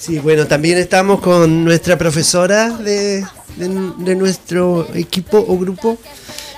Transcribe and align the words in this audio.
Sí, 0.00 0.18
bueno, 0.18 0.46
también 0.46 0.78
estamos 0.78 1.20
con 1.20 1.62
nuestra 1.62 1.98
profesora 1.98 2.70
de, 2.70 3.22
nuestro 4.16 4.88
equipo 4.94 5.44
o 5.46 5.58
grupo, 5.58 5.98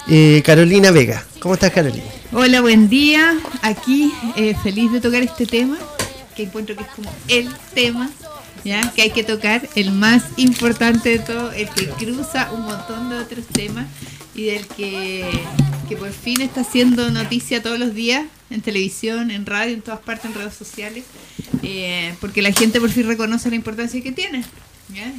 eh, 0.07 0.41
Carolina 0.45 0.93
Vega. 0.93 1.25
¿Cómo 1.41 1.55
estás, 1.55 1.73
Carolina? 1.73 2.05
Hola, 2.33 2.61
buen 2.61 2.89
día. 2.89 3.37
Aquí 3.63 4.13
eh, 4.37 4.55
feliz 4.63 4.93
de 4.93 5.01
tocar 5.01 5.25
este 5.25 5.47
tema, 5.47 5.77
que 6.37 6.45
encuentro 6.45 6.77
que 6.77 6.85
es 6.85 6.89
como 6.91 7.11
el 7.27 7.49
tema 7.75 8.09
¿ya? 8.63 8.93
que 8.93 9.03
hay 9.03 9.11
que 9.11 9.25
tocar, 9.25 9.69
el 9.75 9.91
más 9.91 10.23
importante 10.37 11.09
de 11.09 11.19
todo, 11.19 11.51
el 11.51 11.69
que 11.71 11.89
cruza 11.89 12.49
un 12.53 12.63
montón 12.63 13.11
de 13.11 13.17
otros 13.19 13.45
temas 13.47 13.89
y 14.37 14.45
del 14.45 14.69
que, 14.69 15.29
que 15.93 15.99
por 15.99 16.13
fin 16.13 16.41
está 16.41 16.63
haciendo 16.63 17.11
noticia 17.11 17.63
todos 17.63 17.79
los 17.79 17.95
días 17.95 18.25
en 18.49 18.63
televisión, 18.63 19.31
en 19.31 19.45
radio, 19.45 19.75
en 19.75 19.83
todas 19.83 20.01
partes, 20.01 20.25
en 20.25 20.35
redes 20.35 20.55
sociales, 20.55 21.05
eh, 21.63 22.15
porque 22.19 22.41
la 22.41 22.51
gente 22.51 22.81
por 22.81 22.89
fin 22.89 23.07
reconoce 23.07 23.51
la 23.51 23.57
importancia 23.57 24.03
que 24.03 24.11
tiene. 24.11 24.43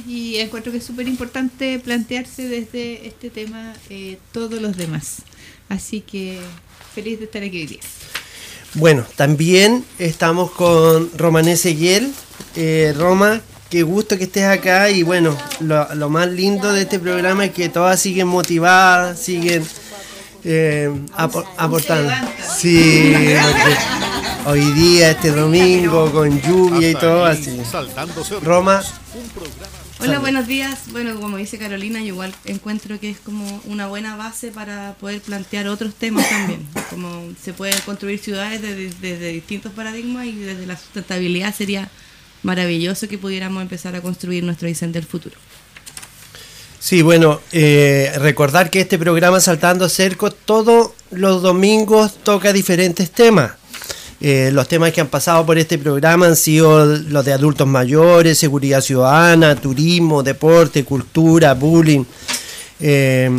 Y 0.08 0.36
encuentro 0.36 0.72
que 0.72 0.78
es 0.78 0.84
súper 0.84 1.06
importante 1.06 1.78
plantearse 1.78 2.48
desde 2.48 3.06
este 3.06 3.30
tema 3.30 3.72
eh, 3.88 4.18
todos 4.32 4.60
los 4.60 4.76
demás. 4.76 5.22
Así 5.68 6.00
que 6.00 6.40
feliz 6.92 7.20
de 7.20 7.26
estar 7.26 7.42
aquí 7.44 7.62
hoy. 7.62 7.80
Bueno, 8.74 9.04
también 9.14 9.84
estamos 10.00 10.50
con 10.50 11.08
Romanese 11.16 11.76
Yel. 11.76 12.12
Eh, 12.56 12.92
Roma, 12.96 13.40
qué 13.70 13.84
gusto 13.84 14.18
que 14.18 14.24
estés 14.24 14.44
acá 14.44 14.90
y 14.90 15.04
bueno, 15.04 15.36
lo, 15.60 16.08
más 16.08 16.28
lindo 16.28 16.72
de 16.72 16.82
este 16.82 16.98
programa 16.98 17.44
es 17.44 17.52
que 17.52 17.68
todas 17.68 18.00
siguen 18.00 18.26
motivadas, 18.26 19.20
siguen 19.20 19.64
eh, 20.44 20.90
aportando. 21.16 22.12
Sí, 22.56 23.14
hoy 24.46 24.60
día, 24.72 25.12
este 25.12 25.30
domingo, 25.30 26.10
con 26.12 26.40
lluvia 26.42 26.90
y 26.90 26.94
todo 26.94 27.24
así. 27.24 27.60
Roma. 28.42 28.82
Hola, 30.00 30.18
buenos 30.18 30.46
días. 30.46 30.90
Bueno, 30.90 31.18
como 31.18 31.38
dice 31.38 31.56
Carolina, 31.56 32.00
yo 32.00 32.08
igual 32.08 32.34
encuentro 32.44 33.00
que 33.00 33.10
es 33.10 33.20
como 33.20 33.62
una 33.64 33.86
buena 33.86 34.16
base 34.16 34.50
para 34.50 34.94
poder 35.00 35.22
plantear 35.22 35.66
otros 35.68 35.94
temas 35.94 36.28
también. 36.28 36.66
Como 36.90 37.32
se 37.40 37.52
pueden 37.52 37.78
construir 37.86 38.18
ciudades 38.18 38.60
desde 38.62 39.28
distintos 39.32 39.72
paradigmas 39.72 40.26
y 40.26 40.36
desde 40.36 40.66
la 40.66 40.76
sustentabilidad 40.76 41.54
sería 41.54 41.90
maravilloso 42.42 43.08
que 43.08 43.18
pudiéramos 43.18 43.62
empezar 43.62 43.96
a 43.96 44.02
construir 44.02 44.44
nuestro 44.44 44.68
diseño 44.68 44.92
del 44.92 45.04
futuro. 45.04 45.36
Sí, 46.84 47.00
bueno, 47.00 47.40
eh, 47.50 48.12
recordar 48.16 48.68
que 48.68 48.80
este 48.82 48.98
programa 48.98 49.40
Saltando 49.40 49.88
Cerco 49.88 50.30
todos 50.30 50.90
los 51.10 51.40
domingos 51.40 52.12
toca 52.22 52.52
diferentes 52.52 53.10
temas. 53.10 53.52
Eh, 54.20 54.50
los 54.52 54.68
temas 54.68 54.92
que 54.92 55.00
han 55.00 55.06
pasado 55.06 55.46
por 55.46 55.56
este 55.56 55.78
programa 55.78 56.26
han 56.26 56.36
sido 56.36 56.84
los 56.84 57.24
de 57.24 57.32
adultos 57.32 57.66
mayores, 57.66 58.36
seguridad 58.36 58.82
ciudadana, 58.82 59.56
turismo, 59.56 60.22
deporte, 60.22 60.84
cultura, 60.84 61.54
bullying. 61.54 62.04
Eh, 62.80 63.30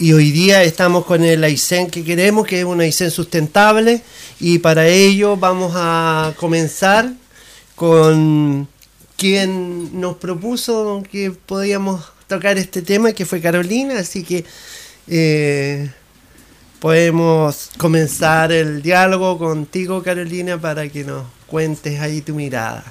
y 0.00 0.12
hoy 0.12 0.32
día 0.32 0.64
estamos 0.64 1.04
con 1.04 1.22
el 1.22 1.44
AICEN 1.44 1.90
que 1.92 2.02
queremos, 2.02 2.44
que 2.44 2.58
es 2.58 2.64
un 2.64 2.80
AICEN 2.80 3.12
sustentable. 3.12 4.02
Y 4.40 4.58
para 4.58 4.88
ello 4.88 5.36
vamos 5.36 5.74
a 5.76 6.34
comenzar 6.36 7.12
con 7.76 8.66
quien 9.16 10.00
nos 10.00 10.16
propuso 10.16 11.04
que 11.08 11.30
podíamos 11.30 12.00
tocar 12.30 12.56
este 12.56 12.80
tema, 12.80 13.12
que 13.12 13.26
fue 13.26 13.40
Carolina, 13.40 13.98
así 13.98 14.22
que 14.22 14.44
eh, 15.08 15.90
podemos 16.78 17.70
comenzar 17.76 18.52
el 18.52 18.80
diálogo 18.80 19.36
contigo, 19.36 20.02
Carolina, 20.02 20.58
para 20.58 20.88
que 20.88 21.04
nos 21.04 21.26
cuentes 21.46 22.00
ahí 22.00 22.20
tu 22.22 22.34
mirada. 22.34 22.84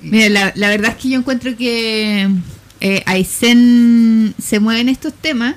Mira, 0.00 0.52
la, 0.54 0.68
verdad 0.68 0.92
es 0.92 0.96
que 0.96 1.10
yo 1.10 1.18
encuentro 1.18 1.56
que 1.56 2.28
eh, 2.80 3.02
Aysén 3.06 4.34
se 4.38 4.58
mueven 4.60 4.88
estos 4.88 5.12
temas. 5.12 5.56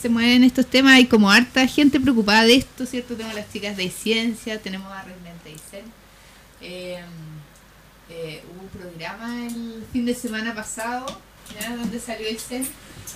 Se 0.00 0.08
mueven 0.08 0.44
estos 0.44 0.64
temas, 0.66 0.94
hay 0.94 1.06
como 1.06 1.28
harta 1.28 1.66
gente 1.66 1.98
preocupada 1.98 2.44
de 2.44 2.54
esto, 2.54 2.86
¿cierto? 2.86 3.14
Tenemos 3.14 3.34
las 3.34 3.52
chicas 3.52 3.76
de 3.76 3.90
ciencia, 3.90 4.62
tenemos 4.62 4.90
a 4.92 5.02
Reinventa 5.02 5.48
Aysén. 5.48 5.84
Eh, 6.62 7.00
eh, 8.08 8.42
hubo 8.48 8.62
un 8.62 8.68
programa 8.68 9.46
el 9.46 9.84
fin 9.92 10.06
de 10.06 10.14
semana 10.14 10.54
pasado, 10.54 11.04
¿ya? 11.54 11.76
donde 11.76 12.00
salió 12.00 12.28
el 12.28 12.38
CEN. 12.38 12.66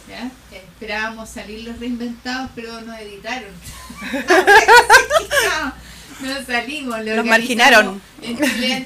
¿ya? 0.08 0.30
Esperábamos 0.56 1.28
salir 1.28 1.66
los 1.66 1.78
reinventados, 1.78 2.50
pero 2.54 2.80
nos 2.80 2.98
editaron. 2.98 3.50
no, 6.20 6.44
salimos. 6.46 7.04
Los 7.04 7.24
marginaron. 7.24 8.00
En 8.22 8.36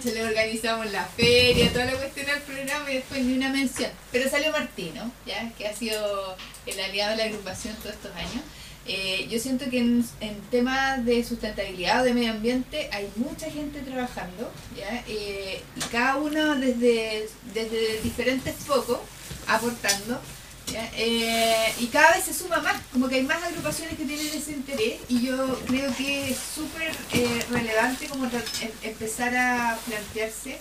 Chile 0.00 0.14
le 0.14 0.24
organizamos 0.24 0.90
la 0.92 1.04
feria, 1.04 1.72
toda 1.72 1.86
la 1.86 1.96
cuestión 1.96 2.26
del 2.26 2.40
programa 2.42 2.90
y 2.90 2.94
después 2.96 3.22
ni 3.22 3.36
una 3.36 3.50
mención. 3.50 3.90
Pero 4.12 4.30
salió 4.30 4.52
Martino, 4.52 5.10
¿ya? 5.26 5.50
que 5.56 5.66
ha 5.66 5.74
sido 5.74 6.36
el 6.66 6.80
aliado 6.80 7.12
de 7.12 7.16
la 7.16 7.24
agrupación 7.24 7.74
todos 7.76 7.94
estos 7.94 8.14
años. 8.16 8.42
Eh, 8.86 9.26
yo 9.30 9.38
siento 9.38 9.70
que 9.70 9.78
en, 9.78 10.04
temas 10.50 11.04
de 11.06 11.24
sustentabilidad 11.24 12.02
o 12.02 12.04
de 12.04 12.12
medio 12.12 12.32
ambiente 12.32 12.90
hay 12.92 13.08
mucha 13.16 13.50
gente 13.50 13.80
trabajando, 13.80 14.52
¿ya? 14.76 15.02
Eh, 15.08 15.62
y 15.74 15.80
cada 15.90 16.16
uno 16.16 16.54
desde, 16.56 17.26
desde 17.54 18.02
diferentes 18.02 18.54
focos 18.56 18.98
aportando. 19.46 20.20
Eh, 20.96 21.74
y 21.78 21.86
cada 21.88 22.12
vez 22.14 22.24
se 22.24 22.32
suma 22.32 22.58
más, 22.60 22.76
como 22.90 23.06
que 23.08 23.16
hay 23.16 23.22
más 23.22 23.42
agrupaciones 23.42 23.98
que 23.98 24.04
tienen 24.06 24.26
ese 24.26 24.52
interés 24.52 25.00
y 25.08 25.20
yo 25.20 25.58
creo 25.66 25.94
que 25.94 26.30
es 26.30 26.38
súper 26.54 26.90
relevante 27.50 28.08
como 28.08 28.24
em, 28.24 28.32
empezar 28.82 29.36
a 29.36 29.78
plantearse 29.86 30.58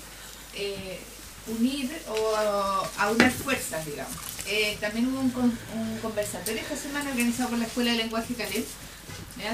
unir 1.47 1.89
o 2.09 2.87
aunar 2.97 3.31
fuerzas, 3.31 3.85
digamos. 3.85 4.15
Eh, 4.45 4.77
también 4.81 5.07
hubo 5.07 5.19
un, 5.19 5.99
conversatorio 6.01 6.61
esta 6.61 6.75
semana 6.75 7.09
organizado 7.09 7.49
por 7.49 7.59
la 7.59 7.65
Escuela 7.65 7.91
de 7.91 7.97
Lenguaje 7.97 8.33
Caleb, 8.33 8.65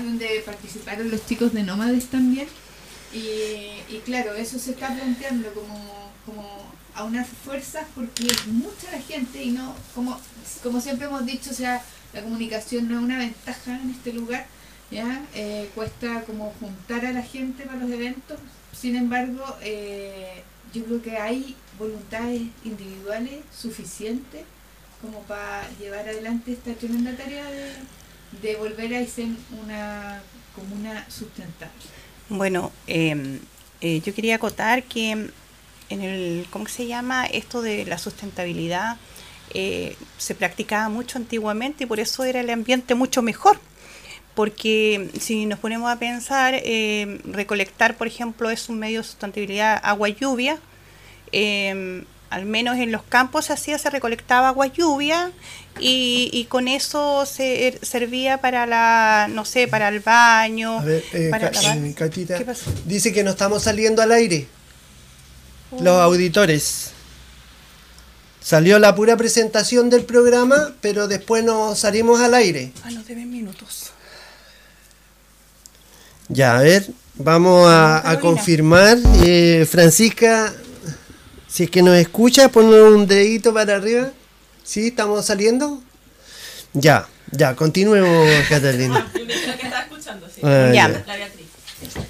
donde 0.03 0.43
participaron 0.45 1.11
los 1.11 1.25
chicos 1.25 1.53
de 1.53 1.63
Nómades 1.63 2.07
también. 2.07 2.47
Y, 3.13 3.97
claro, 4.05 4.33
eso 4.35 4.59
se 4.59 4.71
está 4.71 4.87
planteando 4.87 5.51
como 5.53 6.71
a 6.95 7.03
unas 7.03 7.27
fuerzas 7.27 7.85
porque 7.95 8.27
es 8.27 8.47
mucha 8.47 8.91
la 8.91 9.01
gente 9.01 9.43
y 9.43 9.51
no, 9.51 9.75
como, 9.95 10.19
como 10.63 10.81
siempre 10.81 11.07
hemos 11.07 11.25
dicho, 11.25 11.51
o 11.51 11.53
sea, 11.53 11.81
la 12.13 12.21
comunicación 12.21 12.87
no 12.87 12.97
es 12.97 13.03
una 13.03 13.17
ventaja 13.17 13.79
en 13.81 13.91
este 13.91 14.13
lugar, 14.13 14.45
¿ya? 14.91 15.23
Eh, 15.35 15.69
cuesta 15.75 16.23
como 16.23 16.53
juntar 16.59 17.05
a 17.05 17.11
la 17.11 17.21
gente 17.21 17.63
para 17.63 17.79
los 17.79 17.91
eventos, 17.91 18.39
sin 18.71 18.95
embargo, 18.95 19.43
eh, 19.61 20.43
yo 20.73 20.83
creo 20.85 21.01
que 21.01 21.17
hay 21.17 21.55
voluntades 21.77 22.43
individuales 22.63 23.41
suficientes 23.55 24.43
como 25.01 25.21
para 25.23 25.67
llevar 25.79 26.07
adelante 26.07 26.51
esta 26.51 26.73
tremenda 26.73 27.15
tarea 27.15 27.45
de, 28.41 28.55
volver 28.57 28.95
a 28.95 29.05
ser 29.05 29.27
una 29.63 30.21
comuna 30.55 31.05
sustentable. 31.09 31.73
Bueno, 32.27 32.71
em, 32.85 33.39
eh, 33.81 34.01
yo 34.01 34.13
quería 34.13 34.35
acotar 34.35 34.83
que 34.83 35.31
en 35.89 36.01
el, 36.01 36.45
¿cómo 36.49 36.67
se 36.67 36.87
llama? 36.87 37.25
Esto 37.25 37.61
de 37.61 37.85
la 37.85 37.97
sustentabilidad 37.97 38.97
eh, 39.53 39.95
se 40.17 40.35
practicaba 40.35 40.89
mucho 40.89 41.17
antiguamente 41.17 41.83
y 41.83 41.87
por 41.87 41.99
eso 41.99 42.23
era 42.23 42.39
el 42.39 42.49
ambiente 42.49 42.95
mucho 42.95 43.21
mejor. 43.21 43.59
Porque 44.35 45.09
si 45.19 45.45
nos 45.45 45.59
ponemos 45.59 45.91
a 45.91 45.99
pensar, 45.99 46.53
eh, 46.55 47.19
recolectar, 47.25 47.97
por 47.97 48.07
ejemplo, 48.07 48.49
es 48.49 48.69
un 48.69 48.79
medio 48.79 48.99
de 48.99 49.03
sustentabilidad 49.03 49.79
agua-lluvia. 49.83 50.59
Eh, 51.31 52.03
al 52.29 52.45
menos 52.45 52.77
en 52.77 52.91
los 52.91 53.03
campos 53.03 53.45
se 53.45 53.53
hacía, 53.53 53.77
se 53.77 53.89
recolectaba 53.89 54.49
agua 54.49 54.67
lluvia 54.67 55.31
y, 55.79 56.45
con 56.49 56.67
eso 56.67 57.25
se 57.25 57.79
servía 57.81 58.39
para 58.39 58.65
la, 58.65 59.27
no 59.29 59.45
sé, 59.45 59.67
para 59.67 59.87
el 59.87 59.99
baño. 59.99 60.79
A 60.79 60.83
ver, 60.83 61.03
eh, 61.13 61.31
eh 61.31 62.45
dice 62.85 63.13
que 63.13 63.23
no 63.23 63.31
estamos 63.31 63.63
saliendo 63.63 64.01
al 64.01 64.11
aire. 64.11 64.47
Los 65.71 65.87
oh. 65.87 66.01
auditores. 66.01 66.91
Salió 68.41 68.79
la 68.79 68.95
pura 68.95 69.17
presentación 69.17 69.89
del 69.89 70.05
programa, 70.05 70.73
pero 70.81 71.07
después 71.07 71.43
nos 71.43 71.79
salimos 71.79 72.21
al 72.21 72.33
aire. 72.33 72.71
A 72.83 72.91
los 72.91 73.05
10 73.05 73.25
minutos. 73.27 73.91
Ya, 76.29 76.57
a 76.57 76.61
ver, 76.61 76.87
vamos 77.15 77.67
a, 77.69 78.17
confirmar. 78.21 78.97
Eh, 79.23 79.67
Francisca 79.69 80.53
si 81.49 81.63
es 81.63 81.71
que 81.71 81.81
nos 81.81 81.97
escucha, 81.97 82.49
ponle 82.49 82.83
un 82.83 83.07
dedito 83.07 83.53
para 83.53 83.75
arriba. 83.75 84.11
¿Sí? 84.63 84.87
¿Estamos 84.87 85.25
saliendo? 85.25 85.81
Ya, 86.73 87.07
ya, 87.31 87.55
continuemos, 87.55 88.29
Catalina. 88.49 89.11
Ah, 90.43 90.71
ya. 90.71 91.03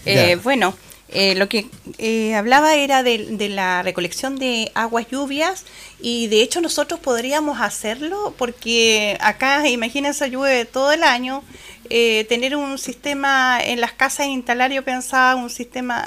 Eh, 0.05 0.38
bueno, 0.44 0.75
eh, 1.11 1.35
lo 1.35 1.50
que 1.50 1.67
eh, 1.97 2.35
hablaba 2.35 2.75
era 2.75 3.03
de, 3.03 3.50
la 3.50 3.81
recolección 3.81 4.38
de 4.38 4.71
aguas 4.75 5.07
lluvias 5.09 5.65
y 6.01 6.27
de 6.27 6.41
hecho 6.41 6.61
nosotros 6.61 7.00
podríamos 7.00 7.59
hacerlo 7.61 8.33
porque 8.38 9.17
acá, 9.19 9.67
imagínense, 9.67 10.29
llueve 10.29 10.65
todo 10.65 10.91
el 10.91 11.03
año. 11.03 11.44
tener 11.89 12.56
un 12.56 12.77
sistema 12.77 13.59
en 13.63 13.81
las 13.81 13.94
casas 13.94 14.27
instalar, 14.27 14.71
yo 14.71 14.83
pensaba 14.83 15.35
un 15.35 15.50
sistema 15.50 16.06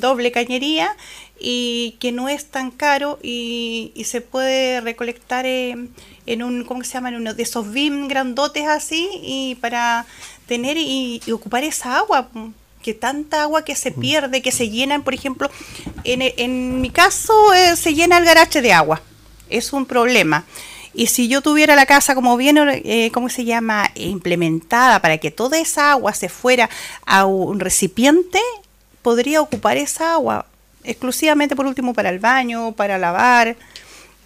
doble 0.00 0.32
cañería 0.32 0.96
y 1.40 1.96
que 2.00 2.12
no 2.12 2.28
es 2.28 2.46
tan 2.46 2.70
caro 2.70 3.18
y, 3.22 3.92
se 4.04 4.20
puede 4.20 4.80
recolectar 4.80 5.46
en 5.46 6.42
un, 6.42 6.64
¿cómo 6.64 6.84
se 6.84 6.92
llama? 6.92 7.08
En 7.08 7.16
uno 7.16 7.34
de 7.34 7.42
esos 7.42 7.70
BIM 7.72 8.08
grandotes 8.08 8.66
así 8.66 9.08
y 9.22 9.54
para 9.56 10.06
tener 10.46 10.76
y, 10.76 11.22
ocupar 11.32 11.64
esa 11.64 11.98
agua, 11.98 12.28
que 12.82 12.94
tanta 12.94 13.42
agua 13.42 13.64
que 13.64 13.74
se 13.74 13.90
pierde, 13.90 14.42
que 14.42 14.52
se 14.52 14.70
llenan, 14.70 15.02
por 15.02 15.14
ejemplo, 15.14 15.50
en, 16.04 16.22
en 16.22 16.80
mi 16.80 16.90
caso 16.90 17.52
eh, 17.54 17.76
se 17.76 17.94
llena 17.94 18.18
el 18.18 18.24
garaje 18.24 18.62
de 18.62 18.72
agua, 18.72 19.02
es 19.48 19.72
un 19.72 19.86
problema. 19.86 20.44
Y 20.92 21.06
si 21.06 21.28
yo 21.28 21.40
tuviera 21.40 21.76
la 21.76 21.86
casa 21.86 22.14
como 22.14 22.36
bien, 22.36 22.58
eh, 22.58 23.10
¿cómo 23.12 23.28
se 23.28 23.44
llama?, 23.44 23.90
implementada 23.94 25.00
para 25.00 25.18
que 25.18 25.30
toda 25.30 25.58
esa 25.58 25.92
agua 25.92 26.14
se 26.14 26.28
fuera 26.28 26.68
a 27.06 27.26
un 27.26 27.60
recipiente, 27.60 28.40
podría 29.02 29.40
ocupar 29.40 29.76
esa 29.76 30.14
agua 30.14 30.46
exclusivamente 30.82 31.54
por 31.54 31.66
último 31.66 31.94
para 31.94 32.08
el 32.08 32.18
baño, 32.18 32.72
para 32.72 32.98
lavar. 32.98 33.56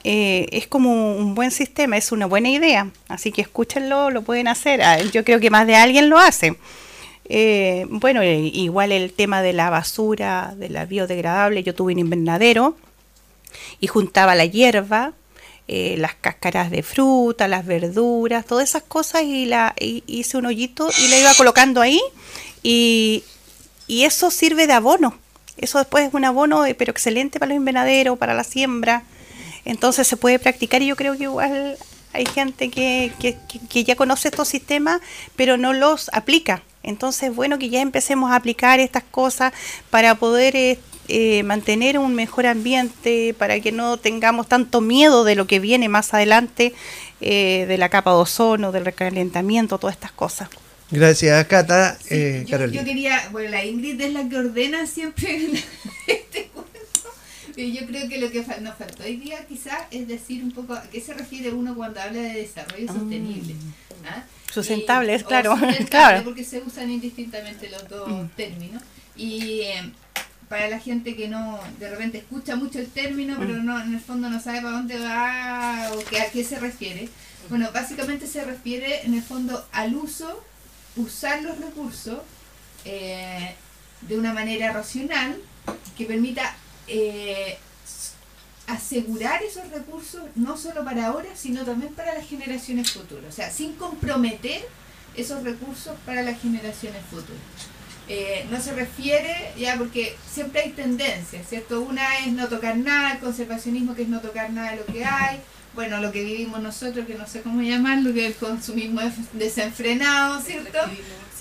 Eh, 0.04 0.46
es 0.52 0.66
como 0.66 1.16
un 1.16 1.34
buen 1.34 1.50
sistema, 1.50 1.96
es 1.96 2.12
una 2.12 2.26
buena 2.26 2.48
idea. 2.48 2.90
Así 3.08 3.32
que 3.32 3.42
escúchenlo, 3.42 4.10
lo 4.10 4.22
pueden 4.22 4.48
hacer. 4.48 4.82
Ah, 4.82 4.98
yo 5.00 5.24
creo 5.24 5.40
que 5.40 5.50
más 5.50 5.66
de 5.66 5.76
alguien 5.76 6.08
lo 6.08 6.18
hace. 6.18 6.56
Eh, 7.26 7.86
bueno, 7.88 8.22
eh, 8.22 8.38
igual 8.38 8.92
el 8.92 9.12
tema 9.12 9.42
de 9.42 9.52
la 9.52 9.70
basura, 9.70 10.54
de 10.56 10.68
la 10.68 10.84
biodegradable, 10.84 11.62
yo 11.62 11.74
tuve 11.74 11.92
un 11.92 12.00
invernadero 12.00 12.76
y 13.80 13.86
juntaba 13.86 14.34
la 14.34 14.44
hierba, 14.44 15.12
las 15.66 16.14
cáscaras 16.14 16.70
de 16.70 16.82
fruta, 16.82 17.48
las 17.48 17.64
verduras, 17.64 18.44
todas 18.44 18.68
esas 18.68 18.82
cosas 18.82 19.22
y 19.22 19.46
la 19.46 19.74
hice 19.78 20.36
un 20.36 20.44
hoyito 20.44 20.90
y 20.98 21.08
la 21.08 21.18
iba 21.18 21.34
colocando 21.34 21.80
ahí 21.80 22.00
y, 22.62 23.24
eso 23.88 24.30
sirve 24.30 24.66
de 24.66 24.74
abono 24.74 25.14
eso 25.56 25.78
después 25.78 26.08
es 26.08 26.14
un 26.14 26.24
abono, 26.24 26.66
eh, 26.66 26.74
pero 26.74 26.90
excelente 26.90 27.38
para 27.38 27.50
los 27.50 27.56
invernaderos, 27.56 28.18
para 28.18 28.34
la 28.34 28.44
siembra. 28.44 29.04
Entonces 29.64 30.06
se 30.06 30.16
puede 30.16 30.38
practicar 30.38 30.82
y 30.82 30.86
yo 30.86 30.96
creo 30.96 31.16
que 31.16 31.24
igual 31.24 31.78
hay 32.12 32.26
gente 32.26 32.70
que, 32.70 33.12
ya 33.72 33.96
conoce 33.96 34.28
estos 34.28 34.48
sistemas, 34.48 35.00
pero 35.36 35.56
no 35.56 35.72
los 35.72 36.10
aplica. 36.12 36.62
Entonces, 36.84 37.34
bueno, 37.34 37.58
que 37.58 37.68
ya 37.68 37.80
empecemos 37.80 38.30
a 38.30 38.36
aplicar 38.36 38.80
estas 38.80 39.02
cosas 39.02 39.52
para 39.90 40.14
poder 40.14 40.54
eh, 40.56 40.78
eh, 41.08 41.42
mantener 41.42 41.98
un 41.98 42.14
mejor 42.14 42.46
ambiente, 42.46 43.34
para 43.38 43.60
que 43.60 43.72
no 43.72 43.96
tengamos 43.96 44.48
tanto 44.48 44.80
miedo 44.80 45.24
de 45.24 45.34
lo 45.34 45.46
que 45.46 45.60
viene 45.60 45.88
más 45.88 46.14
adelante, 46.14 46.74
de 47.20 47.76
la 47.78 47.88
capa 47.88 48.10
de 48.10 48.16
ozono, 48.18 48.70
del 48.70 48.84
recalentamiento, 48.84 49.78
todas 49.78 49.96
estas 49.96 50.12
cosas. 50.12 50.50
Gracias, 50.90 51.46
Cata. 51.46 51.98
Eh, 52.10 52.44
yo, 52.46 52.84
quería, 52.84 53.28
bueno, 53.32 53.50
la 53.50 53.64
Ingrid 53.64 54.00
es 54.00 54.12
la 54.12 54.28
que 54.28 54.36
ordena 54.36 54.86
siempre 54.86 55.50
este 56.06 56.50
cuento. 56.52 56.70
Yo 57.56 57.86
creo 57.86 58.08
que 58.08 58.18
lo 58.18 58.30
que 58.30 58.44
nos 58.60 58.76
faltó 58.76 59.04
hoy 59.04 59.16
día 59.16 59.44
quizás 59.48 59.78
es 59.90 60.06
decir 60.06 60.42
un 60.42 60.52
poco 60.52 60.74
a 60.74 60.82
qué 60.82 61.00
se 61.00 61.14
refiere 61.14 61.52
uno 61.52 61.74
cuando 61.74 62.00
habla 62.00 62.20
de 62.20 62.34
desarrollo 62.34 62.86
ah. 62.88 62.92
sostenible. 62.92 63.54
¿ah? 64.06 64.24
Sustentable, 64.54 65.14
es 65.16 65.24
claro. 65.24 65.56
claro. 65.90 66.22
Porque 66.22 66.44
se 66.44 66.60
usan 66.60 66.88
indistintamente 66.88 67.68
los 67.68 67.88
dos 67.88 68.08
mm. 68.08 68.26
términos. 68.36 68.82
Y 69.16 69.62
eh, 69.62 69.92
para 70.48 70.68
la 70.68 70.78
gente 70.78 71.16
que 71.16 71.28
no 71.28 71.58
de 71.80 71.90
repente 71.90 72.18
escucha 72.18 72.54
mucho 72.54 72.78
el 72.78 72.88
término, 72.88 73.36
pero 73.38 73.54
mm. 73.54 73.64
no 73.64 73.82
en 73.82 73.94
el 73.94 74.00
fondo 74.00 74.30
no 74.30 74.40
sabe 74.40 74.62
para 74.62 74.76
dónde 74.76 74.98
va 75.00 75.90
o 75.92 75.98
que, 76.04 76.20
a 76.20 76.30
qué 76.30 76.44
se 76.44 76.60
refiere. 76.60 77.08
Bueno, 77.48 77.70
básicamente 77.74 78.28
se 78.28 78.44
refiere 78.44 79.04
en 79.04 79.14
el 79.14 79.22
fondo 79.22 79.66
al 79.72 79.96
uso 79.96 80.44
usar 80.96 81.42
los 81.42 81.58
recursos 81.58 82.18
eh, 82.84 83.54
de 84.02 84.18
una 84.18 84.32
manera 84.32 84.72
racional 84.72 85.36
que 85.98 86.04
permita 86.04 86.54
eh, 86.86 87.58
asegurar 88.66 89.42
esos 89.42 89.70
recursos 89.70 90.22
no 90.34 90.56
solo 90.56 90.84
para 90.84 91.06
ahora, 91.06 91.28
sino 91.34 91.64
también 91.64 91.92
para 91.94 92.14
las 92.14 92.26
generaciones 92.26 92.92
futuras. 92.92 93.26
O 93.28 93.32
sea, 93.32 93.50
sin 93.50 93.74
comprometer 93.74 94.66
esos 95.16 95.42
recursos 95.42 95.94
para 96.06 96.22
las 96.22 96.40
generaciones 96.40 97.02
futuras. 97.10 97.40
Eh, 98.06 98.46
no 98.50 98.60
se 98.60 98.74
refiere, 98.74 99.52
ya 99.58 99.78
porque 99.78 100.16
siempre 100.30 100.62
hay 100.62 100.70
tendencias, 100.70 101.48
¿cierto? 101.48 101.80
Una 101.80 102.18
es 102.18 102.32
no 102.32 102.48
tocar 102.48 102.76
nada, 102.76 103.14
el 103.14 103.18
conservacionismo 103.18 103.94
que 103.94 104.02
es 104.02 104.08
no 104.08 104.20
tocar 104.20 104.50
nada 104.50 104.72
de 104.72 104.76
lo 104.76 104.86
que 104.86 105.04
hay, 105.04 105.40
bueno, 105.74 106.00
lo 106.00 106.12
que 106.12 106.22
vivimos 106.22 106.60
nosotros, 106.60 107.06
que 107.06 107.14
no 107.14 107.26
sé 107.26 107.40
cómo 107.40 107.62
llamarlo, 107.62 108.12
que 108.12 108.26
es 108.26 108.32
el 108.34 108.48
consumismo 108.48 109.00
desenfrenado, 109.32 110.40
¿cierto? 110.40 110.78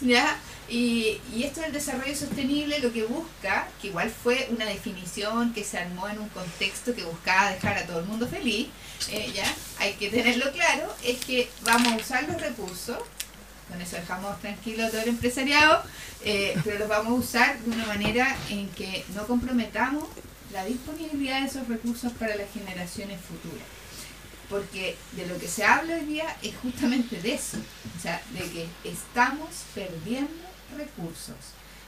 ¿Ya? 0.01 0.37
Y, 0.69 1.19
esto 1.43 1.61
del 1.61 1.73
desarrollo 1.73 2.15
sostenible 2.15 2.79
lo 2.79 2.91
que 2.93 3.03
busca, 3.03 3.67
que 3.81 3.87
igual 3.87 4.09
fue 4.09 4.47
una 4.51 4.65
definición 4.65 5.53
que 5.53 5.63
se 5.63 5.77
armó 5.77 6.07
en 6.07 6.19
un 6.19 6.29
contexto 6.29 6.95
que 6.95 7.03
buscaba 7.03 7.51
dejar 7.51 7.77
a 7.77 7.85
todo 7.85 7.99
el 7.99 8.05
mundo 8.05 8.27
feliz, 8.27 8.69
eh, 9.09 9.31
¿ya? 9.33 9.45
Hay 9.79 9.93
que 9.93 10.09
tenerlo 10.09 10.51
claro, 10.51 10.93
es 11.03 11.23
que 11.25 11.49
vamos 11.63 11.93
a 11.93 11.97
usar 11.97 12.23
los 12.27 12.41
recursos, 12.41 12.97
con 13.69 13.81
eso 13.81 13.97
dejamos 13.97 14.39
tranquilo 14.39 14.85
a 14.85 14.89
todo 14.89 15.01
el 15.01 15.09
empresariado, 15.09 15.83
eh, 16.23 16.55
pero 16.63 16.79
los 16.79 16.87
vamos 16.87 17.11
a 17.11 17.15
usar 17.15 17.59
de 17.59 17.71
una 17.71 17.85
manera 17.85 18.35
en 18.49 18.69
que 18.69 19.03
no 19.15 19.27
comprometamos 19.27 20.07
la 20.53 20.63
disponibilidad 20.65 21.41
de 21.41 21.47
esos 21.47 21.67
recursos 21.67 22.11
para 22.13 22.35
las 22.35 22.51
generaciones 22.51 23.19
futuras 23.19 23.67
porque 24.49 24.95
de 25.13 25.25
lo 25.25 25.39
que 25.39 25.47
se 25.47 25.63
habla 25.63 25.95
hoy 25.95 26.05
día 26.05 26.35
es 26.43 26.53
justamente 26.61 27.19
de 27.19 27.33
eso, 27.33 27.57
o 27.97 28.01
sea, 28.01 28.21
de 28.33 28.41
que 28.51 28.67
estamos 28.83 29.49
perdiendo 29.73 30.52
recursos. 30.75 31.35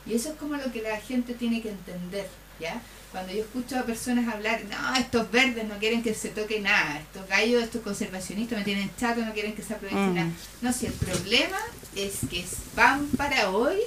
Y 0.06 0.14
eso 0.14 0.30
es 0.30 0.36
como 0.36 0.56
lo 0.56 0.72
que 0.72 0.82
la 0.82 0.98
gente 0.98 1.34
tiene 1.34 1.62
que 1.62 1.70
entender, 1.70 2.28
¿ya? 2.60 2.82
Cuando 3.12 3.34
yo 3.34 3.44
escucho 3.44 3.80
a 3.80 3.84
personas 3.84 4.32
hablar, 4.34 4.62
no, 4.66 4.96
estos 4.96 5.32
verdes 5.32 5.66
no 5.66 5.78
quieren 5.78 6.04
que 6.04 6.14
se 6.14 6.30
toque 6.30 6.60
nada, 6.60 7.00
estos 7.00 7.28
gallos, 7.28 7.64
estos 7.64 7.82
conservacionistas 7.82 8.60
me 8.60 8.66
tienen 8.66 8.92
chato, 8.98 9.22
no 9.26 9.34
quieren 9.34 9.56
que 9.56 9.64
se 9.64 9.74
aproveche 9.74 9.98
mm. 9.98 10.14
nada. 10.14 10.32
No, 10.62 10.74
si 10.74 10.86
el 10.86 10.94
problema 10.94 11.58
es 11.96 12.20
que 12.30 12.42
es 12.42 12.58
pan 12.76 13.08
para 13.18 13.50
hoy, 13.50 13.78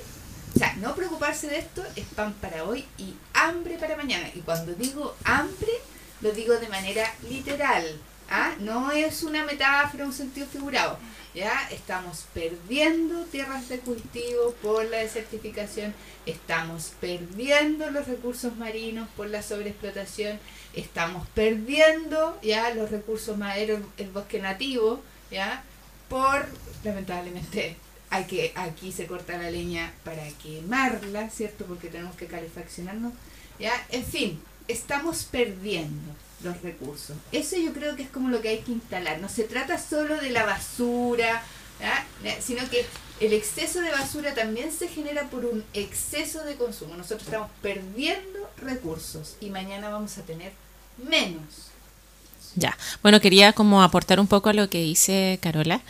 o 0.54 0.58
sea, 0.58 0.74
no 0.76 0.94
preocuparse 0.94 1.46
de 1.46 1.58
esto 1.58 1.84
es 1.94 2.06
pan 2.06 2.32
para 2.40 2.64
hoy 2.64 2.84
y 2.96 3.14
hambre 3.34 3.76
para 3.78 3.96
mañana. 3.96 4.28
Y 4.34 4.40
cuando 4.40 4.74
digo 4.74 5.14
hambre, 5.24 5.72
lo 6.20 6.32
digo 6.32 6.56
de 6.56 6.68
manera 6.68 7.12
literal, 7.28 7.84
¿Ah? 8.30 8.52
No 8.60 8.90
es 8.90 9.22
una 9.22 9.44
metáfora, 9.44 10.04
un 10.04 10.12
sentido 10.12 10.46
figurado. 10.46 10.98
¿Ya? 11.38 11.68
Estamos 11.70 12.26
perdiendo 12.34 13.24
tierras 13.26 13.68
de 13.68 13.78
cultivo 13.78 14.54
por 14.60 14.84
la 14.86 14.98
desertificación, 14.98 15.94
estamos 16.26 16.92
perdiendo 17.00 17.92
los 17.92 18.08
recursos 18.08 18.56
marinos 18.56 19.08
por 19.16 19.28
la 19.28 19.42
sobreexplotación, 19.42 20.40
estamos 20.74 21.28
perdiendo 21.28 22.36
ya 22.42 22.74
los 22.74 22.90
recursos 22.90 23.38
maderos, 23.38 23.80
el 23.98 24.10
bosque 24.10 24.40
nativo, 24.40 25.00
¿ya? 25.30 25.62
por, 26.08 26.48
lamentablemente, 26.82 27.76
hay 28.10 28.24
que 28.24 28.52
aquí 28.56 28.90
se 28.90 29.06
corta 29.06 29.38
la 29.38 29.50
leña 29.50 29.92
para 30.04 30.26
quemarla, 30.42 31.30
¿cierto? 31.30 31.66
Porque 31.66 31.88
tenemos 31.88 32.16
que 32.16 32.26
calefaccionarnos, 32.26 33.12
¿ya? 33.60 33.72
En 33.90 34.04
fin, 34.04 34.42
estamos 34.66 35.22
perdiendo 35.22 36.14
los 36.42 36.60
recursos. 36.62 37.16
Eso 37.32 37.56
yo 37.56 37.72
creo 37.72 37.96
que 37.96 38.02
es 38.02 38.10
como 38.10 38.28
lo 38.28 38.40
que 38.40 38.48
hay 38.48 38.58
que 38.60 38.72
instalar. 38.72 39.20
No 39.20 39.28
se 39.28 39.44
trata 39.44 39.78
solo 39.78 40.16
de 40.16 40.30
la 40.30 40.44
basura, 40.44 41.42
sino 42.40 42.68
que 42.70 42.86
el 43.20 43.32
exceso 43.32 43.80
de 43.80 43.90
basura 43.90 44.34
también 44.34 44.72
se 44.72 44.88
genera 44.88 45.24
por 45.30 45.44
un 45.44 45.64
exceso 45.74 46.44
de 46.44 46.54
consumo. 46.54 46.94
Nosotros 46.96 47.22
estamos 47.22 47.50
perdiendo 47.62 48.48
recursos 48.58 49.36
y 49.40 49.50
mañana 49.50 49.88
vamos 49.88 50.16
a 50.18 50.22
tener 50.22 50.52
menos. 51.08 51.68
Ya, 52.54 52.76
bueno, 53.02 53.20
quería 53.20 53.52
como 53.52 53.82
aportar 53.82 54.18
un 54.18 54.26
poco 54.26 54.48
a 54.48 54.52
lo 54.52 54.68
que 54.68 54.78
dice 54.78 55.38
Carola, 55.42 55.80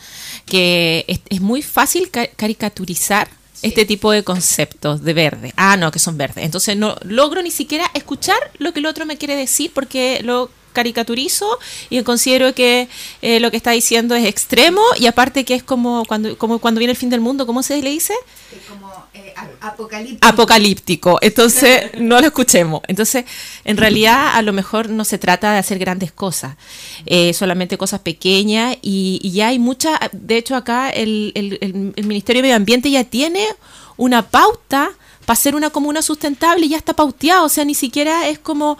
que 0.45 1.05
es, 1.07 1.41
muy 1.41 1.61
fácil 1.61 2.11
caricaturizar 2.11 3.29
este 3.61 3.85
tipo 3.85 4.11
de 4.11 4.23
conceptos 4.23 5.03
de 5.03 5.13
verde. 5.13 5.53
Ah, 5.55 5.77
no, 5.77 5.91
que 5.91 5.99
son 5.99 6.17
verdes. 6.17 6.45
Entonces 6.45 6.77
no 6.77 6.95
logro 7.03 7.41
ni 7.41 7.51
siquiera 7.51 7.89
escuchar 7.93 8.37
lo 8.57 8.73
que 8.73 8.79
el 8.79 8.85
otro 8.85 9.05
me 9.05 9.17
quiere 9.17 9.35
decir 9.35 9.71
porque 9.73 10.21
lo 10.23 10.49
caricaturizo 10.79 11.59
y 11.89 12.01
considero 12.03 12.55
que 12.55 12.87
eh, 13.21 13.41
lo 13.41 13.51
que 13.51 13.57
está 13.57 13.71
diciendo 13.71 14.15
es 14.15 14.25
extremo 14.25 14.81
y 14.97 15.07
aparte 15.07 15.43
que 15.43 15.55
es 15.55 15.63
como 15.63 16.05
cuando, 16.05 16.37
como 16.37 16.59
cuando 16.59 16.79
viene 16.79 16.91
el 16.91 16.97
fin 16.97 17.09
del 17.09 17.19
mundo, 17.19 17.45
¿cómo 17.45 17.63
se 17.63 17.81
le 17.81 17.89
dice? 17.89 18.13
Como 18.69 18.89
eh, 19.13 19.33
apocalíptico. 19.59 20.25
Apocalíptico. 20.25 21.19
Entonces, 21.21 21.91
no 21.99 22.21
lo 22.21 22.27
escuchemos. 22.27 22.81
Entonces, 22.87 23.25
en 23.65 23.75
realidad, 23.75 24.35
a 24.35 24.41
lo 24.41 24.53
mejor 24.53 24.89
no 24.89 25.03
se 25.03 25.17
trata 25.17 25.51
de 25.51 25.59
hacer 25.59 25.79
grandes 25.79 26.13
cosas, 26.13 26.55
eh, 27.05 27.33
solamente 27.33 27.77
cosas 27.77 27.99
pequeñas 27.99 28.77
y, 28.81 29.19
ya 29.33 29.49
hay 29.49 29.59
muchas, 29.59 29.99
de 30.13 30.37
hecho 30.37 30.55
acá 30.55 30.89
el, 30.89 31.33
el, 31.35 31.93
el 31.95 32.05
Ministerio 32.05 32.41
de 32.41 32.47
Medio 32.47 32.55
Ambiente 32.55 32.89
ya 32.89 33.03
tiene 33.03 33.45
una 33.97 34.29
pauta 34.29 34.91
para 35.25 35.35
ser 35.35 35.53
una 35.55 35.69
comuna 35.69 36.01
sustentable 36.01 36.65
y 36.65 36.69
ya 36.69 36.77
está 36.77 36.93
pauteado, 36.93 37.45
o 37.45 37.49
sea, 37.49 37.63
ni 37.63 37.75
siquiera 37.75 38.29
es 38.29 38.39
como 38.39 38.79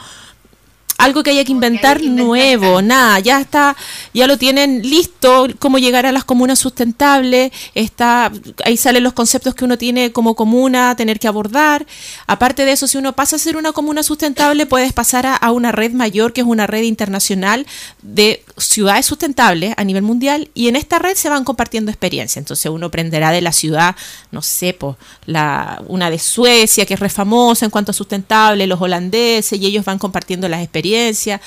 algo 0.99 1.23
que 1.23 1.31
haya 1.31 1.45
que 1.45 1.51
inventar 1.51 1.99
que 1.99 2.09
nuevo, 2.09 2.81
nada, 2.81 3.19
ya 3.19 3.39
está, 3.39 3.75
ya 4.13 4.27
lo 4.27 4.37
tienen 4.37 4.81
listo, 4.83 5.47
cómo 5.57 5.79
llegar 5.79 6.05
a 6.05 6.11
las 6.11 6.25
comunas 6.25 6.59
sustentables, 6.59 7.51
está, 7.73 8.31
ahí 8.65 8.75
salen 8.77 9.03
los 9.03 9.13
conceptos 9.13 9.55
que 9.55 9.63
uno 9.63 9.77
tiene 9.77 10.11
como 10.11 10.35
comuna, 10.35 10.95
tener 10.97 11.17
que 11.17 11.29
abordar. 11.29 11.87
Aparte 12.27 12.65
de 12.65 12.73
eso, 12.73 12.85
si 12.85 12.97
uno 12.97 13.13
pasa 13.13 13.37
a 13.37 13.39
ser 13.39 13.55
una 13.55 13.71
comuna 13.71 14.03
sustentable, 14.03 14.65
puedes 14.65 14.91
pasar 14.91 15.25
a, 15.25 15.35
a 15.35 15.51
una 15.51 15.71
red 15.71 15.93
mayor, 15.93 16.33
que 16.33 16.41
es 16.41 16.47
una 16.47 16.67
red 16.67 16.83
internacional 16.83 17.65
de 18.01 18.43
ciudades 18.59 19.05
sustentables 19.05 19.73
a 19.77 19.83
nivel 19.83 20.03
mundial, 20.03 20.49
y 20.53 20.67
en 20.67 20.75
esta 20.75 20.99
red 20.99 21.15
se 21.15 21.29
van 21.29 21.43
compartiendo 21.43 21.91
experiencias. 21.91 22.37
Entonces 22.37 22.71
uno 22.71 22.87
aprenderá 22.87 23.31
de 23.31 23.41
la 23.41 23.51
ciudad, 23.51 23.95
no 24.31 24.41
sé, 24.41 24.73
pues, 24.73 24.95
la, 25.25 25.81
una 25.87 26.09
de 26.09 26.19
Suecia, 26.19 26.85
que 26.85 26.93
es 26.93 26.99
re 26.99 27.09
famosa 27.09 27.65
en 27.65 27.71
cuanto 27.71 27.91
a 27.91 27.93
sustentable, 27.93 28.67
los 28.67 28.81
holandeses, 28.81 29.59
y 29.59 29.65
ellos 29.65 29.85
van 29.85 29.99
compartiendo 29.99 30.47
las 30.47 30.61
experiencias. 30.61 31.41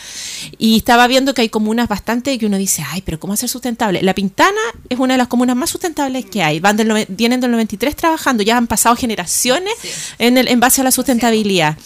Y 0.59 0.77
estaba 0.77 1.07
viendo 1.07 1.35
que 1.35 1.43
hay 1.43 1.49
comunas 1.49 1.89
bastante 1.89 2.39
que 2.39 2.47
uno 2.47 2.57
dice, 2.57 2.85
ay, 2.87 3.03
pero 3.03 3.21
¿cómo 3.21 3.33
hacer 3.35 3.49
sustentable? 3.49 4.03
La 4.03 4.15
Pintana 4.15 4.61
es 4.89 4.99
una 4.99 5.15
de 5.15 5.19
las 5.19 5.29
comunas 5.29 5.57
más 5.57 5.71
sustentables 5.71 6.27
que 6.27 6.43
hay. 6.43 6.61
Van 6.61 6.77
del, 6.77 7.07
vienen 7.09 7.41
del 7.41 7.51
93 7.51 7.97
trabajando, 7.97 8.43
ya 8.43 8.57
han 8.57 8.67
pasado 8.67 8.97
generaciones 8.97 9.75
en, 10.19 10.39
el, 10.39 10.49
en 10.49 10.61
base 10.61 10.81
a 10.81 10.85
la 10.85 10.91
sustentabilidad. 10.91 11.77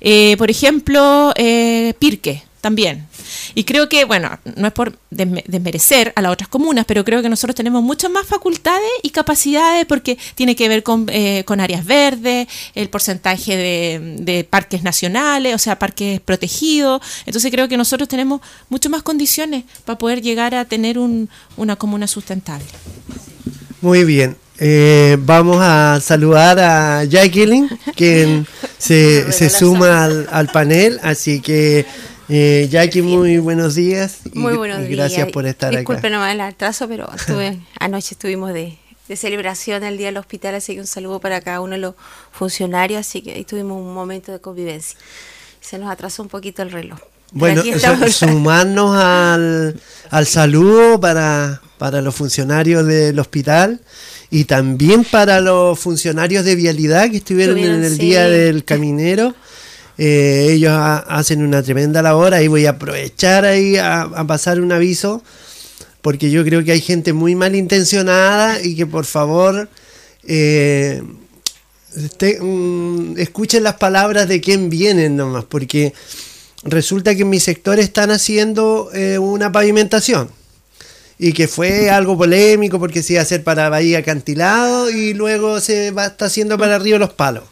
Eh, 0.00 0.36
por 0.36 0.50
ejemplo, 0.50 1.32
eh, 1.36 1.94
Pirque 1.98 2.42
también. 2.60 3.06
Y 3.54 3.64
creo 3.64 3.88
que, 3.88 4.04
bueno, 4.04 4.38
no 4.56 4.66
es 4.68 4.72
por 4.72 4.98
desme- 5.10 5.44
desmerecer 5.46 6.12
a 6.16 6.22
las 6.22 6.32
otras 6.32 6.48
comunas, 6.48 6.84
pero 6.86 7.04
creo 7.04 7.22
que 7.22 7.28
nosotros 7.28 7.54
tenemos 7.54 7.82
muchas 7.82 8.10
más 8.10 8.26
facultades 8.26 8.88
y 9.02 9.10
capacidades 9.10 9.86
porque 9.86 10.18
tiene 10.34 10.56
que 10.56 10.68
ver 10.68 10.82
con, 10.82 11.06
eh, 11.10 11.42
con 11.46 11.60
áreas 11.60 11.84
verdes, 11.84 12.48
el 12.74 12.88
porcentaje 12.88 13.56
de, 13.56 14.16
de 14.20 14.44
parques 14.44 14.82
nacionales, 14.82 15.54
o 15.54 15.58
sea, 15.58 15.78
parques 15.78 16.20
protegidos. 16.20 17.00
Entonces 17.26 17.50
creo 17.50 17.68
que 17.68 17.76
nosotros 17.76 18.08
tenemos 18.08 18.40
muchas 18.68 18.90
más 18.90 19.02
condiciones 19.02 19.64
para 19.84 19.98
poder 19.98 20.22
llegar 20.22 20.54
a 20.54 20.64
tener 20.64 20.98
un- 20.98 21.28
una 21.56 21.76
comuna 21.76 22.06
sustentable. 22.06 22.66
Muy 23.80 24.04
bien. 24.04 24.36
Eh, 24.58 25.16
vamos 25.20 25.58
a 25.60 26.00
saludar 26.00 26.58
a 26.60 27.04
Jacqueline, 27.04 27.68
quien 27.96 28.46
se, 28.78 29.32
se 29.32 29.50
suma 29.50 30.04
al, 30.04 30.28
al 30.30 30.46
panel. 30.48 31.00
Así 31.02 31.40
que, 31.40 31.84
eh, 32.28 32.68
Jackie, 32.70 33.02
muy 33.02 33.38
buenos 33.38 33.74
días. 33.74 34.18
y- 34.32 34.38
Muy 34.38 34.56
buenos 34.56 34.78
y 34.80 34.82
días. 34.84 34.96
Gracias 34.96 35.30
por 35.30 35.46
estar 35.46 35.70
Disculpen 35.74 36.06
acá. 36.06 36.10
nomás 36.10 36.34
el 36.34 36.40
atraso, 36.40 36.88
pero 36.88 37.10
estuve, 37.14 37.58
anoche 37.78 38.14
estuvimos 38.14 38.52
de, 38.52 38.78
de 39.08 39.16
celebración 39.16 39.84
el 39.84 39.98
Día 39.98 40.06
del 40.06 40.16
Hospital, 40.16 40.54
así 40.54 40.74
que 40.74 40.80
un 40.80 40.86
saludo 40.86 41.20
para 41.20 41.40
cada 41.40 41.60
uno 41.60 41.72
de 41.72 41.78
los 41.78 41.94
funcionarios, 42.32 43.00
así 43.00 43.22
que 43.22 43.32
ahí 43.32 43.44
tuvimos 43.44 43.78
un 43.80 43.92
momento 43.94 44.32
de 44.32 44.40
convivencia. 44.40 44.98
Se 45.60 45.78
nos 45.78 45.90
atrasó 45.90 46.22
un 46.22 46.28
poquito 46.28 46.62
el 46.62 46.70
reloj. 46.70 46.98
Bueno, 47.32 47.62
sumarnos 48.10 48.96
al, 48.96 49.80
al 50.10 50.26
saludo 50.26 51.00
para, 51.00 51.60
para 51.78 52.00
los 52.00 52.14
funcionarios 52.14 52.86
del 52.86 53.18
hospital 53.18 53.80
y 54.30 54.44
también 54.44 55.04
para 55.04 55.40
los 55.40 55.78
funcionarios 55.78 56.44
de 56.44 56.54
vialidad 56.54 57.10
que 57.10 57.16
estuvieron 57.18 57.58
en 57.58 57.82
el 57.84 57.92
sí. 57.92 57.98
Día 57.98 58.28
del 58.28 58.64
Caminero. 58.64 59.34
Eh, 59.98 60.48
ellos 60.50 60.72
ha- 60.72 60.98
hacen 60.98 61.42
una 61.42 61.62
tremenda 61.62 62.02
labor. 62.02 62.34
Ahí 62.34 62.48
voy 62.48 62.66
a 62.66 62.70
aprovechar 62.70 63.44
ahí 63.44 63.76
a, 63.76 64.08
pasar 64.26 64.60
un 64.60 64.72
aviso 64.72 65.22
porque 66.02 66.30
yo 66.30 66.44
creo 66.44 66.62
que 66.64 66.72
hay 66.72 66.80
gente 66.80 67.12
muy 67.12 67.34
malintencionada 67.34 68.60
y 68.62 68.76
que 68.76 68.86
por 68.86 69.06
favor 69.06 69.68
eh, 70.26 71.02
mm, 72.40 73.18
escuchen 73.18 73.62
las 73.62 73.74
palabras 73.74 74.28
de 74.28 74.40
quién 74.40 74.68
vienen 74.68 75.16
nomás, 75.16 75.44
porque 75.44 75.94
resulta 76.64 77.14
que 77.14 77.22
en 77.22 77.30
mi 77.30 77.40
sector 77.40 77.78
están 77.78 78.10
haciendo 78.10 78.90
eh, 78.92 79.18
una 79.18 79.50
pavimentación 79.52 80.28
y 81.18 81.32
que 81.32 81.46
fue 81.48 81.90
algo 81.90 82.18
polémico 82.18 82.78
porque 82.78 83.02
se 83.02 83.14
iba 83.14 83.20
a 83.20 83.22
hacer 83.22 83.42
para 83.44 83.68
Bahía 83.68 83.98
Acantilado 83.98 84.90
y 84.90 85.14
luego 85.14 85.60
se 85.60 85.90
va, 85.92 86.06
está 86.06 86.26
haciendo 86.26 86.58
para 86.58 86.78
Río 86.78 86.98
Los 86.98 87.12
Palos. 87.12 87.44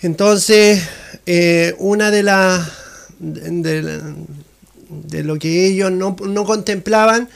Entonces, 0.00 0.82
eh, 1.26 1.74
una 1.78 2.10
de 2.10 2.22
las 2.22 2.70
de, 3.18 5.22
lo 5.22 5.38
que 5.38 5.66
ellos 5.66 5.90
no, 5.90 6.16
contemplaban 6.44 7.28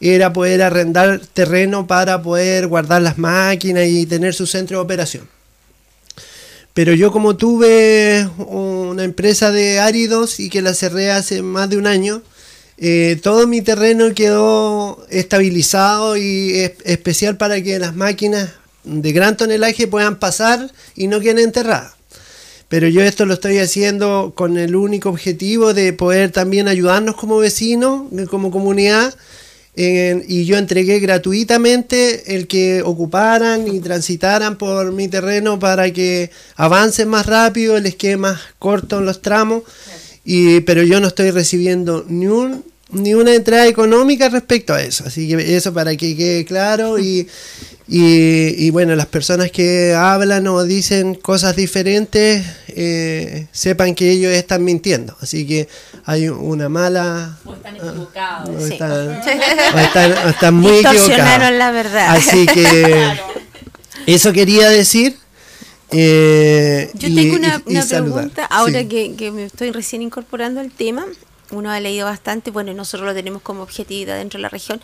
era 0.00 0.32
poder 0.32 0.62
arrendar 0.62 1.20
terreno 1.32 1.86
para 1.86 2.22
poder 2.22 2.66
guardar 2.66 3.02
las 3.02 3.18
máquinas 3.18 3.86
y 3.86 4.06
tener 4.06 4.34
su 4.34 4.46
centro 4.46 4.78
de 4.78 4.84
operación. 4.84 5.28
Pero 6.74 6.92
yo 6.92 7.10
como 7.10 7.36
tuve 7.36 8.28
una 8.36 9.04
empresa 9.04 9.50
de 9.50 9.78
áridos 9.78 10.40
y 10.40 10.50
que 10.50 10.60
la 10.60 10.74
cerré 10.74 11.10
hace 11.10 11.40
más 11.40 11.70
de 11.70 11.78
un 11.78 11.86
año, 11.86 12.22
eh, 12.76 13.18
todo 13.22 13.46
mi 13.46 13.62
terreno 13.62 14.12
quedó 14.12 15.06
estabilizado 15.08 16.18
y 16.18 16.58
es 16.58 16.72
especial 16.84 17.38
para 17.38 17.62
que 17.62 17.78
las 17.78 17.94
máquinas 17.94 18.50
de 18.84 19.12
gran 19.12 19.38
tonelaje 19.38 19.86
puedan 19.86 20.18
pasar 20.18 20.70
y 20.94 21.06
no 21.06 21.20
queden 21.20 21.38
enterradas. 21.38 21.95
Pero 22.68 22.88
yo 22.88 23.00
esto 23.02 23.26
lo 23.26 23.34
estoy 23.34 23.58
haciendo 23.58 24.32
con 24.34 24.56
el 24.56 24.74
único 24.74 25.08
objetivo 25.08 25.72
de 25.72 25.92
poder 25.92 26.32
también 26.32 26.66
ayudarnos 26.66 27.14
como 27.16 27.38
vecinos, 27.38 28.02
como 28.28 28.50
comunidad, 28.50 29.14
en- 29.76 30.24
y 30.26 30.46
yo 30.46 30.56
entregué 30.56 30.98
gratuitamente 31.00 32.34
el 32.34 32.46
que 32.48 32.82
ocuparan 32.82 33.68
y 33.68 33.78
transitaran 33.80 34.56
por 34.58 34.90
mi 34.92 35.06
terreno 35.06 35.58
para 35.58 35.92
que 35.92 36.30
avancen 36.56 37.08
más 37.08 37.26
rápido, 37.26 37.78
les 37.78 37.94
quede 37.94 38.16
más 38.16 38.40
corto 38.58 38.98
en 38.98 39.04
los 39.04 39.22
tramos, 39.22 39.62
y, 40.24 40.60
pero 40.60 40.82
yo 40.82 40.98
no 40.98 41.06
estoy 41.08 41.30
recibiendo 41.30 42.04
ni 42.08 42.26
un 42.26 42.64
ni 42.90 43.14
una 43.14 43.34
entrada 43.34 43.66
económica 43.66 44.28
respecto 44.28 44.72
a 44.74 44.80
eso. 44.82 45.04
Así 45.06 45.28
que 45.28 45.56
eso 45.56 45.72
para 45.74 45.96
que 45.96 46.16
quede 46.16 46.44
claro 46.44 46.98
y, 46.98 47.28
y, 47.88 48.64
y 48.66 48.70
bueno, 48.70 48.94
las 48.94 49.06
personas 49.06 49.50
que 49.50 49.92
hablan 49.94 50.46
o 50.46 50.62
dicen 50.64 51.14
cosas 51.14 51.56
diferentes 51.56 52.44
eh, 52.68 53.46
sepan 53.52 53.94
que 53.94 54.10
ellos 54.10 54.32
están 54.32 54.62
mintiendo. 54.64 55.16
Así 55.20 55.46
que 55.46 55.68
hay 56.04 56.28
una 56.28 56.68
mala... 56.68 57.38
O 57.44 57.54
están 57.54 57.76
equivocados. 57.76 58.48
o 58.50 58.66
Sí. 58.66 58.72
están, 58.74 58.92
o 59.74 59.78
están- 59.78 60.12
o 60.12 60.28
están 60.28 60.54
muy 60.54 60.72
Distorsionaron 60.72 61.18
equivocados. 61.54 61.58
la 61.58 61.70
verdad. 61.72 62.16
Así 62.16 62.46
que 62.46 63.12
eso 64.06 64.32
quería 64.32 64.68
decir. 64.70 65.16
eh, 65.90 66.90
Yo 66.94 67.08
y- 67.08 67.14
tengo 67.14 67.36
una, 67.36 67.60
pregunta, 67.88 68.44
ahora 68.46 68.80
Sí. 68.82 68.86
que, 68.88 69.14
que 69.16 69.30
me 69.32 69.44
estoy 69.44 69.70
recién 69.72 70.02
incorporando 70.02 70.60
al 70.60 70.70
tema, 70.70 71.04
uno 71.50 71.70
ha 71.70 71.80
leído 71.80 72.06
bastante, 72.06 72.50
bueno, 72.50 72.72
nosotros 72.74 73.06
lo 73.06 73.14
tenemos 73.14 73.42
como 73.42 73.62
objetividad 73.62 74.16
dentro 74.16 74.38
de 74.38 74.42
la 74.42 74.48
región, 74.48 74.80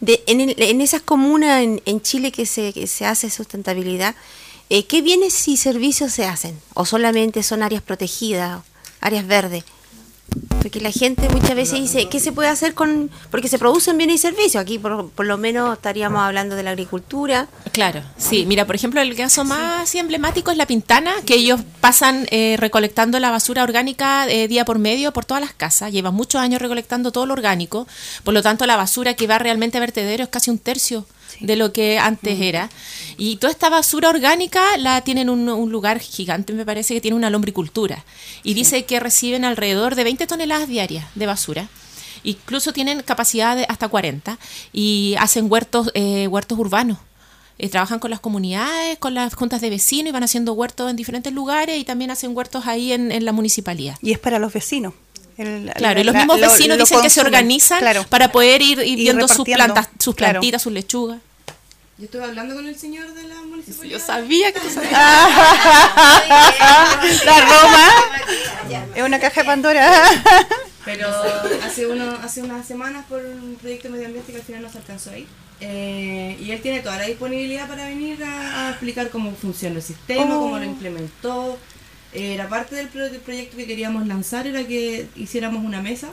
de, 0.00 0.22
en, 0.26 0.40
el- 0.40 0.62
en 0.62 0.80
esas 0.80 1.02
comunas 1.02 1.62
en, 1.62 1.82
en 1.84 2.00
Chile 2.00 2.30
que 2.32 2.46
se, 2.46 2.72
que 2.72 2.86
se 2.86 3.04
hace 3.06 3.30
sustentabilidad, 3.30 4.14
eh, 4.70 4.84
¿qué 4.86 5.02
bienes 5.02 5.48
y 5.48 5.56
servicios 5.56 6.12
se 6.12 6.24
hacen? 6.26 6.58
¿O 6.74 6.84
solamente 6.86 7.42
son 7.42 7.62
áreas 7.62 7.82
protegidas, 7.82 8.62
áreas 9.00 9.26
verdes? 9.26 9.64
Porque 10.58 10.80
la 10.80 10.90
gente 10.90 11.28
muchas 11.30 11.54
veces 11.54 11.80
dice, 11.80 12.08
¿qué 12.08 12.20
se 12.20 12.32
puede 12.32 12.48
hacer 12.48 12.74
con...? 12.74 13.10
Porque 13.30 13.48
se 13.48 13.58
producen 13.58 13.96
bienes 13.96 14.16
y 14.16 14.18
servicios. 14.18 14.56
Aquí 14.56 14.78
por, 14.78 15.08
por 15.10 15.24
lo 15.24 15.38
menos 15.38 15.74
estaríamos 15.74 16.20
hablando 16.20 16.56
de 16.56 16.62
la 16.62 16.70
agricultura. 16.70 17.48
Claro, 17.72 18.02
sí. 18.16 18.44
Mira, 18.46 18.66
por 18.66 18.74
ejemplo, 18.74 19.00
el 19.00 19.14
caso 19.16 19.44
más 19.44 19.94
emblemático 19.94 20.50
es 20.50 20.56
la 20.56 20.66
Pintana, 20.66 21.14
que 21.24 21.36
ellos 21.36 21.60
pasan 21.80 22.26
eh, 22.30 22.56
recolectando 22.58 23.18
la 23.20 23.30
basura 23.30 23.62
orgánica 23.62 24.28
eh, 24.28 24.48
día 24.48 24.64
por 24.64 24.78
medio 24.78 25.12
por 25.12 25.24
todas 25.24 25.42
las 25.42 25.54
casas. 25.54 25.92
Llevan 25.92 26.14
muchos 26.14 26.40
años 26.40 26.60
recolectando 26.60 27.12
todo 27.12 27.24
lo 27.24 27.32
orgánico. 27.34 27.86
Por 28.24 28.34
lo 28.34 28.42
tanto, 28.42 28.66
la 28.66 28.76
basura 28.76 29.14
que 29.14 29.26
va 29.26 29.38
realmente 29.38 29.78
a 29.78 29.80
vertedero 29.80 30.24
es 30.24 30.28
casi 30.28 30.50
un 30.50 30.58
tercio 30.58 31.06
de 31.40 31.56
lo 31.56 31.72
que 31.72 31.98
antes 31.98 32.40
era. 32.40 32.70
Y 33.16 33.36
toda 33.36 33.50
esta 33.52 33.68
basura 33.68 34.08
orgánica 34.08 34.62
la 34.78 35.00
tienen 35.02 35.28
un, 35.30 35.48
un 35.48 35.70
lugar 35.72 35.98
gigante, 36.00 36.52
me 36.52 36.64
parece 36.66 36.94
que 36.94 37.00
tiene 37.00 37.16
una 37.16 37.30
lombricultura. 37.30 38.04
Y 38.42 38.54
dice 38.54 38.84
que 38.84 39.00
reciben 39.00 39.44
alrededor 39.44 39.94
de 39.94 40.04
20 40.04 40.26
toneladas 40.26 40.68
diarias 40.68 41.06
de 41.14 41.26
basura. 41.26 41.68
Incluso 42.24 42.72
tienen 42.72 43.02
capacidad 43.02 43.56
de 43.56 43.64
hasta 43.68 43.88
40 43.88 44.38
y 44.72 45.14
hacen 45.18 45.50
huertos, 45.50 45.90
eh, 45.94 46.26
huertos 46.28 46.58
urbanos. 46.58 46.98
Eh, 47.60 47.68
trabajan 47.68 47.98
con 47.98 48.10
las 48.10 48.20
comunidades, 48.20 48.98
con 48.98 49.14
las 49.14 49.34
juntas 49.34 49.60
de 49.60 49.68
vecinos 49.70 50.10
y 50.10 50.12
van 50.12 50.22
haciendo 50.22 50.52
huertos 50.52 50.88
en 50.90 50.96
diferentes 50.96 51.32
lugares 51.32 51.76
y 51.78 51.84
también 51.84 52.10
hacen 52.12 52.36
huertos 52.36 52.66
ahí 52.66 52.92
en, 52.92 53.10
en 53.10 53.24
la 53.24 53.32
municipalidad. 53.32 53.96
Y 54.00 54.12
es 54.12 54.18
para 54.20 54.38
los 54.38 54.52
vecinos. 54.52 54.94
El- 55.36 55.72
Claro, 55.76 56.00
y 56.00 56.04
los 56.04 56.12
la- 56.12 56.20
mismos 56.20 56.40
vecinos 56.40 56.76
lo 56.78 56.84
dicen 56.84 57.00
que 57.02 57.10
se 57.10 57.20
organizan 57.20 57.78
claro. 57.80 58.04
para 58.08 58.30
poder 58.32 58.62
ir, 58.62 58.78
viendo 58.78 59.26
sus 59.28 59.44
plantas, 59.44 59.88
sus 59.98 60.14
claro. 60.14 60.34
plantitas, 60.34 60.62
sus 60.62 60.72
lechugas. 60.72 61.20
Yo 61.98 62.04
estuve 62.04 62.22
hablando 62.24 62.54
con 62.54 62.66
el 62.68 62.78
señor 62.78 63.12
de 63.12 63.24
la 63.24 63.42
municipalidad. 63.42 63.98
Yo 63.98 64.04
sabía 64.04 64.52
que 64.52 64.60
tú 64.60 64.70
sabías. 64.70 64.92
La 67.24 67.40
Roma 67.40 67.88
es 68.94 69.02
una 69.02 69.18
caja 69.18 69.40
de 69.40 69.46
Pandora. 69.46 69.92
Pero 70.84 71.08
hace, 71.64 71.86
uno, 71.88 72.16
hace 72.22 72.42
unas 72.42 72.66
semanas 72.66 73.04
por 73.08 73.20
un 73.24 73.56
proyecto 73.60 73.88
de 73.88 73.94
medio 73.94 74.06
ambiente 74.06 74.30
que 74.32 74.38
al 74.38 74.44
final 74.44 74.62
no 74.62 74.70
se 74.70 74.78
alcanzó 74.78 75.10
ahí. 75.10 75.26
Eh, 75.60 76.38
y 76.40 76.52
él 76.52 76.60
tiene 76.62 76.80
toda 76.80 76.98
la 76.98 77.04
disponibilidad 77.06 77.66
para 77.68 77.86
venir 77.88 78.22
a, 78.22 78.68
a 78.68 78.70
explicar 78.70 79.10
cómo 79.10 79.34
funciona 79.34 79.74
el 79.76 79.82
sistema, 79.82 80.36
Oh. 80.36 80.40
cómo 80.42 80.58
lo 80.58 80.64
implementó. 80.64 81.58
Era 82.14 82.48
parte 82.48 82.76
del, 82.76 82.88
pro- 82.88 83.10
del 83.10 83.20
proyecto 83.20 83.56
que 83.56 83.66
queríamos 83.66 84.06
lanzar, 84.06 84.46
era 84.46 84.62
que 84.64 85.08
hiciéramos 85.16 85.64
una 85.64 85.82
mesa 85.82 86.08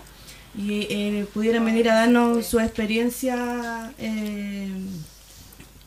y 0.58 0.88
eh, 0.90 1.26
pudieran 1.34 1.64
venir 1.64 1.90
a 1.90 1.96
darnos 1.96 2.46
su 2.48 2.60
experiencia, 2.60 3.94
eh, 4.00 4.68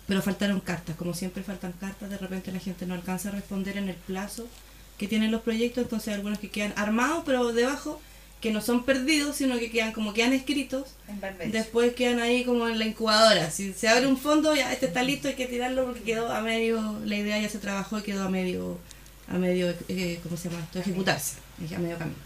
pero 0.09 0.23
faltaron 0.23 0.61
cartas, 0.61 0.97
como 0.97 1.12
siempre 1.12 1.43
faltan 1.43 1.73
cartas, 1.73 2.09
de 2.09 2.17
repente 2.17 2.50
la 2.50 2.59
gente 2.59 2.87
no 2.87 2.95
alcanza 2.95 3.29
a 3.29 3.33
responder 3.33 3.77
en 3.77 3.91
el 3.91 3.95
plazo 3.95 4.49
que 4.97 5.07
tienen 5.07 5.31
los 5.31 5.43
proyectos, 5.43 5.85
entonces 5.85 6.09
hay 6.09 6.15
algunos 6.15 6.38
que 6.38 6.49
quedan 6.49 6.73
armados, 6.77 7.23
pero 7.27 7.53
debajo, 7.53 8.00
que 8.41 8.50
no 8.50 8.62
son 8.62 8.85
perdidos, 8.85 9.37
sino 9.37 9.59
que 9.59 9.71
quedan 9.71 9.93
como 9.93 10.15
quedan 10.15 10.33
escritos, 10.33 10.95
después 11.53 11.93
quedan 11.93 12.21
ahí 12.21 12.43
como 12.45 12.69
en 12.69 12.79
la 12.79 12.87
incubadora. 12.87 13.50
Si 13.50 13.75
se 13.75 13.87
abre 13.87 14.07
un 14.07 14.17
fondo, 14.17 14.55
ya 14.55 14.73
este 14.73 14.87
está 14.87 15.03
listo, 15.03 15.29
hay 15.29 15.35
que 15.35 15.47
tirarlo 15.47 15.85
porque 15.85 16.00
quedó 16.00 16.33
a 16.33 16.41
medio, 16.41 16.99
la 17.05 17.17
idea 17.17 17.38
ya 17.38 17.49
se 17.50 17.59
trabajó 17.59 17.99
y 17.99 18.03
quedó 18.03 18.25
a 18.25 18.31
medio, 18.31 18.79
a 19.29 19.35
medio, 19.35 19.75
eh, 19.88 20.21
¿cómo 20.23 20.38
se 20.38 20.49
llama 20.49 20.65
esto? 20.65 20.79
Ejecutarse, 20.79 21.35
a 21.77 21.79
medio 21.79 21.99
camino. 21.99 22.17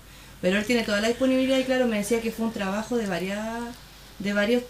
Pero 0.40 0.58
él 0.58 0.64
tiene 0.64 0.84
toda 0.84 1.00
la 1.00 1.08
disponibilidad 1.08 1.58
y 1.58 1.64
claro, 1.64 1.88
me 1.88 1.98
decía 1.98 2.20
que 2.20 2.30
fue 2.30 2.46
un 2.46 2.52
trabajo 2.52 2.96
de 2.96 3.06
varias, 3.06 3.74
de 4.20 4.32
varios 4.32 4.62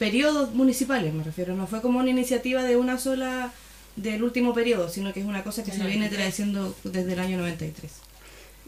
periodos 0.00 0.54
municipales, 0.54 1.12
me 1.12 1.22
refiero, 1.22 1.54
no 1.54 1.66
fue 1.66 1.82
como 1.82 1.98
una 1.98 2.08
iniciativa 2.08 2.62
de 2.62 2.78
una 2.78 2.98
sola 2.98 3.52
del 3.96 4.22
último 4.22 4.54
periodo, 4.54 4.88
sino 4.88 5.12
que 5.12 5.20
es 5.20 5.26
una 5.26 5.44
cosa 5.44 5.62
que 5.62 5.72
se 5.72 5.84
viene 5.84 6.08
trayendo 6.08 6.74
desde 6.84 7.12
el 7.12 7.18
año 7.18 7.36
93. 7.36 7.92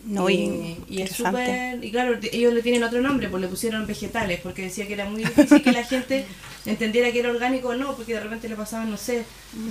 No, 0.04 0.28
y, 0.28 0.34
y, 0.34 0.84
y 0.88 1.02
es 1.02 1.12
súper. 1.12 1.82
Y 1.84 1.90
claro, 1.90 2.18
ellos 2.32 2.52
le 2.52 2.62
tienen 2.62 2.82
otro 2.82 3.00
nombre, 3.00 3.28
pues 3.28 3.40
le 3.40 3.48
pusieron 3.48 3.86
vegetales, 3.86 4.40
porque 4.40 4.62
decía 4.62 4.86
que 4.86 4.94
era 4.94 5.04
muy 5.08 5.22
difícil 5.22 5.62
que 5.62 5.70
la 5.70 5.84
gente 5.84 6.26
entendiera 6.66 7.12
que 7.12 7.20
era 7.20 7.30
orgánico 7.30 7.68
o 7.68 7.74
no, 7.74 7.94
porque 7.94 8.14
de 8.14 8.20
repente 8.20 8.48
le 8.48 8.56
pasaban, 8.56 8.90
no 8.90 8.96
sé, 8.96 9.24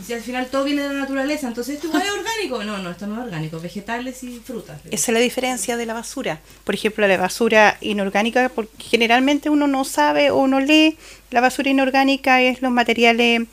si 0.05 0.13
al 0.13 0.21
final 0.21 0.47
todo 0.47 0.63
viene 0.63 0.83
de 0.83 0.89
la 0.89 1.01
naturaleza, 1.01 1.47
entonces 1.47 1.75
esto 1.75 1.87
es 1.87 2.09
orgánico. 2.09 2.63
No, 2.63 2.77
no, 2.77 2.91
esto 2.91 3.07
no 3.07 3.15
es 3.15 3.25
orgánico, 3.25 3.59
vegetales 3.59 4.23
y 4.23 4.39
frutas. 4.39 4.79
Esa 4.85 5.11
es 5.11 5.13
la 5.13 5.19
diferencia 5.19 5.75
de 5.75 5.85
la 5.85 5.93
basura. 5.93 6.39
Por 6.63 6.75
ejemplo, 6.75 7.05
la 7.07 7.17
basura 7.17 7.77
inorgánica, 7.81 8.49
porque 8.49 8.71
generalmente 8.83 9.49
uno 9.49 9.67
no 9.67 9.83
sabe 9.83 10.31
o 10.31 10.47
no 10.47 10.61
lee, 10.61 10.97
la 11.29 11.41
basura 11.41 11.69
inorgánica 11.69 12.41
es 12.41 12.61
los 12.61 12.71
materiales 12.71 13.47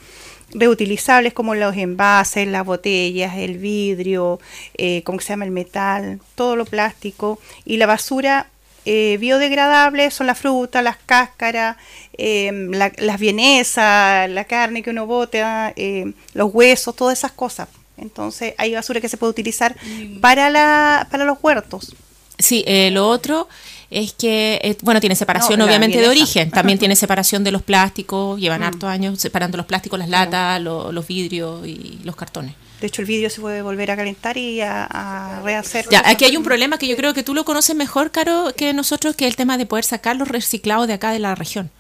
reutilizables 0.55 1.33
como 1.33 1.55
los 1.55 1.76
envases, 1.76 2.49
las 2.49 2.64
botellas, 2.64 3.37
el 3.37 3.59
vidrio, 3.59 4.40
eh, 4.76 5.02
¿cómo 5.05 5.21
se 5.21 5.28
llama? 5.28 5.45
El 5.45 5.50
metal, 5.50 6.21
todo 6.35 6.57
lo 6.57 6.64
plástico. 6.64 7.38
Y 7.64 7.76
la 7.76 7.87
basura 7.87 8.49
eh, 8.85 9.19
biodegradable 9.21 10.11
son 10.11 10.26
las 10.28 10.38
frutas, 10.38 10.83
las 10.83 10.97
cáscaras, 11.05 11.76
eh, 12.17 12.50
la- 12.71 12.93
las 12.97 13.21
vienesas, 13.21 14.31
la 14.31 14.45
carne 14.45 14.83
que 14.83 14.90
uno 14.90 15.07
bota, 15.07 15.73
eh, 15.76 16.12
los 16.33 16.55
huesos, 16.55 16.97
todas 16.97 17.19
esas 17.19 17.33
cosas. 17.33 17.69
Entonces 17.99 18.55
hay 18.57 18.75
basura 18.75 19.00
que 19.00 19.09
se 19.09 19.17
puede 19.19 19.31
utilizar 19.33 19.76
para, 20.23 20.49
la, 20.50 21.07
para 21.11 21.25
los 21.25 21.37
huertos. 21.43 21.95
Sí, 22.38 22.64
lo 22.93 23.09
otro 23.09 23.49
es 23.90 24.12
que, 24.12 24.61
eh, 24.62 24.76
bueno, 24.83 25.00
tiene 25.00 25.14
separación 25.16 25.59
No, 25.59 25.64
obviamente 25.64 25.99
de 26.00 26.09
origen, 26.09 26.50
también 26.52 26.78
tiene 26.78 26.95
separación 26.97 27.42
de 27.45 27.50
los 27.52 27.62
plásticos, 27.62 28.38
llevan 28.38 28.62
hartos 28.62 28.88
años 28.90 29.18
separando 29.21 29.57
los 29.57 29.66
plásticos, 29.66 29.99
las 29.99 30.09
latas, 30.09 30.61
lo- 30.61 30.92
los 30.92 31.07
vidrios 31.07 31.66
y 31.66 31.99
los 32.04 32.14
cartones. 32.16 32.54
De 32.80 32.87
hecho, 32.87 33.02
el 33.02 33.09
vidrio 33.09 33.28
se 33.28 33.40
puede 33.40 33.61
volver 33.62 33.90
a 33.90 33.97
calentar 33.97 34.37
y 34.37 34.61
a, 34.61 34.85
a 34.85 35.42
rehacer. 35.42 35.87
Ya, 35.90 36.02
aquí 36.07 36.25
hay 36.25 36.37
un 36.37 36.45
problema 36.45 36.78
que 36.78 36.87
yo 36.87 36.97
creo 36.97 37.12
que 37.12 37.23
tú 37.25 37.35
lo 37.35 37.45
conoces 37.45 37.75
mejor, 37.75 38.12
Caro, 38.12 38.52
que 38.57 38.73
nosotros, 38.73 39.16
que 39.16 39.25
es 39.25 39.30
el 39.30 39.37
tema 39.37 39.59
de 39.59 39.66
poder 39.66 39.85
sacar 39.85 40.14
los 40.16 40.28
reciclados 40.28 40.87
de 40.87 40.92
acá 40.92 41.11
de 41.11 41.18
la 41.18 41.35
región. 41.35 41.71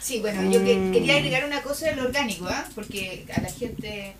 Sí, 0.00 0.20
bueno, 0.20 0.42
yo 0.52 0.62
que- 0.64 0.90
quería 0.92 1.16
agregar 1.16 1.44
una 1.46 1.62
cosa 1.62 1.86
del 1.86 1.98
orgánico, 2.00 2.46
¿ah? 2.48 2.66
porque 2.74 3.24
a 3.34 3.40
la 3.40 3.50
gente, 3.50 4.14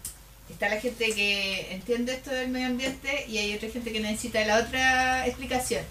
está 0.50 0.68
la 0.70 0.80
gente 0.80 1.12
que 1.14 1.72
entiende 1.72 2.14
esto 2.14 2.30
del 2.30 2.48
medio 2.48 2.66
ambiente 2.66 3.26
y 3.28 3.38
hay 3.38 3.54
otra 3.54 3.68
gente 3.68 3.92
que 3.92 4.00
necesita 4.00 4.44
la 4.44 4.58
otra 4.58 5.26
explicación. 5.26 5.82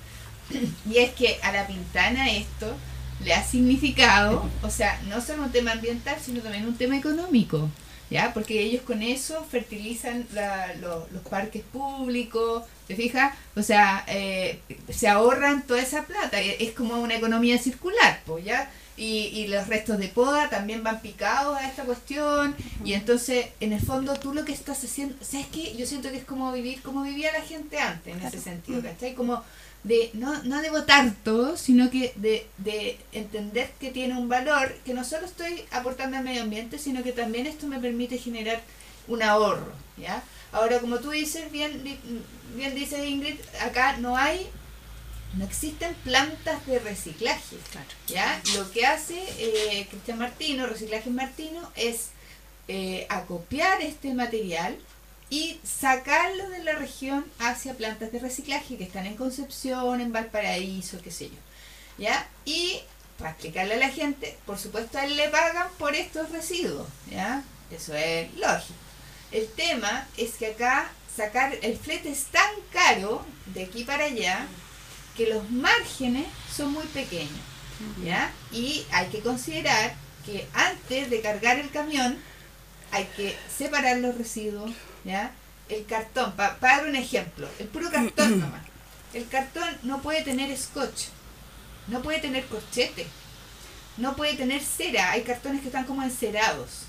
Y 0.90 0.98
es 0.98 1.12
que 1.12 1.40
a 1.42 1.52
la 1.52 1.68
pintana 1.68 2.32
esto 2.32 2.76
le 3.24 3.34
ha 3.34 3.44
significado, 3.44 4.50
o 4.62 4.70
sea, 4.70 5.00
no 5.08 5.22
solo 5.22 5.44
un 5.44 5.52
tema 5.52 5.72
ambiental, 5.72 6.18
sino 6.24 6.42
también 6.42 6.66
un 6.68 6.76
tema 6.78 6.98
económico, 6.98 7.70
¿ya? 8.10 8.34
Porque 8.34 8.60
ellos 8.62 8.82
con 8.84 9.02
eso 9.02 9.46
fertilizan 9.50 10.28
la- 10.34 10.74
lo- 10.82 11.08
los 11.12 11.22
parques 11.24 11.64
públicos, 11.72 12.64
¿te 12.88 12.96
fijas? 12.96 13.34
O 13.56 13.62
sea, 13.64 14.04
eh, 14.08 14.60
se 14.90 15.08
ahorran 15.08 15.66
toda 15.66 15.82
esa 15.82 16.04
plata, 16.04 16.40
es 16.42 16.72
como 16.72 16.96
una 16.96 17.16
economía 17.16 17.58
circular, 17.58 18.22
pues, 18.26 18.44
¿ya? 18.44 18.70
Y, 18.96 19.30
y 19.34 19.48
los 19.48 19.68
restos 19.68 19.98
de 19.98 20.08
poda 20.10 20.50
también 20.50 20.84
van 20.84 21.02
picados 21.02 21.58
a 21.58 21.68
esta 21.68 21.84
cuestión, 21.84 22.56
y 22.84 22.94
entonces, 22.94 23.48
en 23.60 23.74
el 23.74 23.82
fondo, 23.82 24.16
tú 24.20 24.34
lo 24.36 24.46
que 24.46 24.52
estás 24.54 24.84
haciendo, 24.84 25.16
¿sabes 25.24 25.48
qué? 25.52 25.76
Yo 25.78 25.86
siento 25.88 26.12
que 26.12 26.18
es 26.18 26.26
como 26.26 26.52
vivir, 26.52 26.82
como 26.84 27.02
vivía 27.04 27.32
la 27.32 27.42
gente 27.42 27.80
antes, 27.80 28.16
en 28.16 28.22
ese 28.22 28.40
sentido, 28.40 28.84
¿cachai? 28.84 29.16
Como 29.16 29.42
de 29.84 30.12
no, 30.14 30.42
no 30.44 30.62
de 30.62 30.70
votar 30.70 31.14
todo, 31.24 31.58
sino 31.58 31.90
que 31.90 32.14
de, 32.16 32.48
de 32.58 32.98
entender 33.12 33.72
que 33.80 33.92
tiene 33.92 34.18
un 34.18 34.30
valor, 34.30 34.74
que 34.86 34.94
no 34.94 35.04
solo 35.04 35.26
estoy 35.26 35.66
aportando 35.72 36.18
al 36.18 36.24
medio 36.24 36.44
ambiente, 36.44 36.80
sino 36.80 37.04
que 37.04 37.12
también 37.12 37.48
esto 37.48 37.68
me 37.68 37.80
permite 37.80 38.18
generar 38.18 38.62
un 39.08 39.22
ahorro, 39.22 39.74
¿ya? 39.98 40.24
Ahora, 40.54 40.80
como 40.80 41.00
tú 41.00 41.10
dices, 41.10 41.52
bien, 41.52 41.84
bien 42.56 42.76
dices 42.76 43.06
Ingrid, 43.06 43.36
acá 43.62 43.98
no 43.98 44.16
hay, 44.16 44.48
no 45.38 45.44
existen 45.44 45.94
plantas 46.04 46.66
de 46.66 46.80
reciclaje, 46.80 47.58
¿ya? 48.08 48.42
Lo 48.56 48.72
que 48.72 48.86
hace 48.86 49.22
eh, 49.38 49.88
Cristian 49.90 50.20
Martino, 50.20 50.68
Reciclaje 50.68 51.10
Martino, 51.10 51.72
es 51.76 52.12
eh, 52.70 53.06
acopiar 53.10 53.82
este 53.82 54.14
material 54.14 54.78
y 55.30 55.60
sacarlo 55.64 56.50
de 56.50 56.64
la 56.64 56.74
región 56.74 57.26
hacia 57.40 57.74
plantas 57.74 58.12
de 58.12 58.20
reciclaje 58.20 58.78
que 58.78 58.84
están 58.84 59.06
en 59.06 59.16
Concepción, 59.16 60.02
en 60.02 60.12
Valparaíso, 60.12 61.02
qué 61.02 61.12
sé 61.12 61.30
yo. 61.30 61.38
¿Ya? 61.98 62.28
Y 62.46 62.82
para 63.18 63.32
explicarle 63.32 63.76
a 63.76 63.78
la 63.78 63.90
gente, 63.90 64.38
por 64.46 64.58
supuesto 64.58 64.98
a 64.98 65.06
él 65.06 65.16
le 65.16 65.30
pagan 65.30 65.68
por 65.78 65.96
estos 65.96 66.30
residuos, 66.32 66.88
¿ya? 67.10 67.44
Eso 67.72 67.94
es 67.94 68.34
lógico. 68.36 68.74
El 69.32 69.48
tema 69.48 70.08
es 70.18 70.34
que 70.34 70.48
acá 70.48 70.92
sacar 71.16 71.58
el 71.62 71.78
flete 71.78 72.12
es 72.12 72.26
tan 72.26 72.52
caro 72.72 73.26
de 73.48 73.64
aquí 73.64 73.84
para 73.84 74.06
allá 74.06 74.48
que 75.16 75.28
los 75.28 75.50
márgenes 75.50 76.26
son 76.56 76.74
muy 76.74 76.86
pequeños, 76.88 77.32
¿ya? 78.04 78.32
Y 78.52 78.86
hay 78.92 79.08
que 79.08 79.20
considerar 79.20 79.96
que 80.26 80.48
antes 80.54 81.10
de 81.10 81.22
cargar 81.22 81.60
el 81.60 81.70
camión 81.70 82.18
hay 82.92 83.06
que 83.16 83.38
separar 83.56 83.98
los 83.98 84.18
residuos, 84.18 84.72
¿ya? 85.04 85.32
El 85.70 85.86
cartón, 85.86 86.34
para 86.34 86.58
dar 86.60 86.88
un 86.88 86.96
ejemplo, 86.96 87.48
el 87.60 87.68
puro 87.68 87.90
cartón 87.90 88.40
nomás. 88.40 88.62
El 89.14 89.28
cartón 89.28 89.70
no 89.84 90.02
puede 90.02 90.24
tener 90.24 90.56
scotch, 90.58 91.06
no 91.88 92.02
puede 92.02 92.20
tener 92.20 92.46
corchete, 92.46 93.08
no 93.98 94.16
puede 94.16 94.34
tener 94.36 94.62
cera, 94.62 95.12
hay 95.12 95.22
cartones 95.22 95.62
que 95.62 95.68
están 95.68 95.86
como 95.86 96.04
encerados. 96.04 96.84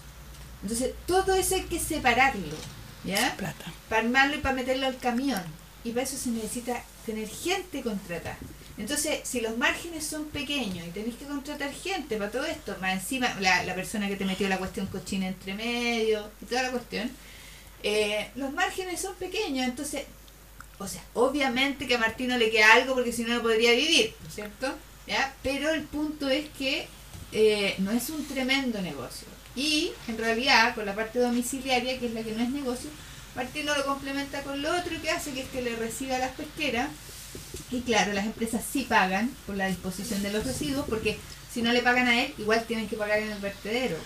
Entonces, 0.62 0.94
todo 1.07 1.35
eso 1.35 1.55
hay 1.57 1.62
que 1.64 1.79
separarlo, 1.79 2.57
¿ya? 3.05 3.35
Plata. 3.37 3.72
Para 3.88 4.03
armarlo 4.03 4.37
y 4.37 4.40
para 4.40 4.55
meterlo 4.55 4.87
al 4.87 4.96
camión. 4.96 5.42
Y 5.85 5.90
para 5.90 6.05
eso 6.05 6.16
se 6.16 6.31
necesita 6.31 6.83
tener 7.05 7.29
gente 7.29 7.83
contratada. 7.83 8.38
Entonces, 8.79 9.20
si 9.24 9.40
los 9.40 9.57
márgenes 9.59 10.07
son 10.07 10.24
pequeños 10.24 10.87
y 10.87 10.90
tenéis 10.90 11.16
que 11.16 11.27
contratar 11.27 11.72
gente 11.72 12.16
para 12.16 12.31
todo 12.31 12.44
esto, 12.46 12.74
más 12.81 12.94
encima 12.94 13.35
la, 13.38 13.62
la 13.62 13.74
persona 13.74 14.09
que 14.09 14.16
te 14.16 14.24
metió 14.24 14.48
la 14.48 14.59
cuestión 14.59 14.87
cochina 14.87 15.29
entre 15.29 15.55
medio 15.55 16.31
y 16.40 16.46
toda 16.46 16.62
la 16.62 16.70
cuestión, 16.70 17.11
eh, 17.85 18.31
los 18.35 18.51
márgenes 18.55 19.03
son 19.03 19.14
pequeños, 19.16 19.66
entonces, 19.66 20.05
o 20.79 20.88
sea, 20.88 21.05
obviamente 21.12 21.87
que 21.87 21.97
a 21.97 21.99
Martino 21.99 22.38
le 22.38 22.51
queda 22.51 22.73
algo 22.73 22.94
porque 22.94 23.12
si 23.12 23.25
no 23.25 23.35
no 23.35 23.42
podría 23.42 23.73
vivir, 23.73 24.14
¿no 24.23 24.29
es 24.29 24.35
cierto? 24.35 24.75
¿Ya? 25.07 25.35
Pero 25.42 25.68
el 25.68 25.83
punto 25.83 26.31
es 26.31 26.49
que 26.57 26.88
eh, 27.33 27.75
no 27.79 27.90
es 27.90 28.09
un 28.09 28.27
tremendo 28.27 28.81
negocio. 28.81 29.29
Y 29.55 29.92
en 30.09 30.16
realidad, 30.16 30.75
con 30.75 30.87
la 30.87 30.94
parte 30.94 31.18
domiciliaria, 31.18 32.01
que 32.01 32.07
es 32.07 32.14
la 32.14 32.23
que 32.23 32.33
no 32.33 32.42
es 32.42 32.49
negocio, 32.49 32.88
Martino 33.37 33.77
lo 33.77 33.85
complementa 33.85 34.42
con 34.42 34.62
lo 34.62 34.70
otro 34.75 35.01
que 35.03 35.11
hace, 35.11 35.33
que 35.33 35.42
es 35.42 35.49
que 35.49 35.61
le 35.61 35.77
reciba 35.77 36.16
a 36.16 36.20
las 36.20 36.33
pesqueras. 36.33 36.88
Y 37.70 37.83
claro, 37.83 38.14
las 38.14 38.25
empresas 38.25 38.64
sí 38.68 38.87
pagan 38.88 39.31
por 39.47 39.57
la 39.57 39.66
disposición 39.66 40.23
de 40.23 40.33
los 40.33 40.47
residuos, 40.47 40.87
porque 40.88 41.18
si 41.53 41.61
no 41.61 41.70
le 41.70 41.83
pagan 41.83 42.09
a 42.09 42.23
él, 42.23 42.33
igual 42.38 42.64
tienen 42.66 42.88
que 42.88 42.97
pagar 42.97 43.18
en 43.18 43.31
el 43.31 43.38
vertedero. 43.40 43.97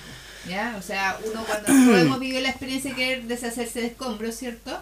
¿Ya? 0.48 0.76
O 0.78 0.82
sea, 0.82 1.18
uno 1.30 1.44
cuando 1.44 1.66
todos 1.66 2.00
hemos 2.00 2.18
vivido 2.20 2.40
la 2.40 2.50
experiencia 2.50 2.90
de 2.90 2.96
querer 2.96 3.24
deshacerse 3.24 3.80
de 3.80 3.87
escombros, 3.88 4.34
¿cierto? 4.34 4.78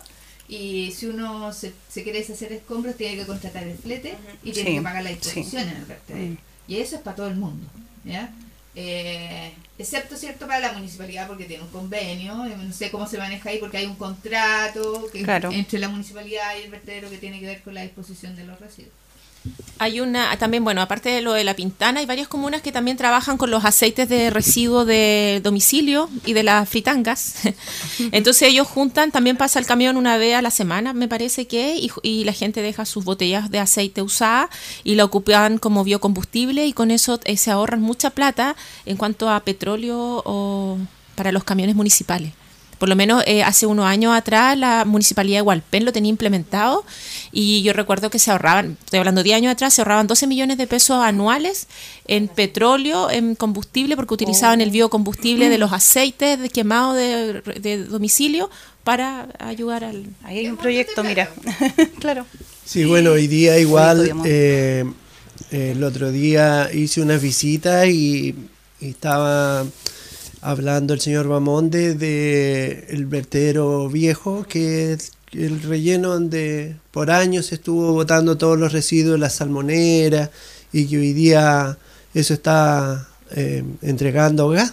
Y 0.49 0.93
si 0.93 1.07
uno 1.07 1.53
se, 1.53 1.73
se 1.89 2.03
quiere 2.05 2.21
deshacer 2.21 2.51
de 2.51 2.57
escombros, 2.57 2.97
tiene 2.97 3.17
que 3.17 3.27
contratar 3.27 3.65
el 3.65 3.77
flete 3.77 4.17
y 4.45 4.53
tiene 4.53 4.71
Sí, 4.71 4.77
que 4.77 4.83
pagar 4.83 5.03
la 5.03 5.11
sí. 5.11 5.17
disposición 5.17 5.69
en 5.69 5.77
el 5.77 5.85
vertedero. 5.85 6.33
Mm. 6.33 6.39
Y 6.69 6.77
eso 6.79 6.97
es 6.97 7.03
para 7.03 7.17
todo 7.17 7.27
el 7.29 7.37
mundo, 7.37 7.67
¿ya? 8.05 8.33
Eh, 8.79 9.53
excepto, 9.79 10.17
¿cierto?, 10.17 10.47
para 10.47 10.61
la 10.61 10.73
municipalidad, 10.75 11.27
porque 11.27 11.45
tiene 11.47 11.63
un 11.65 11.71
convenio, 11.71 12.45
eh, 12.45 12.55
no 12.57 12.73
sé 12.73 12.91
cómo 12.91 13.07
se 13.09 13.17
maneja 13.19 13.49
ahí, 13.51 13.59
porque 13.59 13.79
hay 13.79 13.87
un 13.87 13.97
contrato 13.97 15.09
que, 15.13 15.23
Claro. 15.23 15.51
entre 15.51 15.79
la 15.79 15.89
municipalidad 15.89 16.57
y 16.59 16.65
el 16.65 16.71
vertedero 16.71 17.09
que 17.11 17.19
tiene 17.19 17.41
que 17.41 17.47
ver 17.47 17.63
con 17.63 17.75
la 17.75 17.83
disposición 17.83 18.37
de 18.37 18.45
los 18.45 18.61
residuos. 18.61 18.93
Hay 19.79 20.01
una, 20.01 20.35
también, 20.39 20.65
bueno, 20.65 20.81
aparte 20.81 21.11
de 21.11 21.21
lo 21.21 21.35
de 21.35 21.45
la 21.45 21.55
Pintana, 21.55 22.01
hay 22.01 22.07
varias 22.07 22.29
comunas 22.29 22.63
que 22.63 22.73
también 22.73 22.97
trabajan 22.97 23.37
con 23.37 23.51
los 23.51 23.67
aceites 23.67 24.09
de 24.09 24.31
residuo 24.31 24.87
de 24.87 25.41
domicilio 25.45 26.09
y 26.25 26.33
de 26.33 26.43
las 26.43 26.67
fritangas. 26.67 27.35
Entonces 28.13 28.49
ellos 28.49 28.67
juntan, 28.67 29.13
también 29.13 29.37
pasa 29.37 29.59
el 29.59 29.67
camión 29.67 29.99
una 29.99 30.17
vez 30.17 30.35
a 30.35 30.41
la 30.41 30.51
semana, 30.51 30.95
me 30.95 31.09
parece 31.09 31.47
que, 31.47 31.77
y, 31.77 31.91
y 32.03 32.25
la 32.25 32.33
gente 32.33 32.63
deja 32.63 32.87
sus 32.87 33.05
botellas 33.05 33.51
de 33.51 33.59
aceite 33.59 34.01
usada 34.01 34.49
y 34.83 34.95
la 34.95 35.05
ocupan 35.05 35.59
como 35.59 35.85
biocombustible 35.85 36.67
y 36.67 36.73
con 36.73 36.91
eso 36.91 37.21
eh, 37.25 37.37
se 37.37 37.51
ahorran 37.51 37.83
mucha 37.83 38.11
plata 38.11 38.57
en 38.87 38.97
cuanto 38.97 39.29
a 39.29 39.41
petróleo 39.41 40.23
o 40.25 40.79
para 41.17 41.33
los 41.33 41.45
camiones 41.45 41.77
municipales. 41.77 42.33
Por 42.79 42.89
lo 42.89 42.97
menos 42.97 43.23
eh, 43.27 43.43
hace 43.43 43.67
unos 43.67 43.87
años 43.87 44.15
atrás 44.15 44.57
la 44.59 44.85
municipalidad 44.85 45.39
de 45.39 45.43
Hualpén 45.43 45.85
lo 45.85 45.93
tenía 45.93 46.11
implementado 46.11 46.85
y 47.33 47.63
yo 47.63 47.73
recuerdo 47.73 48.11
que 48.11 48.19
se 48.19 48.31
ahorraban, 48.31 48.77
estoy 48.85 48.99
hablando 48.99 49.21
de 49.21 49.25
10 49.25 49.37
años 49.37 49.53
atrás, 49.53 49.75
se 49.75 49.81
ahorraban 49.81 50.07
12 50.07 50.27
millones 50.27 50.59
de 50.59 50.67
pesos 50.67 51.03
anuales 51.03 51.69
en 52.07 52.29
petróleo, 52.29 53.11
en 53.11 53.35
combustible, 53.35 53.97
porque 53.97 54.15
utilizaban 54.15 54.61
el 54.61 54.71
biocombustible 54.71 55.49
de 55.49 55.59
los 55.59 55.73
aceites 55.73 56.39
de 56.39 56.51
quemado 56.51 56.95
de, 56.95 57.43
de 57.61 57.85
domicilio 57.85 58.51
para 58.85 59.29
ayudar 59.39 59.83
al... 59.83 60.07
Ahí 60.23 60.39
hay 60.39 60.49
un 60.49 60.57
proyecto, 60.57 61.03
mira. 61.03 61.29
claro. 61.99 62.25
Sí, 62.65 62.85
bueno, 62.85 63.13
hoy 63.13 63.27
día 63.27 63.59
igual, 63.59 64.13
eh, 64.25 64.85
el 65.51 65.83
otro 65.83 66.13
día 66.13 66.71
hice 66.73 67.01
unas 67.01 67.21
visitas 67.21 67.87
y, 67.89 68.35
y 68.81 68.91
estaba 68.91 69.65
hablando 70.41 70.95
el 70.95 71.01
señor 71.01 71.29
Bamonde 71.29 71.95
de 71.95 72.87
el 72.91 73.07
vertedero 73.07 73.89
viejo, 73.89 74.45
que 74.49 74.93
es 74.93 75.13
el 75.33 75.63
relleno 75.63 76.11
donde 76.11 76.77
por 76.93 77.11
años 77.11 77.53
estuvo 77.53 77.93
botando 77.93 78.37
todos 78.39 78.59
los 78.59 78.73
residuos 78.73 79.13
de 79.15 79.19
la 79.19 79.31
salmonera 79.31 80.31
y 80.73 80.87
que 80.87 80.99
hoy 80.99 81.13
día 81.13 81.77
eso 82.15 82.35
está 82.35 83.09
eh, 83.33 83.65
entregando 83.83 84.49
gas 84.49 84.73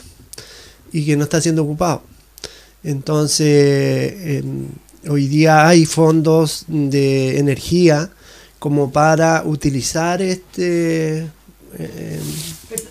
y 0.91 1.06
que 1.06 1.17
no 1.17 1.23
está 1.23 1.41
siendo 1.41 1.63
ocupado. 1.63 2.04
Entonces, 2.84 4.13
en- 4.38 4.69
hoy 5.10 5.28
día 5.28 5.67
hay 5.67 5.86
fondos 5.86 6.65
de 6.67 7.38
energía 7.39 8.10
como 8.60 8.91
para 8.91 9.43
utilizar 9.45 10.21
este... 10.21 11.28
eh, 11.77 12.21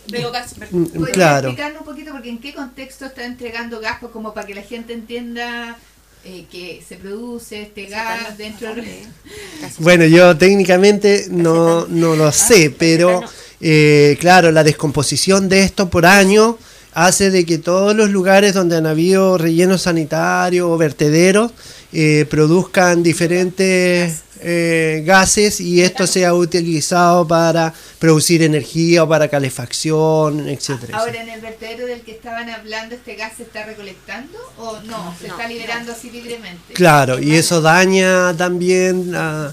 Biogás. 0.09 0.55
Mm, 0.71 0.85
¿Podría 0.85 1.15
claro. 1.15 1.49
explicarnos 1.49 1.81
un 1.81 1.87
poquito 1.87 2.13
porque 2.13 2.31
en 2.31 2.39
qué 2.39 2.55
contexto 2.55 3.07
está 3.07 3.25
entregando 3.25 3.81
gas 3.81 3.99
pues, 4.01 4.13
como 4.13 4.35
para 4.35 4.47
que 4.47 4.55
la 4.55 4.63
gente 4.63 4.93
entienda 4.93 5.77
eh, 6.25 6.47
que 6.51 6.83
se 6.87 6.97
produce 6.97 7.63
este 7.63 7.87
gas 7.87 8.39
dentro 8.39 8.75
del... 8.75 8.87
Bueno, 9.79 10.05
yo 10.05 10.37
técnicamente 10.37 11.27
no, 11.31 11.87
no 11.87 12.15
lo 12.15 12.31
sé, 12.31 12.75
pero 12.77 13.23
eh, 13.61 14.17
claro, 14.21 14.51
la 14.51 14.65
descomposición 14.65 15.49
de 15.49 15.65
esto 15.65 15.89
por 15.89 16.07
año 16.07 16.59
hace 16.95 17.31
de 17.31 17.47
que 17.47 17.59
todos 17.59 17.97
los 17.97 18.11
lugares 18.11 18.55
donde 18.55 18.77
han 18.77 18.87
habido 18.87 19.39
rellenos 19.39 19.83
sanitarios 19.83 20.69
o 20.69 20.77
vertederos 20.77 21.53
eh, 21.93 22.27
produzcan 22.29 23.03
diferentes 23.03 24.23
eh, 24.45 25.03
gases 25.05 25.61
y 25.61 25.83
esto 25.83 26.07
sea 26.07 26.35
utilizado 26.35 27.27
para 27.27 27.73
producir 27.99 28.43
energía 28.43 29.05
o 29.05 29.09
para 29.09 29.29
calefacción, 29.29 30.49
etcétera. 30.49 30.99
Ahora, 30.99 31.23
en 31.23 31.29
el 31.29 31.41
vertedero 31.41 31.87
del 31.87 32.01
que 32.01 32.13
estaban 32.13 32.51
hablando, 32.51 32.95
¿este 32.95 33.15
gas 33.15 33.33
se 33.37 33.45
está 33.45 33.65
recolectando 33.65 34.39
o 34.59 34.81
no? 34.83 35.15
¿Se 35.21 35.29
No, 35.29 35.35
está 35.35 35.49
liberando 35.49 35.93
así 35.93 36.11
libremente? 36.11 36.75
Claro, 36.75 37.19
y 37.21 37.35
eso 37.35 37.61
daña 37.61 38.37
también 38.37 39.15
a... 39.15 39.53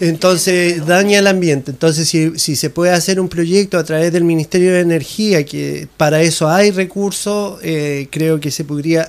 Entonces 0.00 0.84
daña 0.86 1.18
el 1.20 1.26
ambiente. 1.26 1.70
Entonces 1.70 2.08
si, 2.08 2.38
si 2.38 2.56
se 2.56 2.70
puede 2.70 2.92
hacer 2.92 3.20
un 3.20 3.28
proyecto 3.28 3.78
a 3.78 3.84
través 3.84 4.12
del 4.12 4.24
Ministerio 4.24 4.72
de 4.72 4.80
Energía, 4.80 5.44
que 5.44 5.86
para 5.96 6.20
eso 6.22 6.48
hay 6.48 6.70
recursos, 6.70 7.60
eh, 7.62 8.08
creo 8.10 8.40
que 8.40 8.50
se 8.50 8.64
podría, 8.64 9.08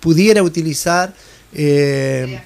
pudiera 0.00 0.42
utilizar. 0.42 1.14
eh, 1.52 2.40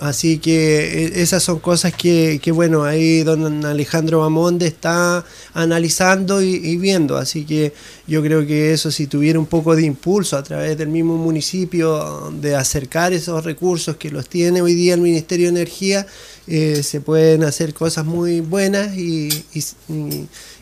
así 0.00 0.38
que 0.38 1.04
eh, 1.04 1.12
esas 1.16 1.42
son 1.42 1.60
cosas 1.60 1.94
que, 1.94 2.40
que, 2.42 2.52
bueno, 2.52 2.84
ahí 2.84 3.22
don 3.22 3.64
Alejandro 3.64 4.20
Bamonde 4.20 4.66
está 4.66 5.24
analizando 5.54 6.42
y, 6.42 6.76
viendo. 6.76 7.16
Así 7.16 7.44
que 7.44 7.72
yo 8.06 8.22
creo 8.22 8.46
que 8.46 8.72
eso 8.72 8.90
si 8.90 9.06
tuviera 9.06 9.38
un 9.38 9.46
poco 9.46 9.76
de 9.76 9.82
impulso 9.84 10.36
a 10.36 10.42
través 10.42 10.76
del 10.76 10.88
mismo 10.88 11.16
municipio 11.16 12.32
de 12.40 12.56
acercar 12.56 13.12
esos 13.12 13.44
recursos 13.44 13.96
que 13.96 14.10
los 14.10 14.28
tiene 14.28 14.62
hoy 14.62 14.74
día 14.74 14.94
el 14.94 15.00
Ministerio 15.00 15.46
de 15.46 15.60
Energía, 15.60 16.06
eh, 16.46 16.82
se 16.82 17.00
pueden 17.00 17.44
hacer 17.44 17.74
cosas 17.74 18.04
muy 18.04 18.40
buenas 18.40 18.96
y, 18.96 19.28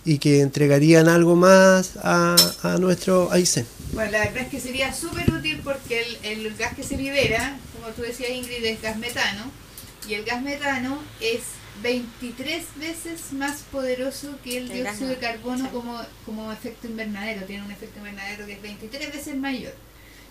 y, 0.05 0.19
que 0.19 0.41
entregarían 0.41 1.09
algo 1.09 1.37
más 1.37 1.97
a, 2.03 2.37
a 2.63 2.77
nuestro 2.79 3.31
Aysén. 3.33 3.67
Bueno, 3.93 4.11
la 4.13 4.19
verdad 4.21 4.43
es 4.43 4.49
que 4.49 4.61
sería 4.61 4.93
súper 4.93 5.33
útil 5.33 5.61
porque 5.65 6.03
el, 6.23 6.45
el 6.45 6.55
gas 6.57 6.75
que 6.75 6.83
se 6.83 6.97
libera, 6.97 7.59
como 7.89 7.97
tú 7.97 8.03
decías 8.03 8.31
Ingrid, 8.31 8.65
es 8.65 8.83
gas 8.83 8.99
metano 8.99 9.45
y 10.07 10.15
el 10.15 10.25
gas 10.25 10.43
metano 10.43 10.99
es 11.21 11.41
23 11.83 12.65
veces 12.77 13.33
más 13.33 13.63
poderoso 13.73 14.39
que 14.45 14.59
el 14.59 14.69
dióxido 14.69 15.09
de 15.09 15.15
no- 15.15 15.21
carbono 15.21 15.65
sí. 15.65 15.71
como, 15.73 16.01
como 16.27 16.53
efecto 16.53 16.87
invernadero, 16.87 17.47
tiene 17.47 17.65
un 17.65 17.71
efecto 17.71 17.99
invernadero 17.99 18.45
que 18.47 18.53
es 18.55 18.63
23 18.63 19.13
veces 19.13 19.37
mayor. 19.37 19.75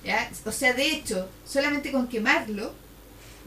¿ya? 0.03 0.29
O 0.45 0.51
sea, 0.51 0.73
de 0.73 0.87
hecho, 0.91 1.29
solamente 1.47 1.91
con 1.91 2.07
quemarlo, 2.07 2.73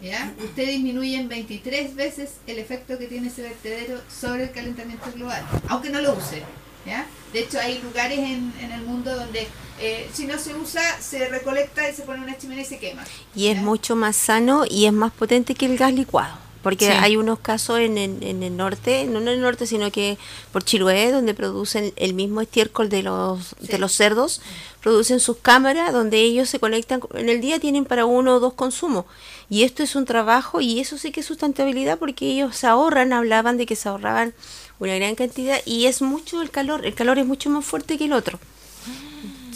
¿ya? 0.03 0.33
usted 0.43 0.67
disminuye 0.67 1.17
en 1.17 1.29
23 1.29 1.95
veces 1.95 2.31
el 2.49 2.59
efecto 2.59 2.99
que 2.99 3.07
tiene 3.07 3.29
ese 3.29 3.43
vertedero 3.43 4.01
sobre 4.11 4.45
el 4.45 4.51
calentamiento 4.51 5.13
global, 5.13 5.47
aunque 5.69 5.91
no 5.91 6.01
lo 6.01 6.15
use. 6.15 6.43
¿Ya? 6.87 7.07
De 7.33 7.41
hecho, 7.41 7.59
hay 7.61 7.81
lugares 7.83 8.19
en, 8.19 8.53
en 8.61 8.73
el 8.73 8.83
mundo 8.83 9.15
donde 9.15 9.47
eh, 9.81 10.11
si 10.13 10.27
no 10.27 10.39
se 10.39 10.55
usa, 10.55 10.83
se 11.01 11.29
recolecta 11.29 11.89
y 11.89 11.95
se 11.95 12.03
pone 12.03 12.23
una 12.23 12.37
chimenea 12.37 12.65
y 12.65 12.67
se 12.67 12.79
quema. 12.79 13.05
Y 13.35 13.47
es 13.49 13.59
mucho 13.59 13.97
más 13.97 14.17
sano 14.17 14.65
y 14.69 14.87
es 14.87 14.93
más 14.93 15.13
potente 15.13 15.55
que 15.55 15.67
el 15.67 15.77
gas 15.79 15.93
licuado. 15.95 16.35
Porque 16.63 16.85
Sí. 16.87 16.93
hay 16.93 17.17
unos 17.17 17.39
casos 17.39 17.79
en, 17.79 17.97
en- 17.97 18.23
en 18.23 18.43
el 18.43 18.55
norte, 18.55 19.07
no 19.07 19.19
en 19.21 19.29
el 19.29 19.41
norte, 19.41 19.67
sino 19.67 19.91
que 19.91 20.19
por 20.53 20.63
Chiloé, 20.63 21.11
donde 21.11 21.33
producen 21.33 21.95
el 21.97 22.13
mismo 22.13 22.43
estiércol 22.43 22.91
de 22.91 23.03
los, 23.03 23.55
Sí. 23.63 23.69
de 23.69 23.79
los 23.79 23.93
cerdos, 23.93 24.43
producen 24.81 25.21
sus 25.21 25.37
cámaras 25.39 25.93
donde 25.93 26.19
ellos 26.23 26.49
se 26.49 26.59
conectan, 26.59 27.01
en 27.15 27.29
el 27.29 27.41
día 27.41 27.59
tienen 27.61 27.85
para 27.85 28.07
uno 28.07 28.37
o 28.37 28.41
dos 28.41 28.55
consumos. 28.55 29.05
Y 29.49 29.65
esto 29.65 29.83
es 29.83 29.95
un 29.97 30.05
trabajo 30.07 30.61
y 30.61 30.81
eso 30.81 30.97
sí 30.99 31.13
que 31.13 31.21
es 31.21 31.27
sustentabilidad 31.27 31.99
porque 31.99 32.27
ellos 32.27 32.57
se 32.57 32.67
ahorran, 32.67 33.13
hablaban 33.13 33.57
de 33.59 33.67
que 33.67 33.77
se 33.77 33.89
ahorraban 33.89 34.33
una 34.79 34.95
gran 34.97 35.15
cantidad 35.15 35.59
y 35.67 35.87
es 35.87 36.01
mucho 36.03 36.41
el 36.41 36.51
calor, 36.51 36.87
el 36.87 36.95
calor 36.95 37.19
es 37.19 37.27
mucho 37.27 37.51
más 37.51 37.65
fuerte 37.65 37.99
que 37.99 38.05
el 38.07 38.13
otro. 38.15 38.39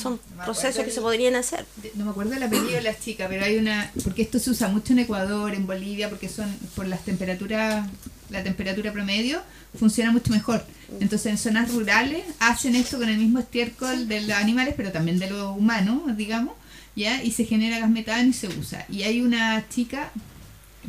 Son 0.00 0.20
me 0.36 0.44
procesos 0.44 0.84
que 0.84 0.90
se 0.90 1.00
podrían 1.00 1.34
hacer. 1.36 1.64
de- 1.76 1.92
no 1.94 2.04
me 2.04 2.10
acuerdo 2.10 2.34
el 2.34 2.42
apellido 2.42 2.72
de 2.72 2.82
las 2.82 3.00
chicas, 3.00 3.26
pero 3.30 3.44
hay 3.44 3.56
una, 3.56 3.90
porque 4.02 4.22
esto 4.22 4.38
se 4.38 4.50
usa 4.50 4.68
mucho 4.68 4.92
en 4.92 4.98
Ecuador, 4.98 5.54
en 5.54 5.66
Bolivia, 5.66 6.10
porque 6.10 6.28
son 6.28 6.54
por 6.74 6.86
las 6.86 7.04
temperaturas, 7.04 7.88
la 8.28 8.42
temperatura 8.42 8.92
promedio 8.92 9.40
funciona 9.78 10.12
mucho 10.12 10.30
mejor. 10.30 10.64
Entonces 11.00 11.26
en 11.26 11.38
zonas 11.38 11.72
rurales 11.72 12.24
hacen 12.38 12.76
esto 12.76 12.98
con 12.98 13.08
el 13.08 13.18
mismo 13.18 13.38
estiércol 13.38 14.06
de 14.08 14.22
los 14.22 14.36
animales, 14.36 14.74
pero 14.76 14.92
también 14.92 15.18
de 15.18 15.30
los 15.30 15.56
humanos, 15.56 16.16
digamos, 16.16 16.54
ya, 16.94 17.22
y 17.22 17.32
se 17.32 17.44
genera 17.44 17.78
gas 17.78 17.90
metano 17.90 18.28
y 18.28 18.32
se 18.32 18.48
usa. 18.48 18.86
Y 18.88 19.02
hay 19.02 19.20
una 19.20 19.68
chica, 19.68 20.10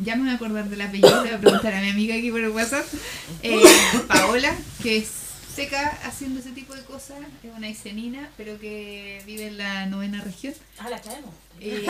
ya 0.02 0.14
me 0.16 0.22
voy 0.22 0.30
a 0.30 0.34
acordar 0.34 0.68
del 0.68 0.80
apellido, 0.80 1.24
le 1.24 1.30
voy 1.30 1.38
a 1.38 1.40
preguntar 1.40 1.74
a 1.74 1.80
mi 1.80 1.90
amiga 1.90 2.14
aquí 2.14 2.30
por 2.30 2.40
el 2.40 2.50
WhatsApp, 2.50 2.86
eh, 3.42 3.60
Paola, 4.06 4.54
que 4.82 4.98
es 4.98 5.08
seca 5.54 5.98
haciendo 6.04 6.40
ese 6.40 6.50
tipo 6.50 6.74
de 6.74 6.82
cosas, 6.84 7.16
es 7.42 7.50
una 7.56 7.68
isenina, 7.68 8.30
pero 8.36 8.58
que 8.60 9.22
vive 9.26 9.48
en 9.48 9.58
la 9.58 9.86
novena 9.86 10.22
región. 10.22 10.54
Ah, 10.78 10.90
la 10.90 11.00
traemos. 11.00 11.30
Eh, 11.60 11.86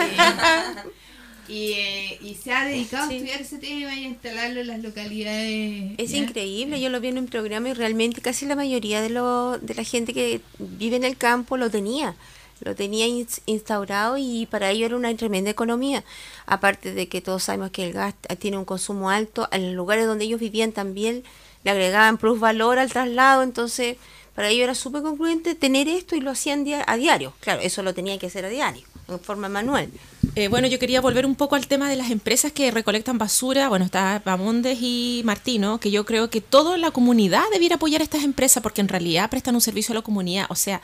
y, 1.47 1.71
eh, 1.73 2.19
y 2.21 2.35
se 2.35 2.51
ha 2.51 2.65
dedicado 2.65 3.07
Sí. 3.07 3.13
a 3.13 3.17
estudiar 3.17 3.41
ese 3.41 3.57
tema 3.57 3.93
y 3.95 4.03
a 4.05 4.07
instalarlo 4.07 4.61
en 4.61 4.67
las 4.67 4.81
localidades. 4.81 5.91
Es 5.97 6.11
¿ya? 6.11 6.17
increíble, 6.17 6.79
yo 6.81 6.89
lo 6.89 6.99
vi 6.99 7.07
en 7.09 7.17
un 7.17 7.27
programa 7.27 7.69
y 7.69 7.73
realmente 7.73 8.21
casi 8.21 8.45
la 8.45 8.55
mayoría 8.55 9.01
de, 9.01 9.09
lo, 9.09 9.57
de 9.57 9.73
la 9.75 9.83
gente 9.83 10.13
que 10.13 10.41
vive 10.59 10.95
en 10.97 11.03
el 11.03 11.17
campo 11.17 11.57
lo 11.57 11.69
tenía, 11.69 12.15
lo 12.61 12.75
tenía 12.75 13.07
ins- 13.07 13.41
instaurado 13.45 14.17
y 14.17 14.45
para 14.47 14.71
ello 14.71 14.85
era 14.87 14.95
una 14.95 15.15
tremenda 15.15 15.49
economía. 15.51 16.03
Aparte 16.45 16.93
de 16.93 17.07
que 17.07 17.21
todos 17.21 17.43
sabemos 17.43 17.71
que 17.71 17.85
el 17.85 17.93
gas 17.93 18.15
tiene 18.39 18.57
un 18.57 18.65
consumo 18.65 19.09
alto, 19.09 19.47
en 19.51 19.65
los 19.67 19.73
lugares 19.75 20.05
donde 20.05 20.25
ellos 20.25 20.39
vivían 20.39 20.71
también 20.71 21.23
le 21.63 21.71
agregaban 21.71 22.17
plus 22.17 22.39
valor 22.39 22.79
al 22.79 22.89
traslado, 22.91 23.43
entonces 23.43 23.97
para 24.35 24.49
ellos 24.49 24.63
era 24.65 24.75
súper 24.75 25.01
concluyente 25.01 25.55
tener 25.55 25.87
esto 25.87 26.15
y 26.15 26.19
lo 26.21 26.31
hacían 26.31 26.65
a 26.85 26.95
diario. 26.95 27.33
Claro, 27.41 27.61
eso 27.61 27.81
lo 27.83 27.93
tenían 27.93 28.19
que 28.19 28.27
hacer 28.27 28.45
a 28.45 28.49
diario, 28.49 28.83
en 29.07 29.19
forma 29.19 29.49
manual. 29.49 29.89
Eh, 30.35 30.49
bueno, 30.49 30.67
yo 30.67 30.77
quería 30.77 31.01
volver 31.01 31.25
un 31.25 31.35
poco 31.35 31.55
al 31.55 31.67
tema 31.67 31.89
de 31.89 31.95
las 31.95 32.11
empresas 32.11 32.51
que 32.51 32.69
recolectan 32.71 33.17
basura. 33.17 33.69
Bueno, 33.69 33.85
está 33.85 34.21
Bamondes 34.23 34.77
y 34.81 35.21
Martino, 35.25 35.79
que 35.79 35.89
yo 35.91 36.05
creo 36.05 36.29
que 36.29 36.41
toda 36.41 36.77
la 36.77 36.91
comunidad 36.91 37.43
debiera 37.51 37.75
apoyar 37.75 38.01
a 38.01 38.03
estas 38.03 38.23
empresas 38.23 38.61
porque 38.61 38.81
en 38.81 38.87
realidad 38.87 39.29
prestan 39.29 39.55
un 39.55 39.61
servicio 39.61 39.93
a 39.93 39.95
la 39.95 40.01
comunidad. 40.03 40.45
O 40.49 40.55
sea, 40.55 40.81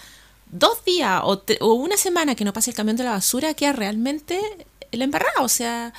dos 0.52 0.84
días 0.86 1.22
o, 1.24 1.44
o 1.62 1.74
una 1.74 1.98
semana 1.98 2.36
que 2.36 2.46
no 2.46 2.54
pase 2.54 2.72
el 2.72 2.76
camión 2.76 2.98
de 2.98 3.04
la 3.04 3.12
basura 3.12 3.54
queda 3.54 3.74
realmente 3.74 4.40
la 4.92 5.04
embarrada. 5.04 5.42
O 5.42 5.50
sea, 5.50 5.94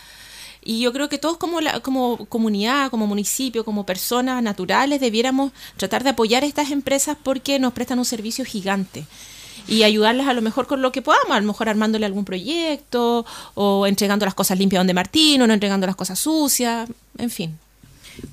Y 0.63 0.81
yo 0.81 0.93
creo 0.93 1.09
que 1.09 1.19
todos 1.19 1.37
como, 1.37 1.61
la, 1.61 1.81
como 1.81 2.27
comunidad, 2.27 2.91
como 2.91 3.07
municipio, 3.07 3.65
como 3.65 3.85
personas 3.85 4.43
naturales, 4.43 5.01
debiéramos 5.01 5.53
tratar 5.77 6.03
de 6.03 6.11
apoyar 6.11 6.43
a 6.43 6.47
estas 6.47 6.71
empresas 6.71 7.17
porque 7.23 7.59
nos 7.59 7.75
prestan 7.75 7.99
un 7.99 8.05
servicio 8.07 8.45
gigante 8.45 9.07
y 9.67 9.83
ayudarlas 9.83 10.29
a 10.29 10.33
lo 10.33 10.43
mejor 10.43 10.67
con 10.67 10.83
lo 10.83 10.93
que 10.93 11.03
podamos, 11.03 11.31
a 11.37 11.41
lo 11.41 11.47
mejor 11.47 11.69
armándole 11.69 12.07
algún 12.07 12.25
proyecto 12.25 13.25
o 13.55 13.87
entregando 13.87 14.27
las 14.27 14.35
cosas 14.35 14.59
limpias 14.59 14.81
donde 14.81 14.95
Martín 14.95 15.43
o 15.43 15.47
no 15.47 15.55
entregando 15.55 15.87
las 15.87 15.97
cosas 15.97 16.19
sucias, 16.19 16.89
en 17.19 17.31
fin. 17.31 17.59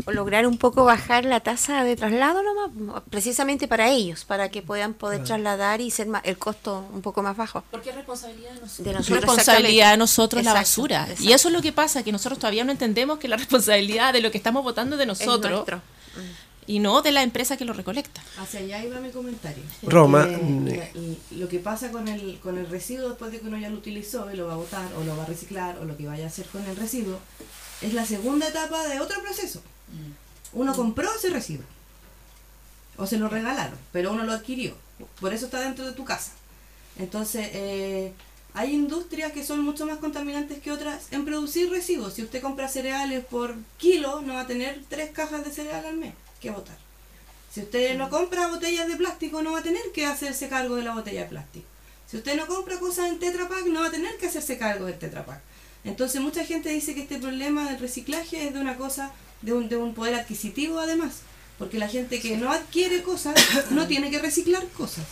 O 0.06 0.12
lograr 0.12 0.46
un 0.46 0.58
poco 0.58 0.86
bajar 0.86 1.26
la 1.26 1.40
tasa 1.40 1.84
de 1.84 1.96
traslado 1.96 2.42
nomás, 2.44 3.02
precisamente 3.10 3.68
para 3.68 3.90
ellos, 3.90 4.26
para 4.26 4.50
que 4.50 4.62
puedan 4.62 4.94
poder 4.94 5.24
trasladar 5.24 5.82
y 5.82 5.90
ser 5.90 6.08
más, 6.08 6.22
el 6.24 6.38
costo 6.38 6.86
un 6.94 7.02
poco 7.02 7.24
más 7.24 7.36
bajo. 7.36 7.64
Porque 7.72 7.90
es 7.90 7.96
responsabilidad 7.96 8.52
de 8.52 8.62
nosotros. 8.62 8.86
De 8.86 8.92
Es 8.92 8.98
nosotros, 8.98 9.22
responsabilidad 9.22 9.92
de 9.92 9.98
nosotros 9.98 10.44
la 10.44 10.52
Exacto, 10.52 10.70
basura. 10.70 11.08
Y 11.20 11.32
eso 11.32 11.48
es 11.48 11.54
lo 11.54 11.62
que 11.62 11.72
pasa, 11.72 12.04
que 12.04 12.12
nosotros 12.12 12.38
todavía 12.38 12.64
no 12.64 12.72
entendemos 12.72 13.18
que 13.18 13.28
la 13.28 13.38
responsabilidad 13.44 14.14
de 14.14 14.22
lo 14.22 14.30
que 14.32 14.38
estamos 14.38 14.64
votando 14.64 14.96
es 14.96 15.00
de 15.00 15.06
nosotros. 15.08 15.66
Y 16.68 16.80
no 16.80 17.02
de 17.02 17.12
la 17.12 17.24
empresa 17.24 17.58
que 17.58 17.66
lo 17.66 17.74
recolecta. 17.74 18.22
Hacia 18.38 18.60
allá 18.60 18.84
iba 18.84 19.00
mi 19.00 19.12
comentario. 19.12 19.64
Roma, 19.84 20.26
Que, 20.28 20.92
mm, 20.94 21.40
lo 21.40 21.48
que 21.50 21.60
pasa 21.60 21.92
con 21.92 22.08
el, 22.08 22.40
con 22.40 22.58
el 22.58 22.68
residuo 22.68 23.10
después 23.10 23.32
de 23.32 23.40
que 23.40 23.48
uno 23.48 23.58
ya 23.58 23.70
lo 23.70 23.78
utilizó 23.78 24.32
y 24.32 24.38
lo 24.38 24.48
va 24.48 24.54
a 24.54 24.58
botar 24.58 24.88
o 24.94 25.04
lo 25.04 25.18
va 25.18 25.24
a 25.24 25.28
reciclar 25.28 25.78
o 25.80 25.86
lo 25.86 25.98
que 25.98 26.06
vaya 26.06 26.26
a 26.26 26.28
hacer 26.28 26.46
con 26.48 26.64
el 26.66 26.76
residuo, 26.76 27.20
es 27.82 27.94
la 27.94 28.06
segunda 28.06 28.48
etapa 28.48 28.88
de 28.88 29.00
otro 29.00 29.22
proceso. 29.22 29.62
Uno 30.54 30.76
compró 30.76 31.10
ese 31.16 31.30
residuo 31.30 31.66
o 32.98 33.08
se 33.08 33.18
lo 33.18 33.28
regalaron, 33.30 33.78
pero 33.92 34.12
uno 34.12 34.24
lo 34.24 34.34
adquirió. 34.34 34.76
Por 35.20 35.34
eso 35.34 35.46
está 35.46 35.60
dentro 35.62 35.86
de 35.86 35.94
tu 35.94 36.06
casa. 36.06 36.32
Entonces, 37.00 37.50
eh, 37.54 38.14
hay 38.54 38.74
industrias 38.74 39.32
que 39.32 39.44
son 39.44 39.62
mucho 39.62 39.86
más 39.86 39.98
contaminantes 39.98 40.60
que 40.60 40.72
otras 40.72 41.08
en 41.12 41.26
producir 41.26 41.70
residuos. 41.72 42.14
Si 42.14 42.22
usted 42.22 42.42
compra 42.42 42.68
cereales 42.68 43.26
por 43.26 43.56
kilo, 43.78 44.22
no 44.22 44.36
va 44.36 44.42
a 44.42 44.48
tener 44.48 44.84
tres 44.90 45.10
cajas 45.12 45.44
de 45.44 45.52
cereal 45.52 45.86
al 45.86 45.98
mes 45.98 46.14
que 46.42 46.52
botar. 46.52 46.78
Si 47.54 47.62
usted 47.62 47.98
no 47.98 48.10
compra 48.10 48.48
botellas 48.48 48.88
de 48.88 48.96
plástico, 48.96 49.42
no 49.42 49.54
va 49.54 49.60
a 49.60 49.64
tener 49.64 49.84
que 49.94 50.06
hacerse 50.06 50.50
cargo 50.50 50.76
de 50.76 50.84
la 50.84 50.94
botella 50.94 51.24
de 51.24 51.30
plástico. 51.30 51.66
Si 52.10 52.18
usted 52.18 52.36
no 52.36 52.48
compra 52.48 52.80
cosas 52.80 53.10
en 53.10 53.20
Tetra 53.20 53.48
Pak, 53.48 53.66
no 53.68 53.82
va 53.82 53.88
a 53.88 53.92
tener 53.92 54.18
que 54.18 54.28
hacerse 54.28 54.58
cargo 54.58 54.86
del 54.86 55.00
Tetra 55.00 55.26
Pak. 55.26 55.40
Entonces 55.84 56.22
mucha 56.22 56.46
gente 56.46 56.70
dice 56.70 56.94
que 56.94 57.02
este 57.02 57.20
problema 57.20 57.70
del 57.70 57.80
reciclaje 57.80 58.48
es 58.48 58.54
de 58.54 58.60
una 58.60 58.78
cosa, 58.78 59.12
de 59.42 59.54
un, 59.54 59.70
de 59.70 59.78
un 59.78 59.94
poder 59.94 60.16
adquisitivo 60.16 60.80
además. 60.80 61.22
Porque 61.58 61.78
la 61.78 61.88
gente 61.88 62.20
que 62.20 62.38
no 62.38 62.52
adquiere 62.52 63.04
cosas 63.04 63.36
no 63.70 63.88
tiene 63.88 64.10
que 64.10 64.20
reciclar 64.20 64.66
cosas. 64.70 65.06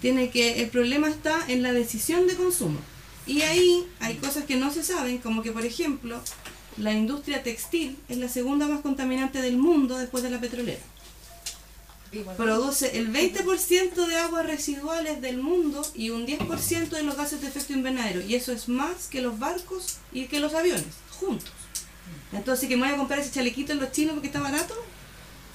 Tiene 0.00 0.30
que, 0.30 0.62
el 0.62 0.68
problema 0.68 1.08
está 1.08 1.44
en 1.48 1.62
la 1.62 1.72
decisión 1.72 2.26
de 2.26 2.34
consumo. 2.34 2.78
Y 3.26 3.42
ahí 3.42 3.86
hay 4.00 4.16
cosas 4.16 4.44
que 4.44 4.56
no 4.56 4.72
se 4.72 4.82
saben, 4.82 5.18
como 5.18 5.42
que 5.42 5.52
por 5.52 5.64
ejemplo, 5.64 6.20
la 6.78 6.92
industria 6.92 7.42
textil 7.42 7.98
es 8.08 8.18
la 8.18 8.28
segunda 8.28 8.66
más 8.68 8.80
contaminante 8.80 9.42
del 9.42 9.56
mundo 9.56 9.98
después 9.98 10.22
de 10.22 10.30
la 10.30 10.40
petrolera 10.40 10.80
produce 12.36 12.98
el 12.98 13.12
20% 13.12 14.06
de 14.06 14.16
aguas 14.16 14.46
residuales 14.46 15.20
del 15.20 15.38
mundo 15.38 15.86
y 15.94 16.10
un 16.10 16.26
10% 16.26 16.88
de 16.88 17.02
los 17.02 17.16
gases 17.16 17.40
de 17.40 17.48
efecto 17.48 17.72
invernadero. 17.72 18.20
Y 18.22 18.34
eso 18.34 18.52
es 18.52 18.68
más 18.68 19.08
que 19.08 19.20
los 19.20 19.38
barcos 19.38 19.98
y 20.12 20.26
que 20.26 20.40
los 20.40 20.54
aviones, 20.54 20.86
juntos. 21.18 21.50
Entonces, 22.32 22.68
que 22.68 22.76
me 22.76 22.86
voy 22.86 22.94
a 22.94 22.98
comprar 22.98 23.20
ese 23.20 23.30
chalequito 23.30 23.72
en 23.72 23.80
los 23.80 23.92
chinos 23.92 24.14
porque 24.14 24.28
está 24.28 24.40
barato, 24.40 24.74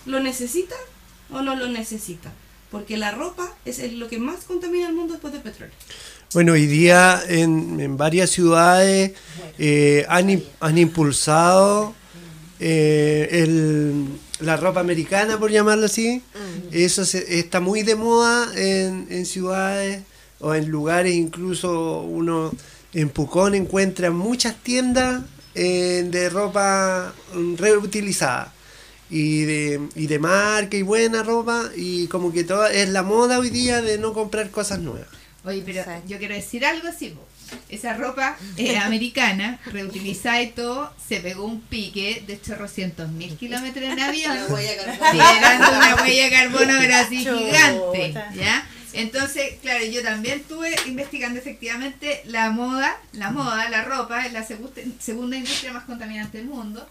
¿lo 0.06 0.20
necesita 0.20 0.76
o 1.32 1.42
no 1.42 1.56
lo 1.56 1.68
necesita? 1.68 2.32
Porque 2.70 2.98
la 2.98 3.12
ropa 3.12 3.52
es 3.66 3.94
lo 3.94 4.08
que 4.08 4.20
más 4.20 4.46
contamina 4.46 4.88
el 4.88 4.96
mundo 4.96 5.14
después 5.14 5.34
del 5.34 5.44
petróleo. 5.44 5.76
Bueno, 6.34 6.54
hoy 6.54 6.66
día 6.66 7.22
en, 7.28 7.80
en 7.80 7.96
varias 7.98 8.30
ciudades 8.32 9.12
eh, 9.60 10.06
han, 10.10 10.42
han 10.60 10.78
impulsado 10.78 11.94
eh, 12.60 13.28
el- 13.32 14.08
la 14.40 14.58
ropa 14.58 14.80
americana, 14.80 15.40
por 15.40 15.52
llamarlo 15.52 15.86
así. 15.86 16.22
Eso 16.72 17.06
se- 17.06 17.40
está 17.40 17.60
muy 17.60 17.84
de 17.84 17.96
moda 17.96 18.50
en, 18.56 19.08
en 19.10 19.26
ciudades 19.26 20.02
o 20.40 20.54
en 20.56 20.70
lugares, 20.70 21.14
incluso 21.14 22.02
uno 22.02 22.52
en 22.94 23.10
Pucón 23.10 23.56
encuentra 23.56 24.12
muchas 24.12 24.56
tiendas 24.62 25.22
eh, 25.56 26.06
de 26.10 26.30
ropa 26.30 27.14
reutilizada. 27.58 28.52
Y 29.10 29.44
de, 29.44 29.80
y 29.96 30.08
de 30.08 30.18
marca 30.18 30.76
y 30.76 30.82
buena 30.82 31.22
ropa 31.22 31.70
y 31.76 32.08
como 32.08 32.32
que 32.34 32.44
toda 32.44 32.74
es 32.74 32.90
la 32.90 33.04
moda 33.04 33.38
hoy 33.38 33.52
día 33.52 33.82
de 33.84 34.00
no 34.00 34.12
comprar 34.14 34.50
cosas 34.50 34.80
nuevas. 34.80 35.08
Oye, 35.46 35.62
pero 35.66 35.80
Exacto. 35.80 36.08
yo 36.08 36.18
quiero 36.20 36.36
decir 36.36 36.66
algo 36.66 36.88
así, 36.88 37.14
esa 37.70 37.94
ropa 37.96 38.38
eh, 38.58 38.78
americana, 38.78 39.60
reutilizada 39.66 40.42
y 40.42 40.52
todo, 40.52 40.94
se 41.08 41.20
pegó 41.20 41.46
un 41.46 41.62
pique 41.62 42.24
de 42.26 42.40
chorrocientos 42.42 43.10
mil 43.10 43.36
kilómetros 43.38 43.84
en 43.92 44.00
avión, 44.00 44.38
generando 44.48 45.70
una 45.70 45.96
huella 46.02 46.24
de 46.26 46.30
carbono 46.32 46.74
pero 46.80 46.96
así 46.96 47.18
gigante, 47.20 48.14
¿ya? 48.36 48.66
Entonces, 48.94 49.56
claro, 49.62 49.84
yo 49.86 50.04
también 50.04 50.40
estuve 50.42 50.76
investigando 50.86 51.40
efectivamente 51.40 52.22
la 52.26 52.52
moda, 52.52 52.96
la 53.14 53.32
moda, 53.32 53.68
la 53.70 53.84
ropa, 53.84 54.26
es 54.28 54.34
la 54.34 54.46
segunda, 54.46 54.80
segunda 55.00 55.36
industria 55.36 55.74
más 55.74 55.86
contaminante 55.86 56.38
del 56.38 56.46
mundo. 56.48 56.88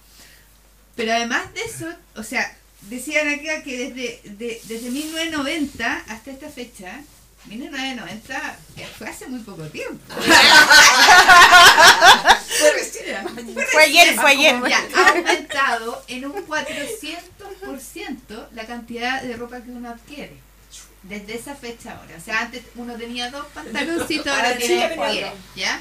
Pero 0.96 1.12
además 1.12 1.42
de 1.54 1.60
eso, 1.62 1.86
o 2.16 2.24
sea, 2.24 2.54
decían 2.90 3.28
acá 3.28 3.62
que 3.62 3.78
desde, 3.88 4.20
de- 4.36 4.60
desde 4.64 4.90
1990 4.90 6.02
hasta 6.08 6.30
esta 6.32 6.48
fecha, 6.48 7.00
1990 7.46 8.56
eh, 8.76 8.86
fue 8.96 9.08
hace 9.08 9.26
muy 9.26 9.40
poco 9.40 9.64
tiempo. 9.64 10.14
fue 13.72 13.82
ayer, 13.82 14.14
fue 14.14 14.30
ayer. 14.30 14.54
Ha 14.94 15.08
aumentado 15.08 16.04
en 16.08 16.26
un 16.26 16.46
400% 16.46 18.48
la 18.52 18.66
cantidad 18.66 19.22
de 19.22 19.36
ropa 19.36 19.60
que 19.60 19.70
uno 19.70 19.90
adquiere. 19.90 20.36
Desde 21.02 21.34
esa 21.34 21.56
fecha 21.56 21.98
ahora. 21.98 22.14
O 22.16 22.20
sea, 22.20 22.42
antes 22.42 22.62
uno 22.76 22.94
tenía 22.94 23.28
dos 23.30 23.46
pantaloncitos, 23.52 24.28
ahora 24.28 24.56
tiene 24.56 24.96
diez, 25.10 25.32
¿ya? 25.56 25.80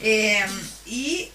Eh, 0.00 0.42
y 0.86 1.30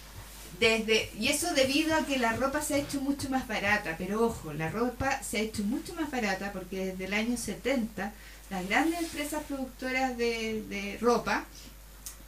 desde 0.59 1.09
y 1.17 1.29
eso 1.29 1.53
debido 1.53 1.95
a 1.95 2.05
que 2.05 2.17
la 2.17 2.33
ropa 2.33 2.61
se 2.61 2.75
ha 2.75 2.77
hecho 2.77 3.01
mucho 3.01 3.29
más 3.29 3.47
barata, 3.47 3.95
pero 3.97 4.25
ojo, 4.25 4.53
la 4.53 4.69
ropa 4.69 5.21
se 5.23 5.37
ha 5.37 5.41
hecho 5.41 5.63
mucho 5.63 5.93
más 5.93 6.11
barata 6.11 6.51
porque 6.51 6.87
desde 6.87 7.05
el 7.05 7.13
año 7.13 7.37
70 7.37 8.11
las 8.49 8.67
grandes 8.67 8.99
empresas 8.99 9.43
productoras 9.43 10.17
de, 10.17 10.63
de 10.69 10.97
ropa 10.99 11.45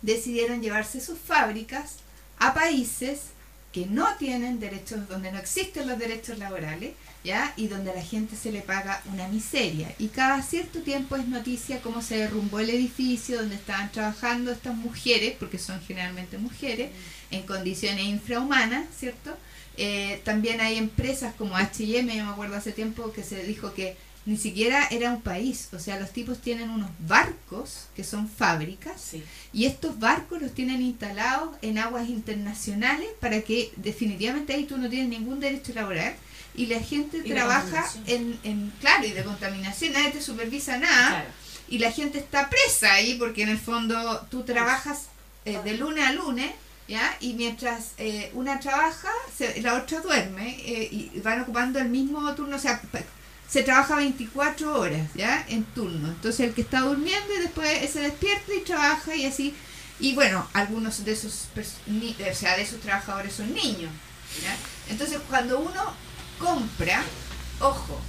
decidieron 0.01 0.62
llevarse 0.62 1.01
sus 1.01 1.17
fábricas 1.17 1.95
a 2.38 2.53
países 2.53 3.19
que 3.71 3.86
no 3.86 4.05
tienen 4.17 4.60
derechos, 4.60 5.07
donde 5.07 5.31
no 5.31 5.39
existen 5.39 5.88
los 5.88 5.97
derechos 5.97 6.38
laborales, 6.38 6.93
¿ya? 7.23 7.53
Y 7.55 7.67
donde 7.67 7.91
a 7.91 7.95
la 7.95 8.03
gente 8.03 8.36
se 8.36 8.51
le 8.51 8.62
paga 8.62 9.01
una 9.13 9.27
miseria. 9.29 9.93
Y 9.97 10.10
cada 10.10 10.41
cierto 10.41 10.81
tiempo 10.81 11.15
es 11.15 11.27
noticia 11.27 11.81
cómo 11.81 12.01
se 12.01 12.17
derrumbó 12.17 12.60
el 12.60 12.69
edificio 12.69 13.38
donde 13.38 13.55
estaban 13.55 13.91
trabajando 13.91 14.51
estas 14.51 14.75
mujeres, 14.75 15.36
porque 15.39 15.57
son 15.57 15.79
generalmente 15.81 16.38
mujeres, 16.38 16.91
en 17.31 17.43
condiciones 17.43 18.03
infrahumanas, 18.05 18.88
¿cierto? 18.97 19.38
Eh, 19.77 20.19
también 20.25 20.60
hay 20.60 20.77
empresas 20.77 21.34
como 21.36 21.55
H&M, 21.55 22.13
yo 22.13 22.25
me 22.25 22.31
acuerdo 22.31 22.57
hace 22.57 22.73
tiempo 22.73 23.13
que 23.13 23.23
se 23.23 23.41
dijo 23.43 23.73
que 23.73 23.95
ni 24.25 24.38
siquiera 24.38 24.88
era 24.91 25.12
un 25.12 25.21
país, 25.21 25.69
o 25.73 25.79
sea, 25.79 25.99
los 25.99 26.12
tipos 26.12 26.39
tienen 26.39 26.69
unos 26.69 26.89
barcos 27.07 27.88
que 27.95 28.03
son 28.03 28.29
fábricas 28.29 29.01
y 29.51 29.65
estos 29.65 29.97
barcos 29.99 30.41
los 30.41 30.53
tienen 30.53 30.81
instalados 30.81 31.55
en 31.63 31.79
aguas 31.79 32.07
internacionales 32.07 33.07
para 33.19 33.41
que 33.41 33.71
definitivamente 33.77 34.53
ahí 34.53 34.65
tú 34.65 34.77
no 34.77 34.89
tienes 34.89 35.10
ningún 35.10 35.39
derecho 35.39 35.73
laboral 35.73 36.13
y 36.53 36.67
la 36.67 36.79
gente 36.81 37.17
Y 37.25 37.29
trabaja 37.29 37.84
en, 38.07 38.39
en, 38.43 38.71
claro, 38.79 39.07
y 39.07 39.12
de 39.12 39.23
contaminación, 39.23 39.93
nadie 39.93 40.12
te 40.12 40.21
supervisa 40.21 40.77
nada 40.77 41.10
y 41.67 41.79
la 41.79 41.91
gente 41.91 42.19
está 42.19 42.49
presa 42.49 42.93
ahí 42.93 43.15
porque 43.15 43.41
en 43.43 43.49
el 43.49 43.57
fondo 43.60 44.25
tú 44.29 44.43
trabajas 44.43 45.07
eh, 45.45 45.60
de 45.63 45.77
lunes 45.77 46.05
a 46.05 46.12
lunes, 46.12 46.51
¿ya? 46.88 47.15
Y 47.21 47.34
mientras 47.34 47.91
eh, 47.97 48.29
una 48.36 48.60
trabaja, 48.60 49.10
se- 49.36 49.62
la 49.63 49.75
otra 49.75 50.01
duerme 50.01 50.57
eh, 50.65 50.89
y 50.91 51.19
van 51.21 51.41
ocupando 51.41 51.79
el 51.79 51.89
mismo 51.89 52.36
turno, 52.36 52.57
o 52.57 52.60
sea, 52.60 52.79
se 53.52 53.64
trabaja 53.64 53.96
24 53.98 54.80
horas, 54.80 55.10
¿ya? 55.14 55.46
En 55.50 55.66
turno. 55.66 56.08
Entonces 56.08 56.48
el 56.48 56.54
que 56.54 56.62
está 56.62 56.80
durmiendo 56.82 57.34
y 57.34 57.42
después 57.42 57.92
se 57.92 58.00
despierta 58.00 58.54
y 58.54 58.62
trabaja 58.62 59.14
y 59.14 59.26
así. 59.26 59.54
Y 60.00 60.16
bueno, 60.16 60.48
algunos 60.54 61.04
de 61.04 61.12
esos, 61.12 61.50
o 61.56 62.34
sea, 62.34 62.56
de 62.56 62.64
esos 62.64 62.80
trabajadores 62.80 63.34
son 63.34 63.54
niños. 63.54 63.92
Entonces 64.90 65.20
cuando 65.30 65.60
uno 65.60 65.94
compra, 66.40 67.04
ojo, 67.60 68.00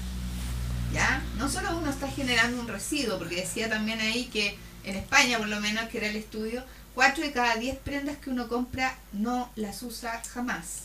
¿ya? 0.93 1.23
No 1.37 1.51
solo 1.51 1.77
uno 1.77 1.91
está 1.91 2.09
generando 2.09 2.61
un 2.61 2.69
residuo, 2.69 3.19
porque 3.19 3.37
decía 3.37 3.69
también 3.69 4.01
ahí 4.01 4.27
que 4.27 4.57
en 4.85 4.97
España, 4.97 5.39
por 5.39 5.49
lo 5.49 5.61
menos, 5.61 5.89
que 5.89 5.99
era 5.99 6.07
el 6.07 6.17
estudio, 6.17 6.65
4 6.95 7.25
de 7.25 7.33
cada 7.33 7.57
10 7.57 7.79
prendas 7.79 8.17
que 8.19 8.31
uno 8.31 8.49
compra 8.49 8.97
no 9.13 9.51
las 9.57 9.83
usa 9.83 10.23
jamás. 10.33 10.85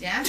¿Ya? 0.00 0.22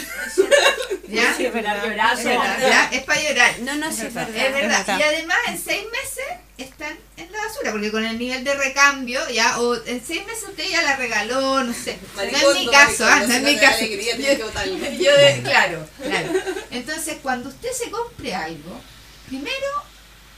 ¿Ya? 1.07 1.33
Sí, 1.35 1.45
es 1.45 1.53
verdad. 1.53 1.77
Es 1.83 2.23
verdad, 2.23 2.57
¿ya? 2.59 2.89
Es 2.91 3.03
para 3.03 3.21
llorar. 3.21 3.59
No, 3.59 3.75
no, 3.75 3.91
sí, 3.91 4.05
es 4.07 4.13
verdad. 4.13 4.35
Es 4.35 4.53
verdad. 4.53 4.85
verdad. 4.85 4.99
Y 4.99 5.03
además 5.03 5.37
en 5.47 5.61
seis 5.61 5.83
meses 5.91 6.25
están 6.57 6.97
en 7.17 7.31
la 7.31 7.37
basura. 7.45 7.71
porque 7.71 7.91
con 7.91 8.03
el 8.05 8.17
nivel 8.17 8.43
de 8.43 8.55
recambio, 8.55 9.19
ya, 9.29 9.59
o 9.59 9.75
en 9.85 10.03
seis 10.05 10.25
meses 10.25 10.45
usted 10.49 10.67
ya 10.69 10.81
la 10.81 10.95
regaló, 10.95 11.63
no 11.63 11.73
sé. 11.73 11.97
no 12.15 12.21
es 12.23 12.59
mi 12.59 12.67
caso, 12.69 13.05
ah, 13.05 13.23
no 13.27 13.33
es 13.33 13.41
mi 13.43 13.57
caso. 13.57 13.77
alegría, 13.77 14.15
tienes 14.15 14.35
que 14.37 14.39
Yo- 14.39 14.45
botarlo. 14.47 14.77
yo 14.77 15.17
de- 15.17 15.41
claro, 15.43 15.87
claro. 16.01 16.29
Entonces, 16.71 17.17
cuando 17.21 17.49
usted 17.49 17.71
se 17.71 17.91
compre 17.91 18.33
algo, 18.33 18.81
primero 19.27 19.83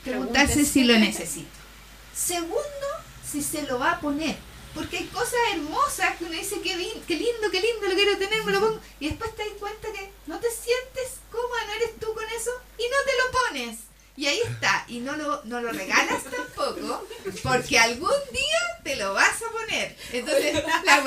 preguntarse 0.04 0.64
si 0.64 0.84
lo 0.84 0.98
necesita. 0.98 1.48
Segundo, 2.14 2.60
si 3.30 3.42
se 3.42 3.62
lo 3.62 3.78
va 3.78 3.92
a 3.92 4.00
poner. 4.00 4.36
Porque 4.74 4.98
hay 4.98 5.06
cosas 5.06 5.38
hermosas 5.52 6.16
que 6.16 6.24
uno 6.24 6.34
dice, 6.34 6.60
qué, 6.62 6.70
qué 7.06 7.14
lindo, 7.16 7.50
qué 7.50 7.60
lindo, 7.60 7.88
lo 7.88 7.94
quiero 7.94 8.16
tener, 8.16 8.42
me 8.44 8.52
lo 8.52 8.60
pongo. 8.60 8.80
Y 9.00 9.08
después 9.08 9.34
te 9.36 9.44
das 9.44 9.52
cuenta 9.58 9.92
que 9.92 10.10
no 10.26 10.38
te 10.38 10.48
sientes 10.50 11.20
cómoda, 11.30 11.64
no 11.66 11.72
eres 11.74 11.98
tú 12.00 12.14
con 12.14 12.24
eso 12.24 12.50
y 12.78 12.84
no 12.84 12.96
te 13.04 13.12
lo 13.16 13.38
pones. 13.38 13.78
Y 14.14 14.26
ahí 14.26 14.40
está. 14.40 14.84
Y 14.88 15.00
no 15.00 15.16
lo, 15.16 15.42
no 15.44 15.60
lo 15.60 15.72
regalas 15.72 16.22
tampoco, 16.24 17.06
porque 17.42 17.78
algún 17.78 18.10
día 18.30 18.58
te 18.84 18.96
lo 18.96 19.14
vas 19.14 19.42
a 19.42 19.50
poner. 19.50 19.96
Entonces, 20.12 20.62
la. 20.84 21.02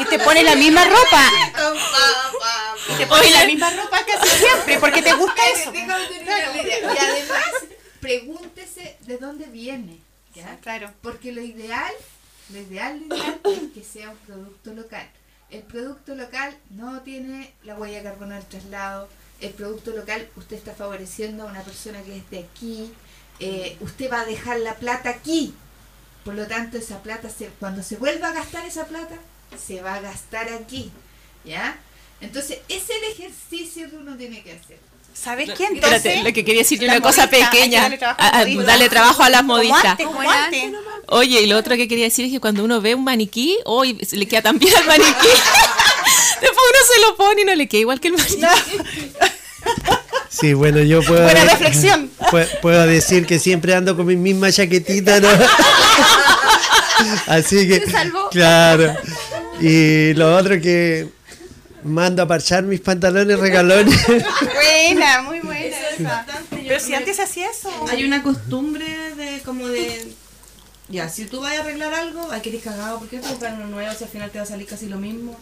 Y 0.00 0.04
te 0.06 0.18
pone 0.18 0.42
la 0.42 0.56
misma 0.56 0.84
ropa. 0.84 1.30
Pa, 1.52 1.72
pa, 1.72 2.32
pa. 2.40 2.96
Te 2.96 3.06
pone 3.06 3.30
la 3.30 3.44
misma 3.46 3.70
ropa 3.70 4.04
casi 4.04 4.28
siempre, 4.28 4.78
porque 4.80 5.02
te 5.02 5.12
gusta 5.12 5.40
eso. 5.50 5.72
Y 5.72 6.98
además, 6.98 7.44
pregúntese 8.00 8.96
de 9.00 9.18
dónde 9.18 9.46
viene. 9.46 10.09
¿Ya? 10.34 10.58
Claro. 10.60 10.90
Porque 11.02 11.32
lo 11.32 11.40
ideal, 11.42 11.92
lo 12.50 12.58
ideal, 12.58 13.00
lo 13.08 13.16
ideal 13.16 13.40
es 13.44 13.72
que 13.72 13.82
sea 13.84 14.10
un 14.10 14.16
producto 14.18 14.72
local. 14.74 15.08
El 15.50 15.62
producto 15.62 16.14
local 16.14 16.56
no 16.70 17.00
tiene 17.02 17.52
la 17.64 17.74
huella 17.76 17.98
de 17.98 18.04
carbono 18.04 18.34
del 18.34 18.44
traslado. 18.46 19.08
El 19.40 19.52
producto 19.52 19.90
local, 19.92 20.28
usted 20.36 20.56
está 20.56 20.74
favoreciendo 20.74 21.42
a 21.44 21.50
una 21.50 21.62
persona 21.62 22.02
que 22.02 22.16
es 22.18 22.30
de 22.30 22.40
aquí. 22.40 22.92
eh, 23.40 23.76
usted 23.80 24.10
va 24.10 24.20
a 24.20 24.24
dejar 24.26 24.60
la 24.60 24.74
plata 24.76 25.10
aquí. 25.10 25.54
Por 26.24 26.34
lo 26.34 26.46
tanto, 26.46 26.76
esa 26.78 27.02
plata, 27.02 27.30
se, 27.30 27.46
cuando 27.58 27.82
se 27.82 27.96
vuelva 27.96 28.28
a 28.28 28.32
gastar 28.32 28.66
esa 28.66 28.86
plata, 28.86 29.16
se 29.58 29.80
va 29.82 29.94
a 29.94 30.00
gastar 30.00 30.48
aquí. 30.50 30.92
¿Ya? 31.44 31.78
Entonces, 32.20 32.58
ese 32.68 32.92
es 32.92 33.02
el 33.02 33.04
ejercicio 33.12 33.88
que 33.90 33.96
uno 33.96 34.16
tiene 34.16 34.42
que 34.42 34.52
hacer. 34.52 34.78
¿Sabes 35.22 35.50
qué? 35.56 35.64
Espérate, 35.64 35.96
Entonces, 35.96 36.24
lo 36.24 36.32
que 36.32 36.44
quería 36.44 36.62
decir 36.62 36.82
una 36.82 37.00
cosa 37.00 37.26
modista, 37.26 37.50
pequeña. 37.50 37.82
darle 37.82 37.98
trabajo 37.98 38.22
a 38.22 38.26
Ah, 38.26 38.40
ah. 38.40 38.62
Dale 38.64 38.88
trabajo 38.88 39.22
a 39.22 39.28
las 39.30 39.44
modistas. 39.44 39.98
Oye, 41.08 41.42
y 41.42 41.46
lo 41.46 41.58
otro 41.58 41.76
que 41.76 41.88
quería 41.88 42.04
decir 42.04 42.24
es 42.26 42.30
que 42.32 42.40
cuando 42.40 42.64
uno 42.64 42.80
ve 42.80 42.94
un 42.94 43.04
maniquí, 43.04 43.58
hoy 43.64 43.98
se 44.06 44.16
le 44.16 44.26
queda 44.26 44.42
tan 44.42 44.58
bien 44.58 44.74
al 44.76 44.86
maniquí. 44.86 45.10
Después 46.40 46.52
uno 46.70 46.78
se 46.94 47.00
lo 47.02 47.16
pone 47.16 47.42
y 47.42 47.44
no 47.44 47.54
le 47.54 47.68
queda 47.68 47.80
igual 47.80 48.00
que 48.00 48.08
el 48.08 48.14
maniquí. 48.14 48.40
Sí, 50.30 50.54
bueno, 50.54 50.80
yo 50.80 51.02
puedo, 51.02 51.22
Buena 51.24 51.44
reflexión. 51.44 52.10
pu- 52.18 52.48
puedo 52.62 52.86
decir 52.86 53.26
que 53.26 53.38
siempre 53.38 53.74
ando 53.74 53.96
con 53.96 54.06
mi 54.06 54.16
misma 54.16 54.50
chaquetita, 54.50 55.20
¿no? 55.20 55.28
Así 57.26 57.68
que, 57.68 57.84
claro. 58.30 58.94
Y 59.60 60.14
lo 60.14 60.34
otro 60.36 60.60
que 60.60 61.08
mando 61.84 62.22
a 62.22 62.28
parchar 62.28 62.62
mis 62.64 62.80
pantalones 62.80 63.38
regalones. 63.38 64.06
Buena, 64.06 65.22
muy 65.22 65.40
buena 65.40 65.66
Eso 65.66 65.76
es 65.76 66.00
esa. 66.00 66.02
importante, 66.02 66.56
yo 66.62 66.68
Pero 66.68 66.80
si 66.80 66.94
antes 66.94 67.16
se 67.16 67.22
hacía 67.22 67.50
eso. 67.50 67.70
Hay 67.90 68.04
una 68.04 68.22
costumbre 68.22 69.14
de 69.16 69.40
como 69.42 69.66
de 69.68 70.14
ya, 70.90 71.08
si 71.08 71.24
tú 71.26 71.40
vas 71.40 71.56
a 71.56 71.60
arreglar 71.60 71.94
algo, 71.94 72.32
hay 72.32 72.40
que 72.40 72.50
ir 72.50 72.60
cagado, 72.60 72.98
¿por 72.98 73.08
qué 73.08 73.16
no 73.16 73.22
te 73.22 73.28
compras 73.28 73.54
uno 73.54 73.66
nuevo 73.68 73.94
si 73.94 74.02
al 74.02 74.10
final 74.10 74.30
te 74.30 74.38
va 74.38 74.44
a 74.44 74.46
salir 74.46 74.66
casi 74.66 74.86
lo 74.86 74.98
mismo? 74.98 75.36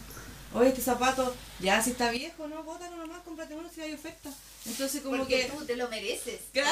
Oye, 0.53 0.69
este 0.69 0.81
zapato, 0.81 1.35
ya 1.59 1.81
si 1.81 1.91
está 1.91 2.11
viejo, 2.11 2.47
no, 2.47 2.63
bótalo 2.63 2.97
nomás, 2.97 3.21
cómprate 3.25 3.55
uno 3.55 3.67
si 3.73 3.81
hay 3.81 3.93
oferta. 3.93 4.29
Entonces 4.69 5.01
como 5.01 5.17
Porque 5.17 5.41
que 5.41 5.51
tú 5.51 5.65
te 5.65 5.75
lo 5.75 5.87
mereces. 5.89 6.39
Claro. 6.53 6.69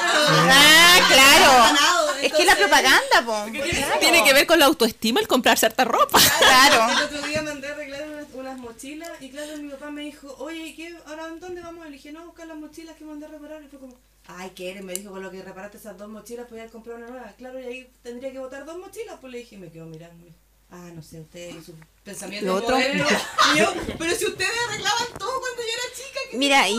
Ah, 0.50 0.98
claro. 1.08 1.52
Ganado, 1.74 2.14
Es 2.14 2.32
que 2.32 2.44
la 2.44 2.52
entonces- 2.52 2.56
propaganda, 2.56 3.24
po. 3.24 3.50
Claro. 3.52 4.00
Tiene 4.00 4.24
que 4.24 4.32
ver 4.32 4.46
con 4.46 4.58
la 4.58 4.66
autoestima 4.66 5.20
el 5.20 5.28
comprarse 5.28 5.66
harta 5.66 5.84
ropa. 5.84 6.18
Claro. 6.38 6.92
El 6.98 7.04
otro 7.04 7.22
día 7.28 7.42
mandé 7.42 7.68
a 7.68 7.72
arreglar 7.72 8.08
unas, 8.08 8.26
unas 8.34 8.58
mochilas 8.58 9.10
y 9.20 9.30
claro, 9.30 9.56
mi 9.58 9.70
papá 9.70 9.90
me 9.90 10.02
dijo, 10.02 10.34
oye, 10.38 10.58
¿y 10.68 10.74
qué? 10.76 10.96
¿Ahora 11.06 11.28
dónde 11.28 11.60
vamos? 11.60 11.84
Le 11.86 11.92
dije, 11.92 12.12
no, 12.12 12.24
buscar 12.24 12.46
las 12.46 12.56
mochilas 12.56 12.96
que 12.96 13.04
mandé 13.04 13.26
a 13.26 13.28
reparar. 13.30 13.62
Y 13.62 13.68
fue 13.68 13.78
como, 13.78 13.94
ay, 14.26 14.50
¿qué 14.54 14.70
eres? 14.70 14.84
Me 14.84 14.94
dijo, 14.94 15.10
con 15.10 15.22
lo 15.22 15.30
que 15.30 15.42
reparaste 15.42 15.78
esas 15.78 15.96
dos 15.98 16.08
mochilas, 16.08 16.46
podías 16.46 16.70
comprar 16.70 16.96
una 16.96 17.08
nueva. 17.08 17.32
Claro, 17.36 17.60
y 17.60 17.64
ahí 17.64 17.92
tendría 18.02 18.30
que 18.32 18.38
botar 18.38 18.64
dos 18.64 18.78
mochilas. 18.78 19.18
Pues 19.20 19.32
le 19.32 19.38
dije, 19.38 19.56
me 19.58 19.70
quedo 19.70 19.86
mirando. 19.86 20.26
Ah, 20.70 20.90
no 20.94 21.02
sé, 21.02 21.18
usted 21.20 21.48
y 21.48 21.64
su 21.64 21.74
pensamiento. 22.04 22.46
Lo 22.46 22.56
otro. 22.56 22.76
moderno. 22.76 23.06
Y 23.54 23.58
yo, 23.58 23.72
pero 23.98 24.14
si 24.14 24.26
ustedes 24.26 24.50
arreglaban 24.68 25.06
todo 25.18 25.40
cuando 25.40 25.62
yo 25.62 25.68
era 25.68 25.96
chica, 25.96 26.20
¿qué 26.30 26.36
Mira, 26.36 26.68
y, 26.68 26.78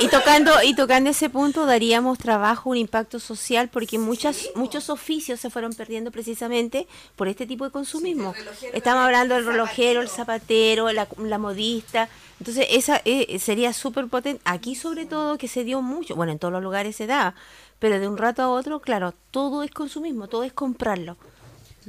y 0.00 0.08
tocando 0.08 0.52
y 0.62 0.74
tocando 0.74 1.10
ese 1.10 1.30
punto 1.30 1.66
daríamos 1.66 2.18
trabajo, 2.18 2.70
un 2.70 2.76
impacto 2.76 3.18
social, 3.18 3.68
porque 3.68 3.98
muchas 3.98 4.50
muchos 4.54 4.90
oficios 4.90 5.40
se 5.40 5.50
fueron 5.50 5.72
perdiendo 5.72 6.10
precisamente 6.10 6.86
por 7.16 7.28
este 7.28 7.46
tipo 7.46 7.64
de 7.64 7.70
consumismo. 7.70 8.34
Estamos 8.72 9.04
hablando 9.04 9.34
del 9.34 9.46
relojero, 9.46 10.00
el 10.00 10.08
zapatero, 10.08 10.92
la, 10.92 11.08
la 11.18 11.38
modista. 11.38 12.08
Entonces, 12.40 12.66
esa 12.70 13.02
eh, 13.04 13.38
sería 13.38 13.72
súper 13.72 14.06
potente. 14.06 14.40
Aquí, 14.44 14.74
sobre 14.74 15.06
todo, 15.06 15.38
que 15.38 15.48
se 15.48 15.64
dio 15.64 15.82
mucho. 15.82 16.14
Bueno, 16.14 16.32
en 16.32 16.38
todos 16.38 16.52
los 16.52 16.62
lugares 16.62 16.94
se 16.94 17.06
da, 17.06 17.34
pero 17.78 17.98
de 17.98 18.08
un 18.08 18.16
rato 18.16 18.42
a 18.42 18.48
otro, 18.48 18.80
claro, 18.80 19.14
todo 19.30 19.62
es 19.62 19.70
consumismo, 19.70 20.28
todo 20.28 20.44
es 20.44 20.52
comprarlo. 20.52 21.16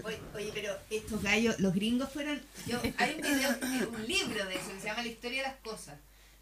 Oye, 0.04 0.20
oye, 0.36 0.52
pero 0.54 0.74
estos 0.90 1.22
gallos, 1.22 1.60
los 1.60 1.74
gringos 1.74 2.10
fueron. 2.10 2.42
Yo, 2.66 2.80
hay 2.98 3.16
un 3.16 3.22
video, 3.22 3.52
eh, 3.52 3.88
un 3.94 4.08
libro 4.08 4.46
de 4.46 4.56
eso 4.56 4.72
que 4.74 4.80
se 4.80 4.88
llama 4.88 5.04
La 5.04 5.10
historia 5.10 5.44
de 5.44 5.50
las 5.50 5.58
cosas. 5.58 5.96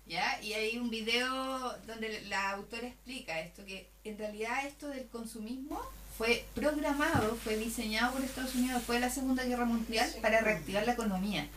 ¿Ya? 0.08 0.40
Y 0.42 0.54
hay 0.54 0.78
un 0.78 0.90
video 0.90 1.78
donde 1.86 2.22
la 2.30 2.52
autora 2.52 2.88
explica 2.88 3.40
esto, 3.42 3.66
que 3.66 3.90
en 4.06 4.18
realidad 4.18 4.66
esto 4.66 4.88
del 4.88 5.08
consumismo 5.08 5.82
fue 6.18 6.46
programado, 6.56 7.36
fue 7.44 7.58
diseñado 7.58 8.14
por 8.14 8.24
Estados 8.24 8.56
Unidos 8.56 8.78
después 8.78 9.02
de 9.02 9.08
la 9.08 9.14
Segunda 9.14 9.44
Guerra 9.44 9.66
Mundial 9.66 10.10
para 10.22 10.40
reactivar 10.40 10.86
la 10.86 10.94
economía. 10.94 11.48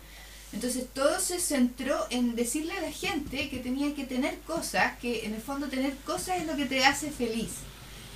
Entonces 0.52 0.86
todo 0.92 1.20
se 1.20 1.38
centró 1.38 2.06
en 2.10 2.34
decirle 2.34 2.72
a 2.72 2.80
la 2.80 2.90
gente 2.90 3.48
que 3.48 3.58
tenía 3.58 3.94
que 3.94 4.04
tener 4.04 4.36
cosas, 4.40 4.98
que 4.98 5.24
en 5.26 5.34
el 5.34 5.40
fondo 5.40 5.68
tener 5.68 5.94
cosas 5.98 6.40
es 6.40 6.46
lo 6.46 6.56
que 6.56 6.66
te 6.66 6.84
hace 6.84 7.10
feliz. 7.10 7.50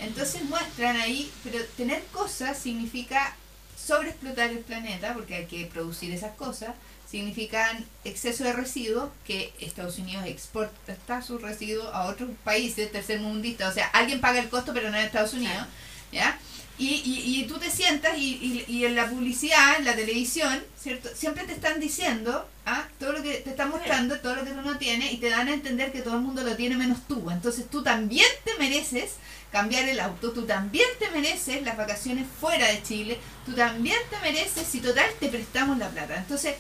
Entonces 0.01 0.43
muestran 0.43 0.97
ahí, 0.97 1.31
pero 1.45 1.65
tener 1.77 2.03
cosas 2.07 2.59
significa 2.59 3.37
sobreexplotar 3.77 4.51
el 4.51 4.59
planeta, 4.59 5.15
porque 5.15 5.37
hay 5.37 5.47
que 5.47 5.67
producir 5.67 6.13
esas 6.13 6.35
cosas, 6.35 6.75
significan 7.15 7.85
exceso 8.03 8.43
de 8.43 8.53
residuos, 8.53 9.09
que 9.25 9.53
Estados 9.61 9.99
Unidos 9.99 10.25
exporta 10.27 11.23
sus 11.23 11.41
residuos 11.41 11.89
a 11.93 12.07
otros 12.07 12.31
países 12.43 12.91
tercermundistas, 12.91 13.71
o 13.71 13.75
sea, 13.75 13.87
alguien 13.87 14.21
paga 14.21 14.41
el 14.41 14.49
costo, 14.49 14.73
pero 14.75 14.91
no 14.91 14.97
en 14.97 15.05
Estados 15.05 15.33
Unidos, 15.33 15.65
¿ya? 16.11 16.37
Y, 16.77 16.89
y, 17.05 17.39
y 17.39 17.45
tú 17.45 17.59
te 17.59 17.71
sientas 17.71 18.19
y, 18.19 18.35
y, 18.43 18.65
y 18.67 18.85
en 18.85 18.97
la 18.97 19.09
publicidad, 19.09 19.77
en 19.79 19.85
la 19.85 19.95
televisión, 19.95 20.61
¿cierto? 20.77 21.09
Siempre 21.15 21.45
te 21.45 21.53
están 21.53 21.79
diciendo, 21.79 22.49
¿ah? 22.67 22.89
todo 22.99 23.13
lo 23.13 23.23
que 23.23 23.35
te 23.35 23.51
están 23.51 23.71
mostrando, 23.71 24.19
todo 24.19 24.35
lo 24.35 24.45
que 24.45 24.51
tú 24.51 24.63
no 24.63 24.77
tienes, 24.77 25.13
y 25.13 25.19
te 25.19 25.31
dan 25.31 25.47
a 25.47 25.55
entender 25.55 25.93
que 25.93 26.03
todo 26.03 26.15
el 26.15 26.23
mundo 26.23 26.43
lo 26.43 26.57
tiene 26.57 26.77
menos 26.77 27.07
tú. 27.07 27.31
Entonces 27.31 27.71
tú 27.71 27.85
también 27.85 28.27
te 28.45 28.55
mereces 28.59 29.13
cambiar 29.55 29.89
el 29.89 30.01
auto, 30.01 30.33
tú 30.33 30.45
también 30.47 30.89
te 30.99 31.09
mereces 31.13 31.63
las 31.63 31.77
vacaciones 31.77 32.27
fuera 32.41 32.67
de 32.67 32.83
Chile, 32.83 33.21
tú 33.47 33.53
también 33.53 33.97
te 34.11 34.19
mereces, 34.19 34.67
si 34.67 34.81
total 34.81 35.09
te 35.21 35.29
prestamos 35.29 35.79
la 35.79 35.89
plata. 35.91 36.17
Entonces, 36.17 36.57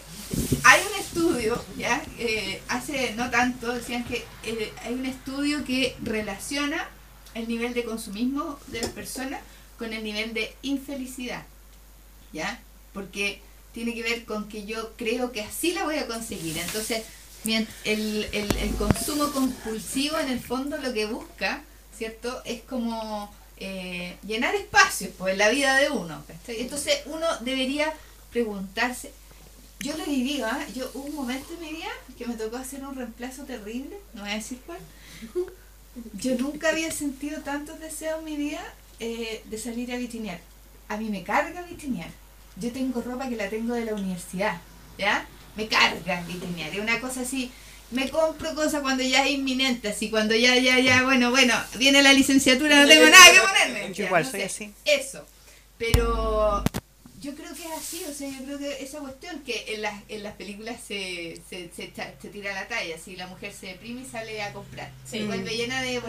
hay 0.62 0.80
un 0.80 1.00
estudio, 1.00 1.64
ya, 1.76 2.00
eh, 2.20 2.62
hace 2.68 3.14
no 3.16 3.30
tanto, 3.30 3.72
decían 3.72 4.04
que 4.04 4.24
eh, 4.44 4.72
hay 4.84 4.94
un 4.94 5.06
estudio 5.06 5.64
que 5.64 5.96
relaciona 6.04 6.88
el 7.34 7.48
nivel 7.48 7.74
de 7.74 7.82
consumismo 7.82 8.60
de 8.68 8.82
las 8.82 8.90
personas 8.90 9.40
con 9.76 9.92
el 9.92 10.04
nivel 10.04 10.32
de 10.32 10.54
infelicidad, 10.62 11.44
¿ya? 12.32 12.60
Porque 12.92 13.42
tiene 13.72 13.92
que 13.92 14.04
ver 14.04 14.24
con 14.24 14.48
que 14.48 14.66
yo 14.66 14.92
creo 14.96 15.32
que 15.32 15.42
así 15.42 15.72
la 15.72 15.82
voy 15.82 15.96
a 15.96 16.06
conseguir. 16.06 16.56
Entonces, 16.58 17.02
el, 17.44 18.28
el 18.32 18.74
consumo 18.78 19.32
compulsivo 19.32 20.16
en 20.20 20.28
el 20.28 20.38
fondo 20.38 20.78
lo 20.78 20.92
que 20.94 21.06
busca, 21.06 21.64
¿cierto? 21.96 22.42
Es 22.44 22.62
como 22.62 23.32
eh, 23.56 24.16
llenar 24.26 24.54
espacios 24.54 25.10
pues, 25.16 25.32
en 25.32 25.38
la 25.38 25.48
vida 25.48 25.76
de 25.76 25.90
uno. 25.90 26.22
Entonces, 26.48 27.00
uno 27.06 27.26
debería 27.40 27.92
preguntarse, 28.30 29.12
yo 29.80 29.96
le 29.96 30.04
diría, 30.06 30.48
¿ah? 30.50 30.66
yo 30.74 30.90
hubo 30.94 31.04
un 31.04 31.14
momento 31.14 31.54
en 31.54 31.60
mi 31.60 31.72
vida 31.72 31.90
que 32.16 32.26
me 32.26 32.34
tocó 32.34 32.56
hacer 32.56 32.84
un 32.84 32.96
reemplazo 32.96 33.44
terrible, 33.44 33.96
no 34.14 34.22
voy 34.22 34.30
a 34.30 34.34
decir 34.34 34.58
cuál. 34.66 34.78
Yo 36.14 36.36
nunca 36.36 36.70
había 36.70 36.90
sentido 36.90 37.42
tantos 37.42 37.78
deseos 37.78 38.18
en 38.18 38.24
mi 38.24 38.36
vida 38.36 38.60
eh, 38.98 39.42
de 39.44 39.58
salir 39.58 39.92
a 39.92 39.96
vitrinear. 39.96 40.40
A 40.88 40.96
mí 40.96 41.08
me 41.08 41.22
carga 41.22 41.62
vitrinear. 41.62 42.10
Yo 42.56 42.72
tengo 42.72 43.00
ropa 43.00 43.28
que 43.28 43.36
la 43.36 43.48
tengo 43.48 43.74
de 43.74 43.84
la 43.84 43.94
universidad, 43.94 44.60
¿ya? 44.98 45.26
Me 45.54 45.68
carga 45.68 46.22
vitrinear. 46.22 46.72
Es 46.72 46.80
una 46.80 47.00
cosa 47.00 47.20
así. 47.20 47.52
Me 47.94 48.10
compro 48.10 48.54
cosas 48.54 48.82
cuando 48.82 49.02
ya 49.02 49.24
es 49.24 49.30
inminente, 49.32 49.88
así 49.88 50.10
cuando 50.10 50.34
ya, 50.34 50.56
ya, 50.56 50.78
ya, 50.80 51.04
bueno, 51.04 51.30
bueno, 51.30 51.54
viene 51.76 52.02
la 52.02 52.12
licenciatura, 52.12 52.82
no 52.82 52.88
tengo 52.88 53.08
nada 53.08 53.32
que 53.32 53.40
ponerme. 53.40 54.04
Igual 54.04 54.24
no 54.24 54.30
soy 54.30 54.40
sé. 54.40 54.46
así. 54.46 54.72
Eso. 54.84 55.24
Pero 55.78 56.64
yo 57.24 57.34
creo 57.34 57.54
que 57.54 57.62
es 57.64 57.72
así, 57.72 58.02
o 58.08 58.12
sea, 58.12 58.28
yo 58.28 58.44
creo 58.44 58.58
que 58.58 58.82
esa 58.84 58.98
cuestión 59.00 59.40
que 59.40 59.64
en 59.74 59.82
las, 59.82 60.02
en 60.08 60.22
las 60.22 60.34
películas 60.34 60.76
se, 60.86 61.40
se, 61.48 61.70
se, 61.74 61.90
se 62.20 62.28
tira 62.28 62.52
la 62.54 62.68
talla, 62.68 62.96
si 63.02 63.16
la 63.16 63.26
mujer 63.26 63.52
se 63.52 63.66
deprime 63.68 64.02
y 64.02 64.04
sale 64.06 64.42
a 64.42 64.52
comprar, 64.52 64.90
se 65.08 65.24
vuelve 65.24 65.56
llena 65.56 65.82
de... 65.82 66.00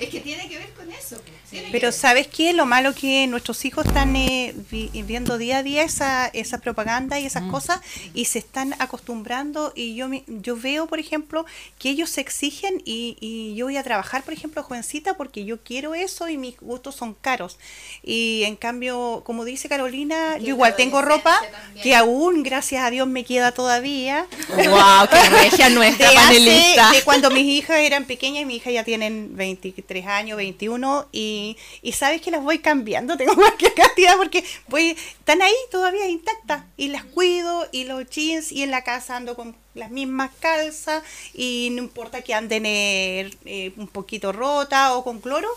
Es 0.00 0.08
que 0.08 0.20
tiene 0.20 0.48
que 0.48 0.58
ver 0.58 0.70
con 0.72 0.90
eso. 0.90 1.20
pues, 1.50 1.62
Pero. 1.70 1.92
¿sabes 1.92 2.26
qué? 2.26 2.52
Lo 2.52 2.66
malo 2.66 2.94
que 2.94 3.26
nuestros 3.28 3.64
hijos 3.64 3.86
están 3.86 4.16
eh, 4.16 4.54
vi- 4.70 4.90
viendo 5.04 5.38
día 5.38 5.58
a 5.58 5.62
día 5.62 5.82
esa, 5.84 6.26
esa 6.28 6.58
propaganda 6.58 7.18
y 7.20 7.26
esas 7.26 7.44
cosas 7.50 7.80
y 8.12 8.24
se 8.26 8.38
están 8.40 8.74
acostumbrando 8.80 9.72
y 9.76 9.94
yo 9.94 10.08
yo 10.26 10.56
veo, 10.56 10.86
por 10.86 10.98
ejemplo, 10.98 11.46
que 11.78 11.90
ellos 11.90 12.10
se 12.10 12.20
exigen 12.20 12.82
y, 12.84 13.16
y 13.20 13.54
yo 13.54 13.66
voy 13.66 13.76
a 13.76 13.82
trabajar, 13.82 14.22
por 14.24 14.34
ejemplo, 14.34 14.62
jovencita 14.62 15.16
porque 15.16 15.44
yo 15.44 15.62
quiero 15.62 15.94
eso 15.94 16.28
y 16.28 16.36
mis 16.36 16.56
gustos 16.58 16.96
son 16.96 17.14
caros. 17.14 17.58
Y 18.02 18.42
en 18.44 18.56
cambio, 18.56 19.22
como 19.24 19.44
dice 19.44 19.68
Carolina, 19.68 20.36
Y 20.38 20.44
yo 20.44 20.48
igual 20.50 20.63
tengo 20.72 21.02
ropa 21.02 21.40
que 21.82 21.94
aún, 21.94 22.42
gracias 22.42 22.84
a 22.84 22.90
Dios, 22.90 23.06
me 23.08 23.24
queda 23.24 23.52
todavía. 23.52 24.26
¡Wow! 24.48 25.08
¡Qué 25.10 25.28
regia 25.28 25.68
nuestra 25.70 26.10
de, 26.10 26.16
hace- 26.16 26.26
panelista! 26.38 26.90
de 26.92 27.02
cuando 27.02 27.30
mis 27.30 27.44
hijas 27.44 27.78
eran 27.78 28.04
pequeñas 28.04 28.42
y 28.42 28.44
mis 28.46 28.56
hijas 28.58 28.72
ya 28.72 28.84
tienen 28.84 29.36
23 29.36 30.06
años, 30.06 30.36
21 30.36 31.08
y, 31.12 31.56
y 31.82 31.92
sabes 31.92 32.20
que 32.22 32.30
las 32.30 32.42
voy 32.42 32.58
cambiando, 32.60 33.16
tengo 33.18 33.34
cualquier 33.34 33.74
cantidad 33.74 34.16
porque 34.16 34.44
voy, 34.68 34.90
están 35.18 35.42
ahí 35.42 35.52
todavía 35.70 36.06
intactas 36.08 36.62
y 36.76 36.88
las 36.88 37.04
cuido 37.04 37.66
y 37.72 37.84
los 37.84 38.08
jeans 38.08 38.52
y 38.52 38.62
en 38.62 38.70
la 38.70 38.82
casa 38.84 39.16
ando 39.16 39.34
con 39.34 39.56
las 39.74 39.90
mismas 39.90 40.30
calzas 40.38 41.02
y 41.34 41.70
no 41.72 41.78
importa 41.82 42.22
que 42.22 42.32
anden 42.34 42.62
eh, 42.66 43.72
un 43.76 43.88
poquito 43.88 44.30
rota 44.32 44.94
o 44.94 45.02
con 45.02 45.20
cloro, 45.20 45.48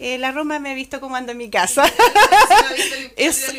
eh, 0.00 0.18
la 0.18 0.32
Roma 0.32 0.58
me 0.58 0.70
ha 0.70 0.74
visto 0.74 1.00
como 1.00 1.14
ando 1.16 1.32
en 1.32 1.38
mi 1.38 1.50
casa. 1.50 1.84
Es- 3.16 3.52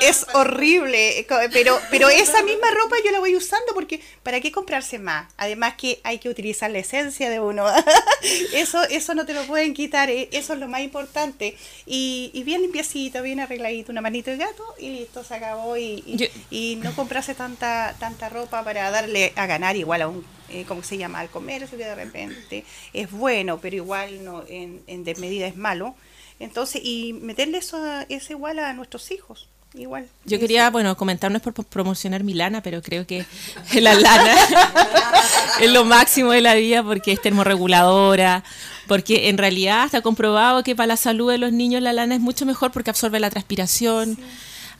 Es 0.00 0.26
horrible, 0.34 1.26
co- 1.28 1.36
pero, 1.52 1.80
pero 1.90 2.08
esa 2.10 2.42
misma 2.42 2.68
ropa 2.70 2.96
yo 3.04 3.10
la 3.10 3.18
voy 3.20 3.36
usando 3.36 3.72
porque 3.74 4.00
¿para 4.22 4.40
qué 4.40 4.52
comprarse 4.52 4.98
más? 4.98 5.32
Además 5.36 5.74
que 5.76 6.00
hay 6.04 6.18
que 6.18 6.28
utilizar 6.28 6.70
la 6.70 6.78
esencia 6.78 7.28
de 7.30 7.40
uno. 7.40 7.66
eso, 8.54 8.82
eso 8.84 9.14
no 9.14 9.26
te 9.26 9.34
lo 9.34 9.42
pueden 9.44 9.74
quitar, 9.74 10.10
eh, 10.10 10.28
eso 10.32 10.52
es 10.54 10.58
lo 10.58 10.68
más 10.68 10.80
importante. 10.82 11.56
Y, 11.86 12.30
y 12.34 12.42
bien 12.44 12.62
limpiecito, 12.62 13.22
bien 13.22 13.40
arregladito, 13.40 13.92
una 13.92 14.00
manito 14.00 14.30
de 14.30 14.36
gato 14.38 14.64
y 14.78 14.90
listo, 14.90 15.24
se 15.24 15.34
acabó. 15.34 15.76
Y, 15.76 16.02
y, 16.06 16.16
Yo- 16.16 16.26
y 16.50 16.76
no 16.82 16.94
comprarse 16.94 17.34
tanta, 17.34 17.94
tanta 17.98 18.28
ropa 18.28 18.62
para 18.64 18.90
darle 18.90 19.32
a 19.36 19.46
ganar 19.46 19.76
igual 19.76 20.02
a 20.02 20.08
un, 20.08 20.24
eh, 20.50 20.64
¿cómo 20.66 20.82
se 20.82 20.98
llama? 20.98 21.20
Al 21.20 21.28
comercio 21.30 21.76
que 21.78 21.84
de 21.84 21.94
repente 21.94 22.64
es 22.92 23.10
bueno, 23.10 23.58
pero 23.60 23.76
igual 23.76 24.24
no 24.24 24.44
en, 24.48 24.82
en 24.86 25.04
desmedida 25.04 25.46
es 25.46 25.56
malo. 25.56 25.94
Entonces, 26.38 26.80
y 26.84 27.12
meterle 27.12 27.58
eso 27.58 27.76
a- 27.76 28.02
es 28.08 28.30
igual 28.30 28.58
a 28.58 28.72
nuestros 28.72 29.10
hijos. 29.10 29.48
Igual. 29.74 30.08
Yo 30.24 30.40
quería, 30.40 30.68
bueno, 30.70 30.96
comentar, 30.96 31.30
no 31.30 31.36
es 31.36 31.42
por 31.44 31.52
promocionar 31.64 32.24
mi 32.24 32.34
lana, 32.34 32.60
pero 32.60 32.82
creo 32.82 33.06
que 33.06 33.24
la 33.80 33.94
lana 33.94 34.34
es 35.60 35.70
lo 35.70 35.84
máximo 35.84 36.32
de 36.32 36.40
la 36.40 36.54
vida 36.54 36.82
porque 36.82 37.12
es 37.12 37.22
termorreguladora, 37.22 38.42
porque 38.88 39.28
en 39.28 39.38
realidad 39.38 39.84
está 39.84 40.00
comprobado 40.02 40.64
que 40.64 40.74
para 40.74 40.88
la 40.88 40.96
salud 40.96 41.30
de 41.30 41.38
los 41.38 41.52
niños 41.52 41.82
la 41.82 41.92
lana 41.92 42.16
es 42.16 42.20
mucho 42.20 42.46
mejor 42.46 42.72
porque 42.72 42.90
absorbe 42.90 43.20
la 43.20 43.30
transpiración, 43.30 44.18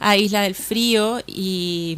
aísla 0.00 0.42
del 0.42 0.56
frío 0.56 1.20
y, 1.26 1.96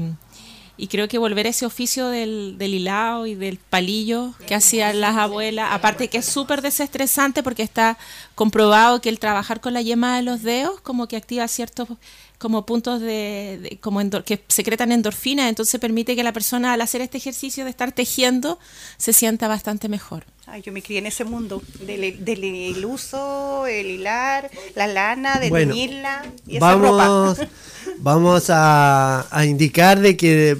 y 0.77 0.89
creo 0.89 1.07
que 1.09 1.19
volver 1.19 1.47
a 1.47 1.51
ese 1.51 1.67
oficio 1.67 2.09
del, 2.09 2.57
del 2.59 2.75
hilado 2.75 3.27
y 3.27 3.35
del 3.35 3.59
palillo 3.59 4.35
que 4.47 4.55
hacían 4.55 5.01
las 5.01 5.17
abuelas, 5.17 5.69
aparte 5.71 6.09
que 6.09 6.19
es 6.19 6.27
súper 6.27 6.63
desestresante 6.63 7.43
porque 7.43 7.63
está 7.63 7.99
comprobado 8.35 9.01
que 9.01 9.09
el 9.09 9.19
trabajar 9.19 9.61
con 9.61 9.75
la 9.75 9.83
yema 9.83 10.17
de 10.17 10.23
los 10.23 10.43
dedos 10.43 10.81
como 10.81 11.09
que 11.09 11.17
activa 11.17 11.47
ciertos 11.49 11.89
como 12.43 12.67
puntos 12.67 13.01
de, 13.01 13.59
de- 13.63 13.79
como 13.81 14.01
endor- 14.03 14.25
que 14.25 14.43
secretan 14.49 14.93
endorfinas, 14.93 15.49
entonces 15.49 15.81
permite 15.81 16.15
que 16.17 16.23
la 16.25 16.33
persona 16.33 16.73
al 16.75 16.81
hacer 16.83 17.01
este 17.01 17.17
ejercicio 17.19 17.65
de 17.65 17.71
estar 17.71 17.93
tejiendo 17.93 18.59
se 18.99 19.13
sienta 19.15 19.49
bastante 19.49 19.89
mejor. 19.89 20.25
Ay, 20.47 20.61
yo 20.61 20.73
me 20.73 20.83
crié 20.83 20.99
en 20.99 21.07
ese 21.07 21.25
mundo 21.25 21.63
del, 21.87 22.23
del 22.25 22.45
el 22.45 22.85
uso, 22.85 23.67
el 23.67 23.87
hilar, 23.87 24.51
la 24.75 24.87
lana, 24.89 25.39
de 25.39 25.49
Bueno, 25.49 25.73
teñirla 25.73 26.27
y 26.47 26.57
esa 26.57 26.75
ropa. 26.75 26.91
Vamos, 27.09 27.39
vamos 27.99 28.51
a, 28.51 29.27
a 29.31 29.47
indicar 29.47 30.01
de 30.01 30.17
que 30.17 30.59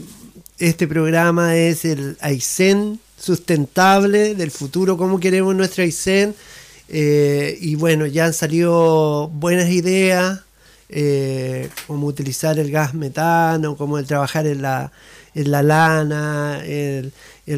este 0.59 0.87
programa 0.87 1.57
es 1.57 1.85
el 1.85 2.17
Aysén 2.21 3.01
sustentable 3.19 4.35
del 4.37 4.51
futuro, 4.53 4.97
cómo 4.97 5.19
queremos 5.19 5.55
nuestro 5.57 5.83
Aysén. 5.83 6.35
Eh, 6.89 7.59
y 7.61 7.75
bueno, 7.75 8.07
ya 8.07 8.27
han 8.27 8.35
salido 8.35 9.29
buenas 9.29 9.71
ideas, 9.71 10.41
eh, 10.93 11.69
como 11.87 12.07
utilizar 12.07 12.59
el 12.59 12.71
gas 12.71 12.95
metano, 12.95 13.77
como 13.77 13.99
el 13.99 14.07
trabajar 14.07 14.47
en 14.47 14.63
la, 14.63 14.93
en 15.35 15.51
la 15.51 15.63
lana, 15.63 16.61
el, 16.65 17.13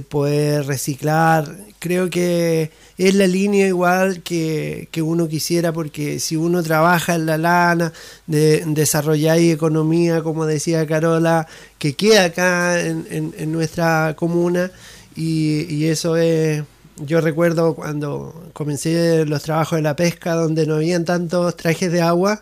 poder 0.08 0.66
reciclar. 0.66 1.56
Creo 1.78 2.08
que 2.10 2.70
es 2.96 3.14
la 3.14 3.26
línea 3.26 3.66
igual 3.66 4.22
que, 4.22 4.88
que 4.90 5.02
uno 5.02 5.28
quisiera, 5.28 5.72
porque 5.72 6.18
si 6.20 6.36
uno 6.36 6.62
trabaja 6.62 7.14
en 7.14 7.26
la 7.26 7.36
lana, 7.38 7.92
de, 8.26 8.62
desarrollar 8.66 9.38
economía, 9.38 10.22
como 10.22 10.46
decía 10.46 10.86
Carola, 10.86 11.46
que 11.78 11.94
queda 11.94 12.24
acá 12.24 12.80
en, 12.80 13.06
en- 13.10 13.34
en 13.36 13.52
nuestra 13.52 14.14
comuna, 14.16 14.70
y, 15.16 15.66
y 15.72 15.86
eso 15.86 16.16
es... 16.16 16.62
Yo 16.96 17.20
recuerdo 17.20 17.74
cuando 17.74 18.48
comencé 18.52 19.24
los 19.26 19.42
trabajos 19.42 19.78
de 19.78 19.82
la 19.82 19.96
pesca, 19.96 20.34
donde 20.34 20.64
no 20.64 20.76
habían 20.76 21.04
tantos 21.04 21.56
trajes 21.56 21.90
de 21.90 22.00
agua, 22.00 22.40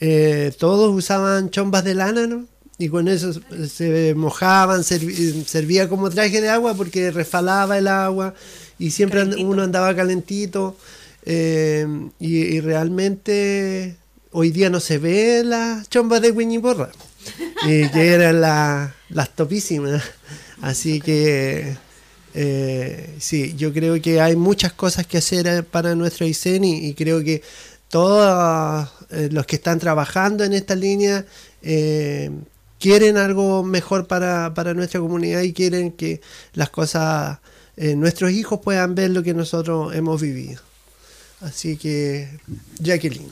eh, 0.00 0.52
todos 0.58 0.94
usaban 0.94 1.50
chombas 1.50 1.84
de 1.84 1.94
lana, 1.94 2.26
¿no? 2.26 2.46
Y 2.78 2.88
con 2.88 3.08
eso 3.08 3.32
se- 3.68 4.14
mojaban, 4.14 4.82
servía 4.84 5.88
como 5.88 6.08
traje 6.08 6.40
de 6.40 6.48
agua 6.48 6.72
porque 6.74 7.10
resfalaba 7.10 7.76
el 7.76 7.88
agua 7.88 8.34
y 8.78 8.90
siempre 8.90 9.20
and- 9.20 9.34
uno 9.34 9.62
andaba 9.62 9.94
calentito. 9.94 10.76
eh, 11.26 11.86
y, 12.18 12.36
y 12.38 12.60
realmente 12.60 13.96
hoy 14.32 14.50
día 14.50 14.70
no 14.70 14.80
se 14.80 14.96
ve 14.96 15.42
las 15.44 15.88
chombas 15.90 16.22
de 16.22 16.30
Wiñiporra, 16.30 16.90
eh, 17.68 17.90
que 17.92 18.06
eran 18.08 18.40
la- 18.40 18.94
las 19.10 19.28
topísimas. 19.36 20.02
Así 20.62 21.00
que 21.02 21.76
eh, 22.32 23.14
sí, 23.18 23.54
yo 23.58 23.72
creo 23.74 24.00
que 24.00 24.20
hay 24.22 24.36
muchas 24.36 24.72
cosas 24.72 25.06
que 25.06 25.18
hacer 25.18 25.64
para 25.66 25.94
nuestro 25.94 26.26
ICEN 26.26 26.64
y, 26.64 26.86
y 26.88 26.94
creo 26.94 27.22
que 27.22 27.42
todos 27.90 28.88
eh, 29.10 29.28
los 29.30 29.46
que 29.46 29.56
están 29.56 29.78
trabajando 29.78 30.44
en 30.44 30.52
esta 30.52 30.74
línea 30.74 31.26
eh, 31.62 32.30
quieren 32.78 33.16
algo 33.16 33.62
mejor 33.62 34.06
para, 34.06 34.54
para 34.54 34.74
nuestra 34.74 35.00
comunidad 35.00 35.42
y 35.42 35.52
quieren 35.52 35.92
que 35.92 36.20
las 36.54 36.70
cosas, 36.70 37.38
eh, 37.76 37.94
nuestros 37.94 38.30
hijos 38.30 38.60
puedan 38.60 38.94
ver 38.94 39.10
lo 39.10 39.22
que 39.22 39.34
nosotros 39.34 39.94
hemos 39.94 40.20
vivido. 40.20 40.60
Así 41.40 41.76
que, 41.76 42.28
Jacqueline. 42.78 43.30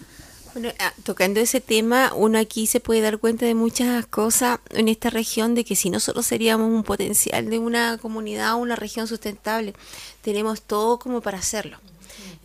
Bueno, 0.55 0.71
ah, 0.81 0.93
tocando 1.05 1.41
ese 1.41 1.61
tema, 1.61 2.13
uno 2.15 2.39
aquí 2.39 2.67
se 2.67 2.81
puede 2.81 3.01
dar 3.01 3.19
cuenta 3.19 3.47
de 3.47 3.55
muchas 3.55 4.07
cosas 4.07 4.59
en 4.71 4.89
esta 4.89 5.11
región, 5.11 5.55
de 5.55 5.65
que 5.65 5.77
si 5.77 5.91
nosotros 5.91 6.27
seríamos 6.27 6.71
un 6.71 6.83
potencial 6.83 7.49
de 7.49 7.59
una 7.59 7.99
comunidad, 7.99 8.57
una 8.57 8.75
región 8.75 9.07
sustentable, 9.07 9.75
tenemos 10.23 10.63
todo 10.63 10.99
como 10.99 11.21
para 11.21 11.39
hacerlo. 11.39 11.79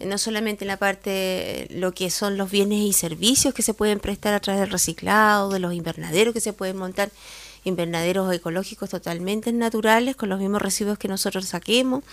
Eh, 0.04 0.06
No 0.06 0.18
solamente 0.18 0.64
en 0.66 0.68
la 0.68 0.78
parte, 0.78 1.68
lo 1.72 1.94
que 1.94 2.10
son 2.10 2.38
los 2.38 2.52
bienes 2.52 2.80
y 2.82 2.94
servicios 2.94 3.54
que 3.54 3.62
se 3.62 3.74
pueden 3.74 4.00
prestar 4.00 4.34
a 4.34 4.40
través 4.40 4.62
del 4.62 4.72
reciclado, 4.72 5.50
de 5.50 5.60
los 5.60 5.74
invernaderos 5.74 6.34
que 6.34 6.42
se 6.42 6.54
pueden 6.54 6.78
montar, 6.78 7.10
invernaderos 7.64 8.34
ecológicos 8.34 8.90
totalmente 8.90 9.52
naturales, 9.52 10.16
con 10.16 10.30
los 10.30 10.40
mismos 10.40 10.62
residuos 10.62 10.98
que 10.98 11.08
nosotros 11.08 11.46
saquemos, 11.46 12.04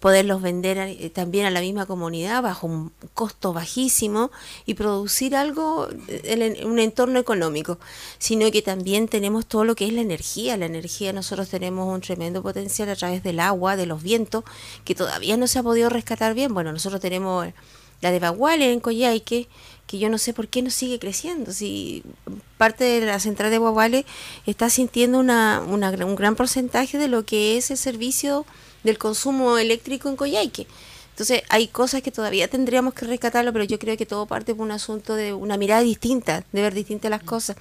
poderlos 0.00 0.42
vender 0.42 0.78
eh, 0.78 1.10
también 1.10 1.46
a 1.46 1.50
la 1.50 1.60
misma 1.60 1.86
comunidad 1.86 2.42
bajo 2.42 2.66
un 2.66 2.92
costo 3.14 3.52
bajísimo 3.52 4.30
y 4.66 4.74
producir 4.74 5.36
algo 5.36 5.88
eh, 6.08 6.56
en 6.58 6.66
un 6.66 6.78
entorno 6.78 7.18
económico, 7.18 7.78
sino 8.18 8.50
que 8.50 8.62
también 8.62 9.08
tenemos 9.08 9.46
todo 9.46 9.64
lo 9.64 9.74
que 9.74 9.86
es 9.86 9.92
la 9.92 10.00
energía. 10.00 10.56
La 10.56 10.66
energía 10.66 11.12
nosotros 11.12 11.48
tenemos 11.48 11.92
un 11.92 12.00
tremendo 12.00 12.42
potencial 12.42 12.88
a 12.88 12.96
través 12.96 13.22
del 13.22 13.40
agua, 13.40 13.76
de 13.76 13.86
los 13.86 14.02
vientos, 14.02 14.44
que 14.84 14.94
todavía 14.94 15.36
no 15.36 15.46
se 15.46 15.58
ha 15.58 15.62
podido 15.62 15.90
rescatar 15.90 16.34
bien. 16.34 16.54
Bueno, 16.54 16.72
nosotros 16.72 17.00
tenemos 17.00 17.46
la 18.00 18.10
de 18.10 18.18
Baguales 18.18 18.72
en 18.72 18.80
Coyhaique, 18.80 19.48
que 19.86 19.98
yo 19.98 20.08
no 20.08 20.18
sé 20.18 20.32
por 20.32 20.48
qué 20.48 20.62
no 20.62 20.70
sigue 20.70 20.98
creciendo. 20.98 21.52
Si 21.52 22.02
parte 22.56 22.84
de 22.84 23.06
la 23.06 23.20
central 23.20 23.50
de 23.50 23.58
Baguales 23.58 24.04
está 24.46 24.70
sintiendo 24.70 25.18
una, 25.18 25.60
un 25.60 26.14
gran 26.16 26.36
porcentaje 26.36 26.98
de 26.98 27.08
lo 27.08 27.24
que 27.24 27.56
es 27.56 27.70
el 27.70 27.76
servicio 27.76 28.46
del 28.82 28.98
consumo 28.98 29.58
eléctrico 29.58 30.08
en 30.08 30.16
Coyhaique. 30.16 30.66
Entonces 31.10 31.42
hay 31.48 31.68
cosas 31.68 32.02
que 32.02 32.10
todavía 32.10 32.48
tendríamos 32.48 32.92
que 32.92 33.06
rescatarlo, 33.06 33.52
pero 33.52 33.64
yo 33.64 33.78
creo 33.78 33.96
que 33.96 34.04
todo 34.04 34.26
parte 34.26 34.52
por 34.52 34.64
un 34.64 34.72
asunto 34.72 35.14
de 35.14 35.32
una 35.32 35.56
mirada 35.56 35.80
distinta, 35.82 36.44
de 36.50 36.62
ver 36.62 36.74
distintas 36.74 37.08
las 37.08 37.22
cosas. 37.22 37.56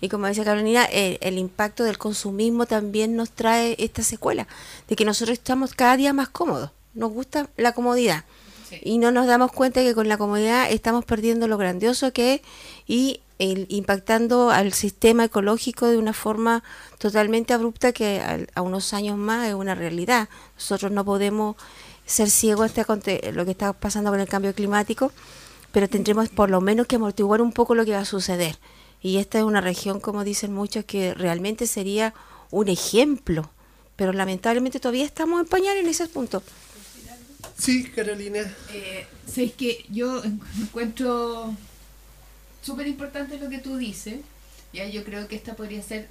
Y 0.00 0.08
como 0.08 0.26
decía 0.26 0.42
Carolina, 0.42 0.84
el, 0.86 1.18
el 1.20 1.36
impacto 1.36 1.84
del 1.84 1.98
consumismo 1.98 2.64
también 2.64 3.14
nos 3.14 3.30
trae 3.30 3.76
esta 3.78 4.02
secuela, 4.02 4.48
de 4.88 4.96
que 4.96 5.04
nosotros 5.04 5.36
estamos 5.36 5.74
cada 5.74 5.98
día 5.98 6.14
más 6.14 6.30
cómodos, 6.30 6.70
nos 6.94 7.12
gusta 7.12 7.50
la 7.58 7.72
comodidad. 7.72 8.24
Y 8.82 8.98
no 8.98 9.10
nos 9.10 9.26
damos 9.26 9.52
cuenta 9.52 9.82
que 9.82 9.94
con 9.94 10.08
la 10.08 10.16
comodidad 10.18 10.70
estamos 10.70 11.04
perdiendo 11.04 11.48
lo 11.48 11.56
grandioso 11.58 12.12
que 12.12 12.34
es 12.34 12.40
y 12.86 13.20
impactando 13.38 14.50
al 14.50 14.72
sistema 14.72 15.24
ecológico 15.24 15.86
de 15.88 15.98
una 15.98 16.12
forma 16.12 16.62
totalmente 16.98 17.52
abrupta 17.52 17.92
que 17.92 18.20
al- 18.20 18.48
a 18.54 18.62
unos 18.62 18.92
años 18.94 19.16
más 19.18 19.48
es 19.48 19.54
una 19.54 19.74
realidad. 19.74 20.28
Nosotros 20.56 20.92
no 20.92 21.04
podemos 21.04 21.56
ser 22.06 22.30
ciegos 22.30 22.72
ante 22.88 23.32
lo 23.32 23.44
que 23.44 23.50
está 23.50 23.72
pasando 23.72 24.10
con 24.10 24.20
el 24.20 24.28
cambio 24.28 24.54
climático, 24.54 25.10
pero 25.72 25.88
tendremos 25.88 26.28
por 26.28 26.50
lo 26.50 26.60
menos 26.60 26.86
que 26.86 26.96
amortiguar 26.96 27.42
un 27.42 27.52
poco 27.52 27.74
lo 27.74 27.84
que 27.84 27.92
va 27.92 28.00
a 28.00 28.04
suceder. 28.04 28.56
Y 29.02 29.18
esta 29.18 29.38
es 29.38 29.44
una 29.44 29.60
región, 29.60 30.00
como 30.00 30.24
dicen 30.24 30.52
muchos, 30.54 30.84
que 30.84 31.12
realmente 31.14 31.66
sería 31.66 32.14
un 32.50 32.68
ejemplo, 32.68 33.50
pero 33.96 34.12
lamentablemente 34.12 34.80
todavía 34.80 35.04
estamos 35.04 35.40
en 35.40 35.46
pañal 35.46 35.76
en 35.76 35.88
ese 35.88 36.06
punto. 36.08 36.42
Sí, 37.56 37.84
Carolina. 37.84 38.40
Eh, 38.72 39.06
¿Sabéis 39.26 39.52
que 39.54 39.84
yo 39.88 40.22
en- 40.24 40.40
encuentro 40.60 41.54
súper 42.62 42.86
importante 42.86 43.38
lo 43.38 43.48
que 43.48 43.58
tú 43.58 43.76
dices? 43.76 44.20
Ya, 44.72 44.86
yo 44.88 45.04
creo 45.04 45.28
que 45.28 45.36
esta 45.36 45.54
podría 45.54 45.82
ser. 45.82 46.08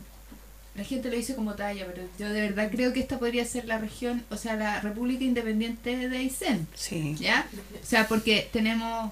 La 0.75 0.83
gente 0.83 1.09
lo 1.11 1.15
dice 1.15 1.35
como 1.35 1.53
talla, 1.53 1.85
pero 1.85 2.07
yo 2.17 2.29
de 2.29 2.41
verdad 2.41 2.69
creo 2.71 2.93
que 2.93 2.99
esta 2.99 3.19
podría 3.19 3.45
ser 3.45 3.65
la 3.65 3.77
región, 3.77 4.23
o 4.31 4.37
sea, 4.37 4.55
la 4.55 4.79
República 4.81 5.23
Independiente 5.23 6.09
de 6.09 6.17
Aysén. 6.17 6.67
Sí. 6.73 7.15
¿Ya? 7.19 7.47
O 7.81 7.85
sea, 7.85 8.07
porque 8.07 8.49
tenemos. 8.51 9.11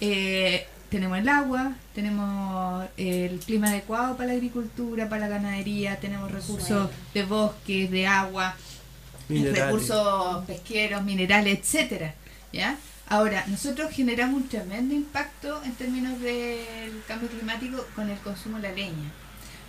eh, 0.00 0.66
tenemos 0.90 1.18
el 1.18 1.28
agua, 1.28 1.74
tenemos 1.92 2.86
el 2.96 3.40
clima 3.40 3.66
adecuado 3.68 4.16
para 4.16 4.28
la 4.28 4.34
agricultura, 4.34 5.08
para 5.08 5.22
la 5.22 5.28
ganadería, 5.28 5.98
tenemos 5.98 6.30
recursos 6.30 6.88
de 7.12 7.24
bosques, 7.24 7.90
de 7.90 8.06
agua, 8.06 8.54
Minerales. 9.28 9.64
recursos 9.64 10.44
pesqueros, 10.46 11.02
minerales, 11.04 11.58
etcétera, 11.58 12.14
¿ya? 12.52 12.76
Ahora, 13.08 13.44
nosotros 13.48 13.92
generamos 13.92 14.42
un 14.42 14.48
tremendo 14.48 14.94
impacto 14.94 15.62
en 15.64 15.72
términos 15.74 16.18
del 16.20 17.02
cambio 17.06 17.28
climático 17.28 17.84
con 17.94 18.08
el 18.10 18.18
consumo 18.20 18.56
de 18.56 18.62
la 18.68 18.74
leña. 18.74 19.12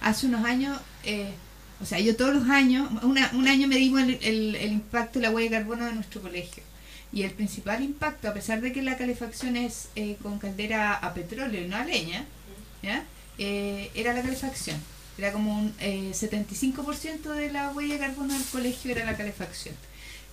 Hace 0.01 0.27
unos 0.27 0.45
años, 0.45 0.79
eh, 1.03 1.33
o 1.81 1.85
sea, 1.85 1.99
yo 1.99 2.15
todos 2.15 2.33
los 2.33 2.49
años, 2.49 2.89
una- 3.03 3.29
un 3.33 3.47
año 3.47 3.67
medimos 3.67 4.01
el, 4.01 4.55
impacto 4.71 5.19
de 5.19 5.23
la 5.27 5.31
huella 5.31 5.49
de 5.49 5.57
carbono 5.57 5.85
de 5.85 5.93
nuestro 5.93 6.21
colegio. 6.21 6.63
Y 7.11 7.23
el 7.23 7.31
principal 7.31 7.83
impacto, 7.83 8.29
a 8.29 8.33
pesar 8.33 8.61
de 8.61 8.71
que 8.71 8.81
la 8.81 8.97
calefacción 8.97 9.55
es 9.57 9.89
eh, 9.95 10.17
con 10.21 10.39
caldera 10.39 10.93
a 10.93 11.13
petróleo 11.13 11.63
y 11.63 11.67
no 11.67 11.75
a 11.77 11.83
leña. 11.85 12.25
Eh, 13.37 13.91
era 13.95 14.13
la 14.13 14.21
calefacción. 14.21 14.77
Era 15.17 15.31
como 15.31 15.57
un 15.57 15.73
eh, 15.79 16.11
75% 16.13 17.33
de 17.33 17.51
la 17.51 17.71
huella 17.71 17.93
de 17.93 17.99
carbono 17.99 18.33
del 18.33 18.43
colegio 18.45 18.91
era 18.91 19.05
la 19.05 19.15
calefacción. 19.15 19.75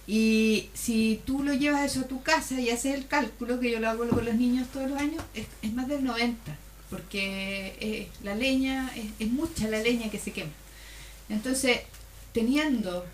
Y 0.07 0.71
si 0.75 1.21
tú 1.25 1.45
lo 1.45 1.55
llevas 1.55 1.91
eso 1.91 2.01
a 2.01 2.09
tu 2.09 2.23
casa 2.23 2.61
y 2.61 2.71
haces 2.71 2.95
el 2.95 3.07
cálculo, 3.07 3.61
que 3.61 3.71
yo 3.71 3.79
lo 3.79 3.89
hago 3.89 4.09
con 4.09 4.25
los 4.25 4.35
niños 4.35 4.67
todos 4.73 4.91
los 4.91 5.01
años, 5.01 5.23
es, 5.35 5.73
más 5.73 5.87
del 5.87 6.05
90%, 6.05 6.35
porque 6.91 7.77
eh, 7.81 8.09
la 8.25 8.35
leña, 8.35 8.91
es, 8.97 9.07
es 9.21 9.33
mucha 9.33 9.69
la 9.69 9.79
leña 9.79 10.11
que 10.11 10.19
se 10.19 10.33
quema. 10.33 10.51
Entonces, 11.29 11.81
teniendo 12.33 13.07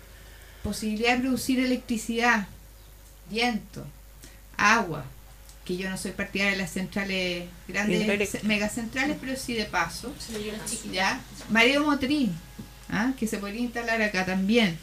posibilidad 0.63 1.15
de 1.15 1.21
producir 1.21 1.59
electricidad, 1.59 2.47
viento, 3.29 3.85
agua, 4.57 5.05
que 5.69 5.77
yo 5.77 5.87
no 5.87 5.97
soy 5.99 6.13
partidaria 6.13 6.53
de 6.53 6.57
las 6.63 6.71
centrales 6.71 7.43
grandes, 7.67 8.43
megacentrales, 8.43 9.17
pero 9.21 9.35
sí 9.37 9.53
de 9.53 9.65
paso, 9.65 10.11
¿ya? 10.91 11.21
Mareo 11.51 11.85
motriz, 11.85 12.31
¿ah? 12.89 13.13
que 13.19 13.27
se 13.27 13.37
podría 13.37 13.61
instalar 13.61 14.01
acá 14.01 14.25
también. 14.25 14.79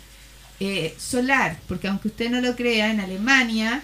Eh, 0.60 0.94
solar, 0.96 1.58
porque 1.66 1.88
aunque 1.88 2.06
usted 2.06 2.30
no 2.30 2.40
lo 2.40 2.54
crea, 2.54 2.92
en 2.92 3.00
Alemania, 3.00 3.82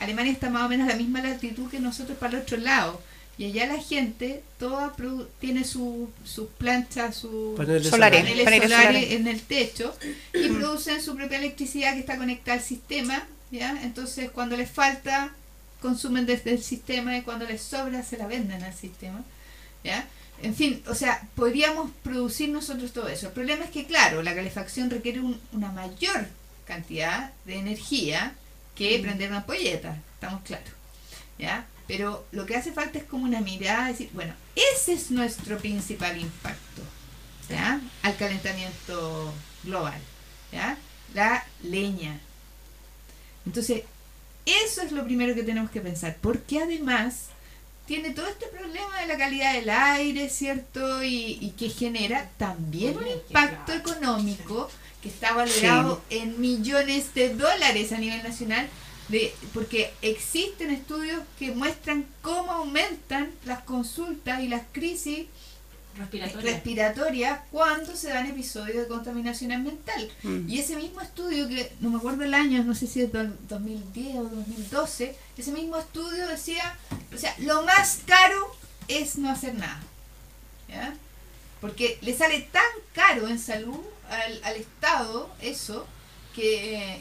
Alemania 0.00 0.32
está 0.32 0.50
más 0.50 0.64
o 0.64 0.68
menos 0.68 0.88
a 0.88 0.92
la 0.92 0.96
misma 0.96 1.22
latitud 1.22 1.70
que 1.70 1.78
nosotros 1.78 2.18
para 2.18 2.36
el 2.36 2.42
otro 2.42 2.56
lado. 2.56 3.00
Y 3.38 3.44
allá 3.44 3.66
la 3.66 3.80
gente 3.80 4.42
toda 4.58 4.96
produ- 4.96 5.28
tiene 5.38 5.62
su- 5.62 6.10
sus 6.24 6.48
planchas, 6.58 7.14
sus 7.16 7.56
Paneles 7.56 7.88
Solares. 7.88 8.20
paneles 8.22 8.44
paneles 8.44 8.68
solares 8.70 8.86
solares. 8.96 9.12
en 9.20 9.28
el 9.28 9.40
techo 9.42 9.96
y 10.34 10.48
producen 10.48 11.00
su 11.00 11.14
propia 11.14 11.38
electricidad 11.38 11.92
que 11.94 12.00
está 12.00 12.16
conectada 12.16 12.58
al 12.58 12.64
sistema, 12.64 13.22
¿ya? 13.52 13.78
Entonces 13.84 14.30
cuando 14.32 14.56
les 14.56 14.68
falta 14.68 15.32
consumen 15.80 16.26
desde 16.26 16.52
el 16.52 16.62
sistema 16.62 17.16
y 17.16 17.22
cuando 17.22 17.46
les 17.46 17.62
sobra 17.62 18.02
se 18.02 18.16
la 18.16 18.26
venden 18.26 18.62
al 18.62 18.74
sistema, 18.74 19.22
¿ya? 19.84 20.06
En 20.42 20.54
fin, 20.54 20.82
o 20.88 20.94
sea, 20.94 21.26
podríamos 21.34 21.90
producir 22.02 22.50
nosotros 22.50 22.92
todo 22.92 23.08
eso. 23.08 23.28
El 23.28 23.32
problema 23.32 23.64
es 23.64 23.70
que, 23.70 23.86
claro, 23.86 24.22
la 24.22 24.34
calefacción 24.34 24.90
requiere 24.90 25.20
un- 25.20 25.40
una 25.52 25.72
mayor 25.72 26.28
cantidad 26.66 27.32
de 27.44 27.56
energía 27.56 28.34
que 28.74 28.98
prender 28.98 29.28
una 29.30 29.38
ampolleta, 29.38 29.96
estamos 30.14 30.42
claros, 30.42 30.68
¿ya? 31.38 31.66
Pero 31.86 32.26
lo 32.32 32.44
que 32.44 32.56
hace 32.56 32.72
falta 32.72 32.98
es 32.98 33.04
como 33.04 33.24
una 33.24 33.40
mirada, 33.40 33.86
decir, 33.88 34.10
bueno, 34.12 34.34
ese 34.74 34.92
es 34.94 35.10
nuestro 35.10 35.56
principal 35.58 36.18
impacto, 36.20 36.82
¿ya? 37.48 37.80
Al 38.02 38.16
calentamiento 38.16 39.32
global, 39.64 40.00
¿ya? 40.52 40.76
La 41.14 41.46
leña. 41.62 42.18
Entonces, 43.46 43.82
eso 44.46 44.82
es 44.82 44.92
lo 44.92 45.04
primero 45.04 45.34
que 45.34 45.42
tenemos 45.42 45.70
que 45.70 45.80
pensar, 45.80 46.16
porque 46.20 46.60
además 46.60 47.26
tiene 47.86 48.10
todo 48.10 48.26
este 48.26 48.46
problema 48.46 49.00
de 49.00 49.06
la 49.06 49.18
calidad 49.18 49.52
del 49.54 49.70
aire, 49.70 50.28
¿cierto? 50.28 51.02
Y, 51.02 51.38
y 51.40 51.50
que 51.56 51.68
genera 51.68 52.30
también 52.36 52.96
un 52.96 53.06
impacto 53.06 53.72
económico 53.72 54.68
que 55.02 55.08
está 55.08 55.32
valorado 55.34 56.02
en 56.10 56.40
millones 56.40 57.14
de 57.14 57.34
dólares 57.34 57.92
a 57.92 57.98
nivel 57.98 58.22
nacional, 58.22 58.68
de, 59.08 59.32
porque 59.54 59.92
existen 60.02 60.70
estudios 60.70 61.22
que 61.38 61.52
muestran 61.52 62.06
cómo 62.22 62.50
aumentan 62.52 63.30
las 63.44 63.62
consultas 63.62 64.42
y 64.42 64.48
las 64.48 64.62
crisis 64.72 65.26
respiratorias 66.42 67.40
cuando 67.50 67.94
se 67.96 68.08
dan 68.10 68.26
episodios 68.26 68.76
de 68.76 68.86
contaminación 68.88 69.52
ambiental. 69.52 70.10
Mm. 70.22 70.48
Y 70.48 70.58
ese 70.60 70.76
mismo 70.76 71.00
estudio, 71.00 71.48
que 71.48 71.72
no 71.80 71.90
me 71.90 71.98
acuerdo 71.98 72.24
el 72.24 72.34
año, 72.34 72.62
no 72.64 72.74
sé 72.74 72.86
si 72.86 73.02
es 73.02 73.12
del 73.12 73.32
2010 73.48 74.16
o 74.16 74.22
2012, 74.24 75.16
ese 75.36 75.52
mismo 75.52 75.76
estudio 75.76 76.26
decía, 76.28 76.76
o 77.14 77.18
sea, 77.18 77.34
lo 77.38 77.62
más 77.62 78.00
caro 78.06 78.54
es 78.88 79.16
no 79.18 79.30
hacer 79.30 79.54
nada. 79.54 79.80
¿ya? 80.68 80.94
Porque 81.60 81.98
le 82.02 82.16
sale 82.16 82.40
tan 82.52 82.62
caro 82.92 83.28
en 83.28 83.38
salud 83.38 83.80
al, 84.10 84.40
al 84.44 84.56
Estado 84.56 85.30
eso 85.40 85.86
que, 86.34 87.00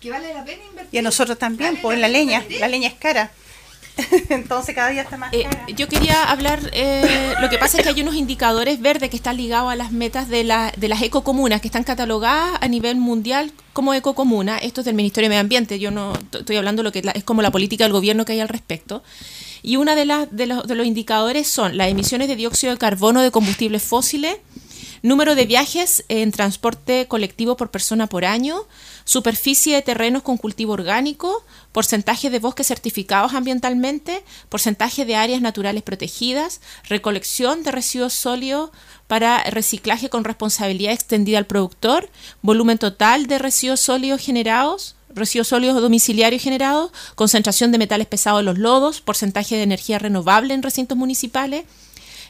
que 0.00 0.10
vale 0.10 0.34
la 0.34 0.44
pena 0.44 0.64
invertir. 0.64 0.94
Y 0.94 0.98
a 0.98 1.02
nosotros 1.02 1.38
también, 1.38 1.70
Vale 1.74 1.82
pues 1.82 1.98
la 1.98 2.06
pena 2.08 2.18
leña, 2.18 2.34
invertir. 2.38 2.60
la 2.60 2.68
leña 2.68 2.88
es 2.88 2.94
cara. 2.94 3.30
Entonces 4.28 4.74
cada 4.74 4.88
día 4.90 5.02
está 5.02 5.16
más 5.16 5.32
Eh, 5.32 5.44
cara. 5.44 5.66
yo 5.76 5.88
quería 5.88 6.24
hablar, 6.24 6.60
eh, 6.72 7.32
lo 7.40 7.48
que 7.48 7.58
pasa 7.58 7.76
es 7.78 7.82
que 7.84 7.90
hay 7.90 8.00
unos 8.02 8.14
indicadores 8.16 8.80
verdes 8.80 9.08
que 9.10 9.16
están 9.16 9.36
ligados 9.36 9.70
a 9.72 9.76
las 9.76 9.92
metas 9.92 10.28
de, 10.28 10.42
la, 10.44 10.72
de 10.76 10.88
las 10.88 11.00
ecocomunas 11.02 11.60
que 11.60 11.68
están 11.68 11.84
catalogadas 11.84 12.58
a 12.60 12.68
nivel 12.68 12.96
mundial 12.96 13.52
como 13.72 13.94
ecocomuna. 13.94 14.58
Esto 14.58 14.80
es 14.80 14.84
del 14.86 14.94
Ministerio 14.94 15.26
de 15.26 15.30
Medio 15.30 15.40
Ambiente, 15.42 15.78
yo 15.78 15.90
no 15.90 16.12
estoy 16.32 16.56
hablando 16.56 16.82
lo 16.82 16.90
que 16.92 17.02
la- 17.02 17.12
es 17.12 17.24
como 17.24 17.40
la 17.42 17.50
política 17.50 17.84
del 17.84 17.92
gobierno 17.92 18.24
que 18.24 18.32
hay 18.32 18.40
al 18.40 18.48
respecto. 18.48 19.02
Y 19.62 19.76
uno 19.76 19.94
de, 19.96 20.04
las 20.04 20.28
de, 20.30 20.46
los, 20.46 20.66
de 20.66 20.74
los 20.74 20.86
indicadores 20.86 21.46
son 21.48 21.76
las 21.78 21.88
emisiones 21.88 22.28
de 22.28 22.36
dióxido 22.36 22.72
de 22.72 22.78
carbono 22.78 23.22
de 23.22 23.30
combustibles 23.30 23.82
fósiles, 23.82 24.36
número 25.04 25.34
de 25.34 25.44
viajes 25.44 26.02
en 26.08 26.32
transporte 26.32 27.06
colectivo 27.08 27.58
por 27.58 27.70
persona 27.70 28.06
por 28.06 28.24
año, 28.24 28.62
superficie 29.04 29.74
de 29.74 29.82
terrenos 29.82 30.22
con 30.22 30.38
cultivo 30.38 30.72
orgánico, 30.72 31.44
porcentaje 31.72 32.30
de 32.30 32.38
bosques 32.38 32.68
certificados 32.68 33.34
ambientalmente, 33.34 34.24
porcentaje 34.48 35.04
de 35.04 35.14
áreas 35.14 35.42
naturales 35.42 35.82
protegidas, 35.82 36.62
recolección 36.88 37.62
de 37.62 37.72
residuos 37.72 38.14
sólidos 38.14 38.70
para 39.06 39.44
reciclaje 39.50 40.08
con 40.08 40.24
responsabilidad 40.24 40.94
extendida 40.94 41.36
al 41.36 41.44
productor, 41.44 42.08
volumen 42.40 42.78
total 42.78 43.26
de 43.26 43.38
residuos 43.38 43.80
sólidos 43.80 44.22
generados, 44.22 44.96
residuos 45.10 45.48
sólidos 45.48 45.82
domiciliarios 45.82 46.42
generados, 46.42 46.92
concentración 47.14 47.72
de 47.72 47.78
metales 47.78 48.06
pesados 48.06 48.40
en 48.40 48.46
los 48.46 48.56
lodos, 48.56 49.02
porcentaje 49.02 49.56
de 49.56 49.64
energía 49.64 49.98
renovable 49.98 50.54
en 50.54 50.62
recintos 50.62 50.96
municipales, 50.96 51.66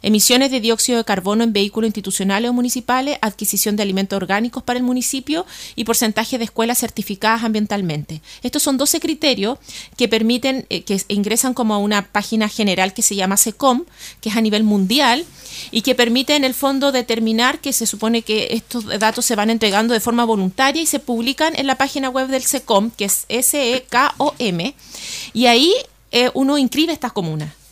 emisiones 0.04 0.50
de 0.50 0.60
dióxido 0.60 0.98
de 0.98 1.04
carbono 1.04 1.44
en 1.44 1.52
vehículos 1.52 1.88
institucionales 1.88 2.50
o 2.50 2.52
municipales, 2.52 3.18
adquisición 3.22 3.74
de 3.74 3.82
alimentos 3.82 4.16
orgánicos 4.16 4.62
para 4.62 4.78
el 4.78 4.84
municipio 4.84 5.46
y 5.76 5.84
porcentaje 5.84 6.36
de 6.38 6.44
escuelas 6.44 6.78
certificadas 6.78 7.42
ambientalmente. 7.42 8.20
Estos 8.42 8.62
son 8.62 8.76
12 8.76 9.00
criterios 9.00 9.58
que 9.96 10.06
permiten, 10.06 10.66
eh, 10.68 10.82
que 10.82 11.00
ingresan 11.08 11.54
como 11.54 11.74
a 11.74 11.78
una 11.78 12.02
página 12.02 12.48
general 12.48 12.92
que 12.92 13.02
se 13.02 13.16
llama 13.16 13.38
SECOM, 13.38 13.84
que 14.20 14.28
es 14.28 14.36
a 14.36 14.42
nivel 14.42 14.62
mundial, 14.62 15.24
y 15.70 15.82
que 15.82 15.94
permite 15.94 16.36
en 16.36 16.44
el 16.44 16.52
fondo 16.52 16.92
determinar 16.92 17.60
que 17.60 17.72
se 17.72 17.86
supone 17.86 18.22
que 18.22 18.48
estos 18.50 18.86
datos 18.98 19.24
se 19.24 19.36
van 19.36 19.50
entregando 19.50 19.94
de 19.94 20.00
forma 20.00 20.24
voluntaria 20.24 20.82
y 20.82 20.86
se 20.86 20.98
publican 20.98 21.56
en 21.56 21.66
la 21.66 21.76
página 21.76 22.10
web 22.10 22.28
del 22.28 22.42
SECOM, 22.42 22.90
que 22.90 23.06
es 23.06 23.24
S-E-K-O-M, 23.28 24.74
y 25.32 25.46
ahí 25.46 25.72
eh, 26.12 26.30
uno 26.34 26.58
inscribe 26.58 26.92
estas 26.92 27.12
comunas 27.12 27.63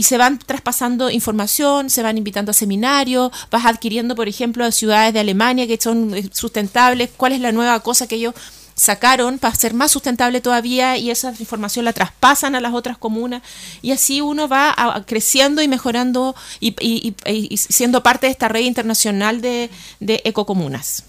y 0.00 0.02
se 0.02 0.16
van 0.16 0.38
traspasando 0.38 1.10
información, 1.10 1.90
se 1.90 2.02
van 2.02 2.16
invitando 2.16 2.50
a 2.52 2.54
seminarios, 2.54 3.30
vas 3.50 3.66
adquiriendo, 3.66 4.14
por 4.14 4.28
ejemplo, 4.28 4.72
ciudades 4.72 5.12
de 5.12 5.20
Alemania 5.20 5.66
que 5.66 5.78
son 5.78 6.14
eh, 6.14 6.26
sustentables, 6.32 7.10
cuál 7.18 7.32
es 7.32 7.40
la 7.40 7.52
nueva 7.52 7.78
cosa 7.80 8.06
que 8.06 8.14
ellos 8.14 8.32
sacaron 8.74 9.38
para 9.38 9.54
ser 9.54 9.74
más 9.74 9.90
sustentable 9.90 10.40
todavía 10.40 10.96
y 10.96 11.10
esa 11.10 11.34
información 11.38 11.84
la 11.84 11.92
traspasan 11.92 12.54
a 12.54 12.60
las 12.62 12.72
otras 12.72 12.96
comunas. 12.96 13.42
Y 13.82 13.90
así 13.90 14.22
uno 14.22 14.48
va 14.48 14.72
a- 14.74 15.04
creciendo 15.04 15.60
y 15.60 15.68
mejorando 15.68 16.34
y 16.60 17.56
siendo 17.58 18.02
parte 18.02 18.26
de 18.26 18.32
esta 18.32 18.48
red 18.48 18.62
internacional 18.64 19.42
de, 19.42 19.68
de 20.00 20.22
ecocomunas. 20.24 21.04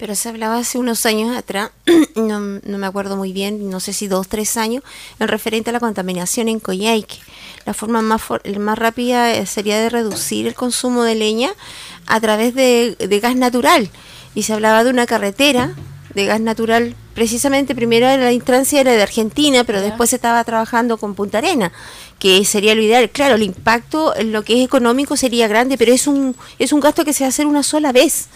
Pero 0.00 0.14
se 0.14 0.30
hablaba 0.30 0.56
hace 0.56 0.78
unos 0.78 1.04
años 1.04 1.36
atrás, 1.36 1.72
no, 2.16 2.40
no 2.40 2.78
me 2.78 2.86
acuerdo 2.86 3.18
muy 3.18 3.34
bien, 3.34 3.68
no 3.68 3.80
sé 3.80 3.92
si 3.92 4.08
dos, 4.08 4.28
tres 4.28 4.56
años, 4.56 4.82
en 5.18 5.28
referente 5.28 5.68
a 5.68 5.74
la 5.74 5.78
contaminación 5.80 6.48
en 6.48 6.58
Coyhaique. 6.58 7.18
La 7.66 7.74
forma 7.74 8.00
más, 8.00 8.22
for- 8.22 8.40
más 8.58 8.78
rápida 8.78 9.34
eh, 9.34 9.44
sería 9.44 9.78
de 9.78 9.90
reducir 9.90 10.46
el 10.46 10.54
consumo 10.54 11.02
de 11.02 11.16
leña 11.16 11.50
a 12.06 12.18
través 12.18 12.54
de, 12.54 12.96
de 12.98 13.20
gas 13.20 13.36
natural. 13.36 13.90
Y 14.34 14.44
se 14.44 14.54
hablaba 14.54 14.84
de 14.84 14.90
una 14.90 15.04
carretera 15.04 15.74
de 16.14 16.24
gas 16.24 16.40
natural, 16.40 16.96
precisamente 17.14 17.74
primero 17.74 18.08
en 18.08 18.20
la 18.20 18.32
instancia 18.32 18.80
era 18.80 18.92
de 18.92 19.02
Argentina, 19.02 19.64
pero 19.64 19.82
después 19.82 20.08
se 20.10 20.16
estaba 20.16 20.42
trabajando 20.44 20.96
con 20.96 21.14
Punta 21.14 21.38
Arena, 21.38 21.72
que 22.18 22.42
sería 22.46 22.74
lo 22.74 22.80
ideal. 22.80 23.10
Claro, 23.10 23.34
el 23.34 23.42
impacto 23.42 24.16
en 24.16 24.32
lo 24.32 24.42
que 24.44 24.58
es 24.58 24.64
económico 24.64 25.16
sería 25.18 25.46
grande, 25.46 25.76
pero 25.76 25.92
es 25.92 26.06
un, 26.06 26.34
es 26.58 26.72
un 26.72 26.80
gasto 26.80 27.04
que 27.04 27.12
se 27.12 27.22
va 27.24 27.26
a 27.26 27.28
hacer 27.28 27.46
una 27.46 27.62
sola 27.62 27.92
vez 27.92 28.28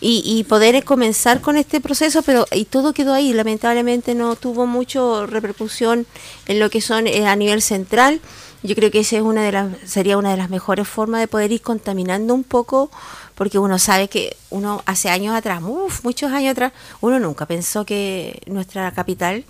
y, 0.00 0.22
y 0.24 0.44
poder 0.44 0.84
comenzar 0.84 1.40
con 1.40 1.56
este 1.56 1.80
proceso, 1.80 2.22
pero 2.22 2.46
y 2.52 2.64
todo 2.64 2.92
quedó 2.92 3.14
ahí. 3.14 3.32
Lamentablemente 3.32 4.14
no 4.14 4.36
tuvo 4.36 4.66
mucho 4.66 5.26
repercusión 5.26 6.06
en 6.46 6.60
lo 6.60 6.70
que 6.70 6.80
son 6.80 7.06
eh, 7.06 7.26
a 7.26 7.36
nivel 7.36 7.62
central. 7.62 8.20
Yo 8.62 8.74
creo 8.74 8.90
que 8.90 9.00
esa 9.00 9.16
es 9.16 9.22
una 9.22 9.42
de 9.42 9.52
las 9.52 9.68
sería 9.86 10.18
una 10.18 10.30
de 10.30 10.36
las 10.36 10.50
mejores 10.50 10.88
formas 10.88 11.20
de 11.20 11.28
poder 11.28 11.52
ir 11.52 11.62
contaminando 11.62 12.34
un 12.34 12.44
poco, 12.44 12.90
porque 13.34 13.58
uno 13.58 13.78
sabe 13.78 14.08
que 14.08 14.36
uno 14.50 14.82
hace 14.84 15.10
años 15.10 15.34
atrás, 15.34 15.62
uf, 15.64 16.02
muchos 16.04 16.32
años 16.32 16.52
atrás, 16.52 16.72
uno 17.00 17.20
nunca 17.20 17.46
pensó 17.46 17.84
que 17.84 18.42
nuestra 18.46 18.90
capital 18.92 19.44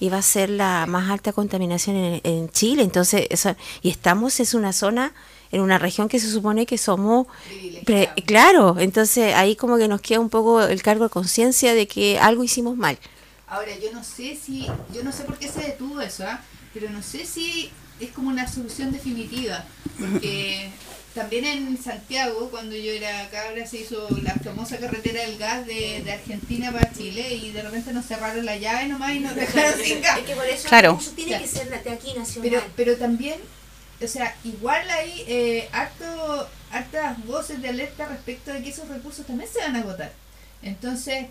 iba 0.00 0.18
a 0.18 0.22
ser 0.22 0.50
la 0.50 0.86
más 0.86 1.10
alta 1.10 1.32
contaminación 1.32 1.96
en, 1.96 2.20
en 2.24 2.48
Chile. 2.50 2.82
Entonces, 2.82 3.26
eso, 3.30 3.54
y 3.82 3.90
estamos 3.90 4.40
es 4.40 4.54
una 4.54 4.72
zona 4.72 5.12
en 5.54 5.60
una 5.60 5.78
región 5.78 6.08
que 6.08 6.18
se 6.20 6.30
supone 6.30 6.66
que 6.66 6.76
somos 6.78 7.26
pre- 7.84 8.10
claro, 8.26 8.76
entonces 8.78 9.34
ahí 9.34 9.56
como 9.56 9.76
que 9.78 9.88
nos 9.88 10.00
queda 10.00 10.20
un 10.20 10.30
poco 10.30 10.62
el 10.62 10.82
cargo 10.82 11.04
de 11.04 11.10
conciencia 11.10 11.74
de 11.74 11.86
que 11.86 12.18
algo 12.18 12.42
hicimos 12.44 12.76
mal. 12.76 12.98
Ahora, 13.46 13.72
yo 13.82 13.92
no 13.92 14.02
sé 14.02 14.36
si, 14.42 14.66
yo 14.92 15.02
no 15.04 15.12
sé 15.12 15.24
por 15.24 15.38
qué 15.38 15.48
se 15.48 15.60
detuvo 15.60 16.00
eso, 16.00 16.24
¿ah? 16.26 16.40
pero 16.72 16.90
no 16.90 17.02
sé 17.02 17.24
si 17.24 17.70
es 18.00 18.10
como 18.10 18.28
una 18.30 18.46
solución 18.50 18.90
definitiva, 18.90 19.64
porque 20.00 20.70
también 21.14 21.44
en 21.44 21.80
Santiago, 21.80 22.48
cuando 22.50 22.74
yo 22.74 22.90
era 22.90 23.30
cabra, 23.30 23.64
se 23.66 23.78
hizo 23.82 24.08
la 24.22 24.34
famosa 24.34 24.78
carretera 24.78 25.22
del 25.22 25.38
gas 25.38 25.64
de, 25.66 26.02
de 26.04 26.12
Argentina 26.12 26.72
para 26.72 26.92
Chile 26.92 27.34
y 27.34 27.52
de 27.52 27.62
repente 27.62 27.92
nos 27.92 28.06
cerraron 28.06 28.44
la 28.44 28.56
llave 28.56 28.88
nomás 28.88 29.14
y 29.14 29.20
nos 29.20 29.34
dejaron 29.36 29.74
sin 29.80 30.00
gas. 30.02 30.18
Claro. 30.66 30.98
tiene 31.14 31.38
que 31.40 31.46
ser 31.46 31.68
de 31.70 31.90
aquí 31.90 32.12
Pero, 32.42 32.60
pero 32.74 32.96
también, 32.96 33.36
o 34.02 34.08
sea, 34.08 34.34
igual 34.44 34.88
hay 34.90 35.24
eh, 35.26 35.68
harto, 35.72 36.48
hartas 36.70 37.24
voces 37.26 37.60
de 37.62 37.68
alerta 37.68 38.06
respecto 38.06 38.52
de 38.52 38.62
que 38.62 38.70
esos 38.70 38.88
recursos 38.88 39.26
también 39.26 39.48
se 39.50 39.60
van 39.60 39.76
a 39.76 39.80
agotar. 39.80 40.12
Entonces, 40.62 41.26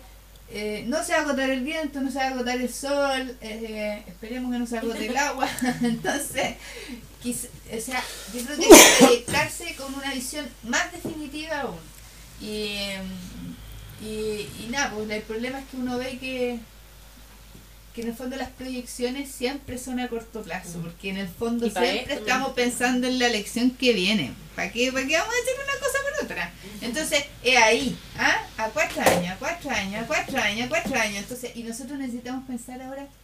eh, 0.50 0.84
no 0.86 1.02
se 1.04 1.12
va 1.12 1.18
a 1.18 1.22
agotar 1.22 1.50
el 1.50 1.60
viento, 1.62 2.00
no 2.00 2.10
se 2.10 2.18
va 2.18 2.24
a 2.24 2.28
agotar 2.28 2.56
el 2.60 2.72
sol, 2.72 3.36
eh, 3.40 4.02
esperemos 4.06 4.52
que 4.52 4.58
no 4.58 4.66
se 4.66 4.78
agote 4.78 5.06
el 5.06 5.16
agua. 5.16 5.48
Entonces, 5.82 6.54
quiz- 7.22 7.48
o 7.76 7.80
sea, 7.80 8.02
yo 8.32 8.42
creo 8.44 8.56
que 8.58 8.64
hay 8.64 8.70
que 8.70 9.04
proyectarse 9.04 9.74
con 9.76 9.94
una 9.94 10.12
visión 10.12 10.46
más 10.64 10.92
definitiva 10.92 11.60
aún. 11.60 11.78
Y, 12.40 12.78
y, 14.02 14.48
y 14.60 14.68
nada, 14.70 14.90
pues 14.94 15.08
el 15.10 15.22
problema 15.22 15.58
es 15.60 15.64
que 15.66 15.76
uno 15.76 15.96
ve 15.98 16.18
que 16.18 16.58
que 17.94 18.02
en 18.02 18.08
el 18.08 18.14
fondo 18.14 18.34
las 18.36 18.50
proyecciones 18.50 19.30
siempre 19.30 19.78
son 19.78 20.00
a 20.00 20.08
corto 20.08 20.42
plazo, 20.42 20.80
porque 20.80 21.10
en 21.10 21.18
el 21.18 21.28
fondo 21.28 21.70
siempre 21.70 22.14
estamos 22.14 22.52
pensando 22.52 23.06
en 23.06 23.20
la 23.20 23.28
elección 23.28 23.70
que 23.70 23.92
viene. 23.92 24.32
¿Para 24.56 24.72
qué, 24.72 24.90
¿Para 24.92 25.06
qué 25.06 25.16
vamos 25.16 25.32
a 25.32 25.38
decir 25.38 25.54
una 25.62 25.78
cosa 25.78 25.98
por 26.02 26.24
otra? 26.24 26.52
Entonces, 26.80 27.24
es 27.44 27.56
ahí, 27.56 27.96
¿ah? 28.18 28.42
a 28.58 28.68
cuatro 28.70 29.00
años, 29.00 29.30
a 29.30 29.36
cuatro 29.36 29.70
años, 29.70 30.02
a 30.02 30.06
cuatro 30.06 30.38
años, 30.38 30.66
a 30.66 30.68
cuatro 30.68 31.00
años. 31.00 31.18
Entonces, 31.18 31.52
y 31.54 31.62
nosotros 31.62 31.98
necesitamos 31.98 32.44
pensar 32.48 32.82
ahora 32.82 33.02
a 33.02 33.06
100 33.06 33.06
años. 33.06 33.23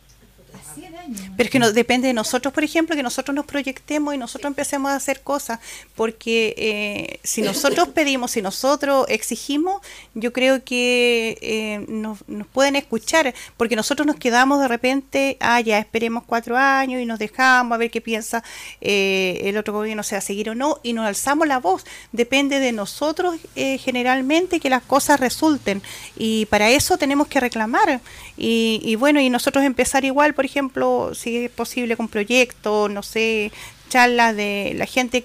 Pero 1.37 1.47
es 1.47 1.51
que 1.51 1.59
no, 1.59 1.73
depende 1.73 2.09
de 2.09 2.15
nosotros, 2.15 2.53
por 2.53 2.65
ejemplo, 2.65 2.95
que 2.95 3.03
nosotros 3.03 3.35
nos 3.35 3.47
proyectemos 3.47 4.15
y 4.15 4.19
nosotros 4.19 4.51
empecemos 4.51 4.91
a 4.91 4.97
hacer 4.97 5.23
cosas, 5.23 5.59
porque 5.95 6.55
eh, 6.57 7.21
si 7.23 7.43
nosotros 7.43 7.89
pedimos, 7.95 8.33
si 8.33 8.43
nosotros 8.43 9.07
exigimos, 9.09 9.81
yo 10.15 10.33
creo 10.33 10.63
que 10.65 11.39
eh, 11.41 11.85
nos, 11.89 12.27
nos 12.29 12.47
pueden 12.47 12.77
escuchar, 12.77 13.35
porque 13.57 13.77
nosotros 13.77 14.07
nos 14.07 14.17
quedamos 14.17 14.61
de 14.61 14.69
repente, 14.69 15.37
ah, 15.41 15.61
ya 15.61 15.79
esperemos 15.79 16.25
cuatro 16.27 16.57
años 16.57 17.01
y 17.01 17.07
nos 17.07 17.19
dejamos 17.19 17.75
a 17.75 17.79
ver 17.79 17.91
qué 17.91 18.01
piensa 18.01 18.45
eh, 18.81 19.41
el 19.45 19.57
otro 19.57 19.73
gobierno, 19.73 20.03
sea 20.03 20.21
seguir 20.21 20.51
o 20.51 20.55
no, 20.55 20.79
y 20.83 20.93
nos 20.93 21.07
alzamos 21.07 21.49
la 21.49 21.59
voz. 21.59 21.85
Depende 22.13 22.61
de 22.61 22.73
nosotros 22.73 23.37
eh, 23.57 23.79
generalmente 23.79 24.61
que 24.61 24.71
las 24.71 24.83
cosas 24.83 25.21
resulten, 25.21 25.83
y 26.17 26.47
para 26.47 26.71
eso 26.71 26.99
tenemos 26.99 27.29
que 27.29 27.41
reclamar. 27.41 28.01
Y, 28.37 28.81
y 28.85 28.97
bueno, 28.97 29.21
y 29.21 29.31
nosotros 29.31 29.65
empezar 29.65 30.05
igual, 30.05 30.35
por 30.41 30.47
ejemplo, 30.47 31.11
si 31.15 31.37
es 31.37 31.51
posible 31.51 31.99
con 31.99 32.09
proyectos, 32.09 32.91
no 32.91 33.03
sé, 33.03 33.53
charlas 33.91 34.35
de 34.35 34.73
la 34.75 34.87
gente 34.87 35.23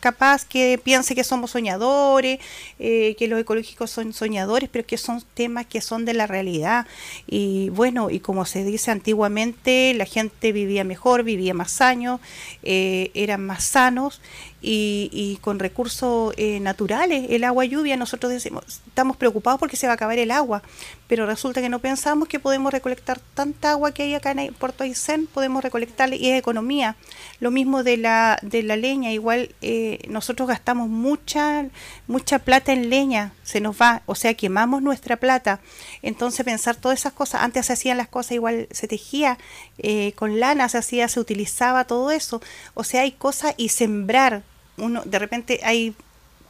capaz 0.00 0.44
que 0.46 0.80
piense 0.82 1.14
que 1.14 1.22
somos 1.22 1.52
soñadores, 1.52 2.40
eh, 2.80 3.14
que 3.16 3.28
los 3.28 3.38
ecológicos 3.38 3.92
son 3.92 4.12
soñadores, 4.12 4.68
pero 4.68 4.84
que 4.84 4.98
son 4.98 5.22
temas 5.34 5.66
que 5.66 5.80
son 5.80 6.04
de 6.04 6.14
la 6.14 6.26
realidad. 6.26 6.88
Y 7.28 7.68
bueno, 7.68 8.10
y 8.10 8.18
como 8.18 8.46
se 8.46 8.64
dice 8.64 8.90
antiguamente, 8.90 9.94
la 9.94 10.06
gente 10.06 10.50
vivía 10.50 10.82
mejor, 10.82 11.22
vivía 11.22 11.54
más 11.54 11.80
años, 11.80 12.18
eh, 12.64 13.12
eran 13.14 13.46
más 13.46 13.62
sanos 13.62 14.20
y, 14.62 15.10
y 15.12 15.36
con 15.38 15.58
recursos 15.58 16.32
eh, 16.36 16.60
naturales, 16.60 17.26
el 17.30 17.44
agua 17.44 17.64
lluvia, 17.64 17.96
nosotros 17.96 18.32
decimos, 18.32 18.64
estamos 18.86 19.16
preocupados 19.16 19.58
porque 19.58 19.76
se 19.76 19.86
va 19.86 19.92
a 19.92 19.94
acabar 19.94 20.18
el 20.18 20.30
agua, 20.30 20.62
pero 21.08 21.26
resulta 21.26 21.60
que 21.60 21.68
no 21.68 21.80
pensamos 21.80 22.28
que 22.28 22.40
podemos 22.40 22.72
recolectar 22.72 23.20
tanta 23.34 23.72
agua 23.72 23.92
que 23.92 24.04
hay 24.04 24.14
acá 24.14 24.30
en 24.30 24.54
Puerto 24.54 24.84
Aysén, 24.84 25.26
podemos 25.26 25.62
recolectarla 25.62 26.14
y 26.14 26.30
es 26.30 26.38
economía. 26.38 26.96
Lo 27.40 27.50
mismo 27.50 27.82
de 27.82 27.96
la, 27.96 28.38
de 28.42 28.62
la 28.62 28.76
leña, 28.76 29.10
igual 29.12 29.54
eh, 29.60 29.98
nosotros 30.08 30.48
gastamos 30.48 30.88
mucha, 30.88 31.66
mucha 32.06 32.38
plata 32.38 32.72
en 32.72 32.88
leña, 32.88 33.32
se 33.42 33.60
nos 33.60 33.80
va, 33.80 34.02
o 34.06 34.14
sea, 34.14 34.34
quemamos 34.34 34.80
nuestra 34.80 35.16
plata. 35.16 35.60
Entonces 36.02 36.44
pensar 36.44 36.76
todas 36.76 37.00
esas 37.00 37.12
cosas, 37.12 37.42
antes 37.42 37.66
se 37.66 37.72
hacían 37.72 37.96
las 37.96 38.08
cosas 38.08 38.32
igual, 38.32 38.68
se 38.70 38.86
tejía 38.88 39.38
eh, 39.78 40.12
con 40.14 40.38
lana, 40.38 40.68
se 40.68 40.78
hacía, 40.78 41.08
se 41.08 41.20
utilizaba 41.20 41.84
todo 41.84 42.10
eso. 42.10 42.40
O 42.74 42.84
sea, 42.84 43.02
hay 43.02 43.12
cosas 43.12 43.54
y 43.56 43.70
sembrar, 43.70 44.42
uno, 44.82 45.02
de 45.04 45.18
repente 45.18 45.60
hay 45.62 45.94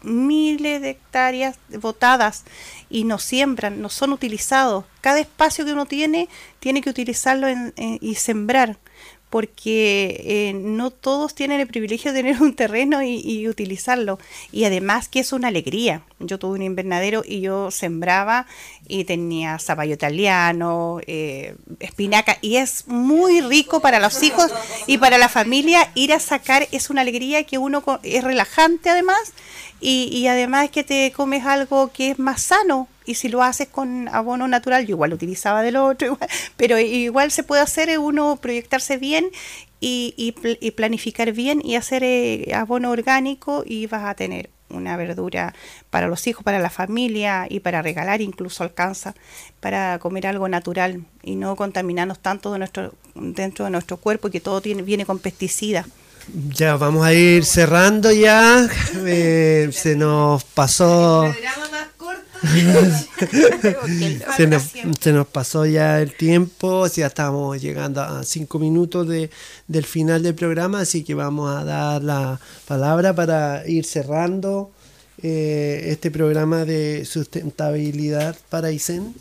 miles 0.03 0.81
de 0.83 0.91
hectáreas 0.91 1.57
botadas 1.81 2.43
y 2.91 3.05
no 3.05 3.19
siembran, 3.19 3.81
no 3.81 3.89
son 3.89 4.13
utilizados. 4.13 4.85
Cada 5.01 5.21
espacio 5.21 5.65
que 5.65 5.73
uno 5.73 5.87
tiene 5.87 6.29
tiene 6.59 6.81
que 6.83 6.91
utilizarlo 6.91 7.47
en- 7.47 7.73
y 8.01 8.15
sembrar, 8.17 8.77
porque 9.33 10.21
eh, 10.27 10.53
no 10.53 10.91
todos 10.91 11.35
tienen 11.35 11.59
el 11.59 11.67
privilegio 11.67 12.13
de 12.13 12.23
tener 12.23 12.43
un 12.43 12.55
terreno 12.55 13.03
y, 13.03 13.49
utilizarlo. 13.49 14.19
Y 14.53 14.65
además 14.65 15.09
que 15.09 15.21
es 15.21 15.33
una 15.33 15.49
alegría. 15.49 16.03
Yo 16.19 16.39
tuve 16.39 16.57
un 16.57 16.63
invernadero 16.63 17.23
y 17.27 17.41
yo 17.41 17.71
sembraba 17.71 18.47
y 18.87 19.05
tenía 19.05 19.59
zapallo 19.59 19.95
italiano, 19.95 21.01
eh, 21.07 21.57
espinaca, 21.81 22.37
y 22.43 22.57
es 22.57 22.87
muy 22.89 23.41
rico 23.41 23.81
para 23.81 24.01
los 24.01 24.23
hijos 24.23 24.53
y 24.87 24.99
para 24.99 25.17
la 25.17 25.31
familia 25.31 25.91
ir 25.95 26.13
a 26.13 26.21
sacar, 26.21 26.69
es 26.71 26.91
una 26.91 27.01
alegría 27.01 27.45
que 27.45 27.57
uno 27.57 27.83
es 28.03 28.23
relajante 28.23 28.91
además 28.91 29.33
y, 29.81 30.11
y 30.13 30.27
además 30.27 30.69
que 30.71 30.85
te 30.85 31.11
comes 31.13 31.47
algo 31.47 31.91
que 31.91 32.11
es 32.11 32.19
más 32.19 32.43
sano 32.43 32.87
y 33.07 33.15
si 33.15 33.29
lo 33.29 33.43
haces 33.43 33.69
con 33.69 34.09
abono 34.09 34.47
natural, 34.49 34.85
yo 34.87 34.91
igual 34.95 35.11
lo 35.11 35.17
utilizaba 35.17 35.63
del 35.63 35.77
otro, 35.77 36.07
igual, 36.15 36.29
pero 36.57 36.79
igual 36.79 37.31
se 37.31 37.43
puede 37.43 37.63
hacer 37.63 37.99
uno 37.99 38.37
proyectarse 38.41 38.97
bien 38.97 39.27
y, 39.81 40.15
y 40.17 40.33
pl- 40.33 40.59
y 40.61 40.71
planificar 40.73 41.33
bien 41.33 41.61
y 41.65 41.77
hacer 41.77 42.03
eh, 42.05 42.53
abono 42.55 42.91
orgánico 42.91 43.65
y 43.67 43.87
vas 43.87 44.05
a 44.05 44.15
tener 44.15 44.51
una 44.71 44.97
verdura 44.97 45.55
para 45.91 46.07
los 46.09 46.27
hijos, 46.27 46.43
para 46.45 46.59
la 46.59 46.71
familia 46.71 47.47
y 47.51 47.61
para 47.61 47.83
regalar 47.83 48.23
incluso 48.23 48.63
alcanza 48.63 49.15
para 49.61 49.99
comer 49.99 50.27
algo 50.27 50.49
natural 50.49 51.05
y 51.23 51.35
no 51.35 51.57
contaminarnos 51.57 52.21
tanto 52.21 52.53
de 52.53 52.59
nuestro, 52.59 52.95
dentro 53.15 53.67
de 53.67 53.71
nuestro 53.71 53.99
cuerpo 53.99 54.29
y 54.29 54.31
que 54.31 54.41
todo 54.41 54.63
tiene, 54.63 54.81
viene 54.83 55.05
con 55.05 55.19
pesticidas. 55.19 55.87
Ya, 56.51 56.77
vamos 56.77 57.05
a 57.05 57.13
ir 57.13 57.45
cerrando 57.45 58.13
ya. 58.13 58.67
Eh, 59.05 59.69
se 59.73 59.97
nos 59.97 60.45
pasó. 60.45 61.35
se 64.37 64.47
nos, 64.47 64.63
se 65.01 65.13
nos 65.13 65.27
pasó 65.27 65.65
ya 65.67 66.01
el 66.01 66.15
tiempo, 66.17 66.87
ya 66.89 67.07
estamos 67.07 67.61
llegando 67.61 68.03
a 68.03 68.25
cinco 68.25 68.59
minutos 68.59 69.07
de, 69.09 69.31
del 69.69 69.85
final 69.85 70.23
del 70.23 70.35
programa, 70.35 70.81
así 70.81 71.05
que 71.05 71.15
vamos 71.15 71.55
a 71.55 71.65
dar 71.65 72.03
la 72.03 72.41
palabra 72.67 73.15
para 73.15 73.67
ir 73.69 73.85
cerrando 73.85 74.71
eh, 75.23 75.85
este 75.87 76.11
programa 76.11 76.65
de 76.65 77.05
sustentabilidad 77.05 78.37
para 78.49 78.73
ICEN. 78.73 79.15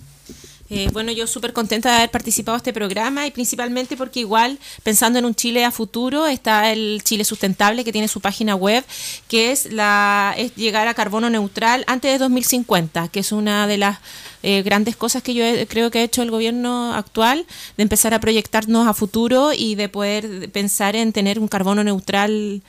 Eh, 0.74 0.88
bueno, 0.94 1.12
yo 1.12 1.28
súper 1.28 1.52
contenta 1.52 1.90
de 1.90 1.96
haber 1.98 2.12
participado 2.12 2.56
en 2.56 2.60
este 2.60 2.72
programa 2.72 3.28
y 3.28 3.32
principalmente 3.32 3.98
porque 3.98 4.22
igual, 4.22 4.58
pensando 4.84 5.20
en 5.20 5.26
un 5.26 5.36
Chile 5.36 5.66
a 5.66 5.72
futuro, 5.72 6.28
está 6.28 6.72
el 6.72 7.02
Chile 7.04 7.26
Sustentable 7.26 7.84
que 7.84 7.92
tiene 7.92 8.08
su 8.08 8.22
página 8.22 8.56
web, 8.56 8.86
que 9.28 9.52
es, 9.52 9.70
la, 9.74 10.34
es 10.38 10.56
llegar 10.56 10.88
a 10.88 10.94
carbono 10.94 11.30
neutral 11.30 11.84
antes 11.88 12.10
de 12.14 12.18
2050, 12.20 13.10
que 13.10 13.20
es 13.20 13.34
una 13.34 13.68
de 13.68 13.80
las 13.80 14.00
eh, 14.44 14.62
grandes 14.64 14.96
cosas 14.96 15.22
que 15.22 15.34
yo 15.34 15.44
he- 15.44 15.68
creo 15.68 15.92
que 15.92 16.00
ha 16.00 16.04
hecho 16.04 16.22
el 16.22 16.32
gobierno 16.32 16.94
actual, 16.96 17.46
de 17.76 17.84
empezar 17.84 18.14
a 18.14 18.22
proyectarnos 18.22 18.88
a 18.88 18.94
futuro 18.94 19.52
y 19.52 19.76
de 19.76 19.90
poder 19.90 20.50
pensar 20.54 20.96
en 20.96 21.12
tener 21.12 21.38
un 21.38 21.50
carbono 21.50 21.84
neutral, 21.84 22.62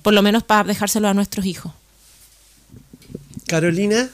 por 0.00 0.14
lo 0.14 0.22
menos 0.22 0.44
para 0.44 0.64
dejárselo 0.64 1.08
a 1.08 1.12
nuestros 1.14 1.44
hijos. 1.44 1.72
Carolina, 3.46 4.08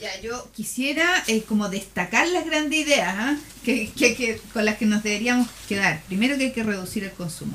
Ya, 0.00 0.18
yo 0.22 0.48
quisiera 0.56 1.22
eh, 1.26 1.42
como 1.46 1.68
destacar 1.68 2.26
las 2.28 2.46
grandes 2.46 2.80
ideas 2.86 3.14
¿ah? 3.18 3.36
que, 3.64 3.90
que- 3.96 4.14
que- 4.14 4.40
con 4.52 4.64
las 4.64 4.76
que 4.78 4.86
nos 4.86 5.02
deberíamos 5.02 5.48
quedar. 5.68 6.00
Primero 6.08 6.38
que 6.38 6.44
hay 6.44 6.52
que 6.52 6.62
reducir 6.62 7.04
el 7.04 7.10
consumo. 7.12 7.52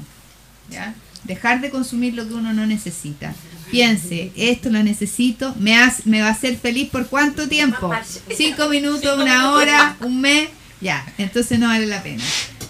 ¿ya? 0.70 0.93
Dejar 1.24 1.60
de 1.62 1.72
consumir 1.72 2.14
lo 2.14 2.28
que 2.28 2.36
uno 2.36 2.54
no 2.54 2.68
necesita. 2.68 3.34
Piense, 3.72 4.32
esto 4.36 4.70
lo 4.70 4.84
necesito, 4.84 5.56
me, 5.60 5.76
hace- 5.76 6.04
me 6.06 6.22
va 6.22 6.28
a 6.28 6.32
hacer 6.32 6.56
feliz 6.58 6.89
por 6.89 7.08
cuánto 7.08 7.48
tiempo. 7.50 7.89
Cinco 8.38 8.70
minutos, 8.70 9.18
una 9.20 9.52
hora, 9.52 9.98
un 10.02 10.22
mes, 10.22 10.50
ya, 10.82 11.04
entonces 11.18 11.58
no 11.58 11.68
vale 11.68 11.88
la 11.88 12.04
pena. 12.04 12.24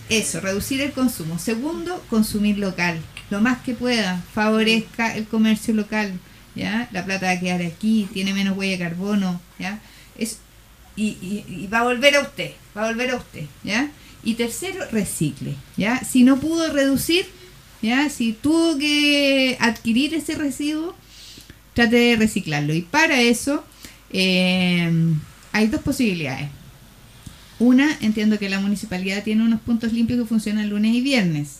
Eso, 0.07 0.39
reducir 0.39 0.79
el 0.81 0.93
consumo. 0.93 1.37
Segundo, 1.37 2.01
consumir 2.09 2.57
local. 2.59 3.01
Lo 3.29 3.41
más 3.41 3.59
que 3.61 3.73
pueda, 3.73 4.21
favorezca 4.33 5.15
el 5.17 5.25
comercio 5.25 5.73
local. 5.73 6.13
¿Ya? 6.55 6.89
La 6.91 7.05
plata 7.05 7.27
va 7.27 7.33
a 7.33 7.39
quedar 7.39 7.61
aquí, 7.61 8.07
tiene 8.13 8.33
menos 8.33 8.57
huella 8.57 8.77
de 8.77 8.83
carbono. 8.83 9.41
¿ya? 9.59 9.79
Es, 10.17 10.39
y, 10.95 11.67
va 11.71 11.79
a 11.79 11.83
volver 11.83 12.15
a 12.15 12.21
usted, 12.21 12.51
va 12.75 12.85
a 12.85 12.87
volver 12.87 13.11
a 13.11 13.17
usted. 13.17 13.45
¿ya? 13.63 13.91
Y 14.23 14.35
tercero, 14.35 14.85
recicle. 14.91 15.55
¿ya? 15.77 16.03
Si 16.03 16.23
no 16.23 16.39
pudo 16.39 16.71
reducir, 16.71 17.25
¿ya? 17.81 18.09
si 18.09 18.33
tuvo 18.33 18.77
que 18.77 19.57
adquirir 19.59 20.13
ese 20.13 20.35
residuo, 20.35 20.95
trate 21.73 21.95
de 21.95 22.15
reciclarlo. 22.15 22.73
Y 22.73 22.81
para 22.81 23.21
eso 23.21 23.63
eh, 24.11 24.91
hay 25.51 25.67
dos 25.67 25.81
posibilidades. 25.81 26.49
Una, 27.59 27.97
entiendo 28.01 28.37
que 28.37 28.49
la 28.49 28.59
municipalidad 28.59 29.23
tiene 29.23 29.43
unos 29.43 29.61
puntos 29.61 29.93
limpios 29.93 30.19
que 30.19 30.25
funcionan 30.25 30.69
lunes 30.69 30.93
y 30.93 31.01
viernes. 31.01 31.59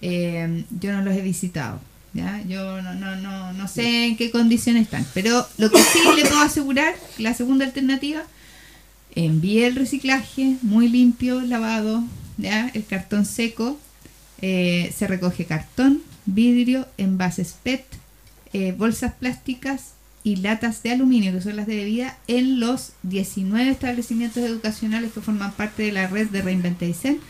Eh, 0.00 0.64
yo 0.80 0.92
no 0.92 1.02
los 1.02 1.14
he 1.14 1.20
visitado. 1.20 1.80
¿Ya? 2.14 2.42
Yo 2.48 2.82
no, 2.82 2.94
no, 2.94 3.16
no, 3.16 3.52
no 3.52 3.68
sé 3.68 4.06
en 4.06 4.16
qué 4.16 4.30
condiciones 4.30 4.82
están. 4.84 5.06
Pero 5.14 5.46
lo 5.58 5.70
que 5.70 5.78
sí 5.82 5.98
le 6.16 6.22
puedo 6.22 6.40
asegurar, 6.40 6.94
la 7.18 7.34
segunda 7.34 7.64
alternativa, 7.64 8.22
envíe 9.14 9.64
el 9.64 9.76
reciclaje 9.76 10.56
muy 10.62 10.88
limpio, 10.88 11.40
lavado, 11.40 12.04
¿ya? 12.38 12.70
el 12.74 12.84
cartón 12.84 13.24
seco. 13.26 13.78
eh, 14.40 14.92
se 14.96 15.06
recoge 15.06 15.44
cartón, 15.44 16.02
vidrio, 16.26 16.88
envases 16.98 17.54
PET, 17.62 17.84
eh, 18.52 18.74
bolsas 18.76 19.12
plásticas 19.14 19.92
y 20.24 20.36
latas 20.36 20.82
de 20.82 20.90
aluminio, 20.92 21.32
que 21.32 21.40
son 21.40 21.56
las 21.56 21.66
de 21.66 21.76
bebida, 21.76 22.18
en 22.26 22.58
los 22.60 22.92
19 23.04 23.70
establecimientos 23.70 24.42
educacionales 24.42 25.12
que 25.12 25.20
forman 25.20 25.52
parte 25.52 25.84
de 25.84 25.92
la 25.92 26.06
red 26.08 26.28
de 26.28 26.42
Reinventaicen, 26.42 27.20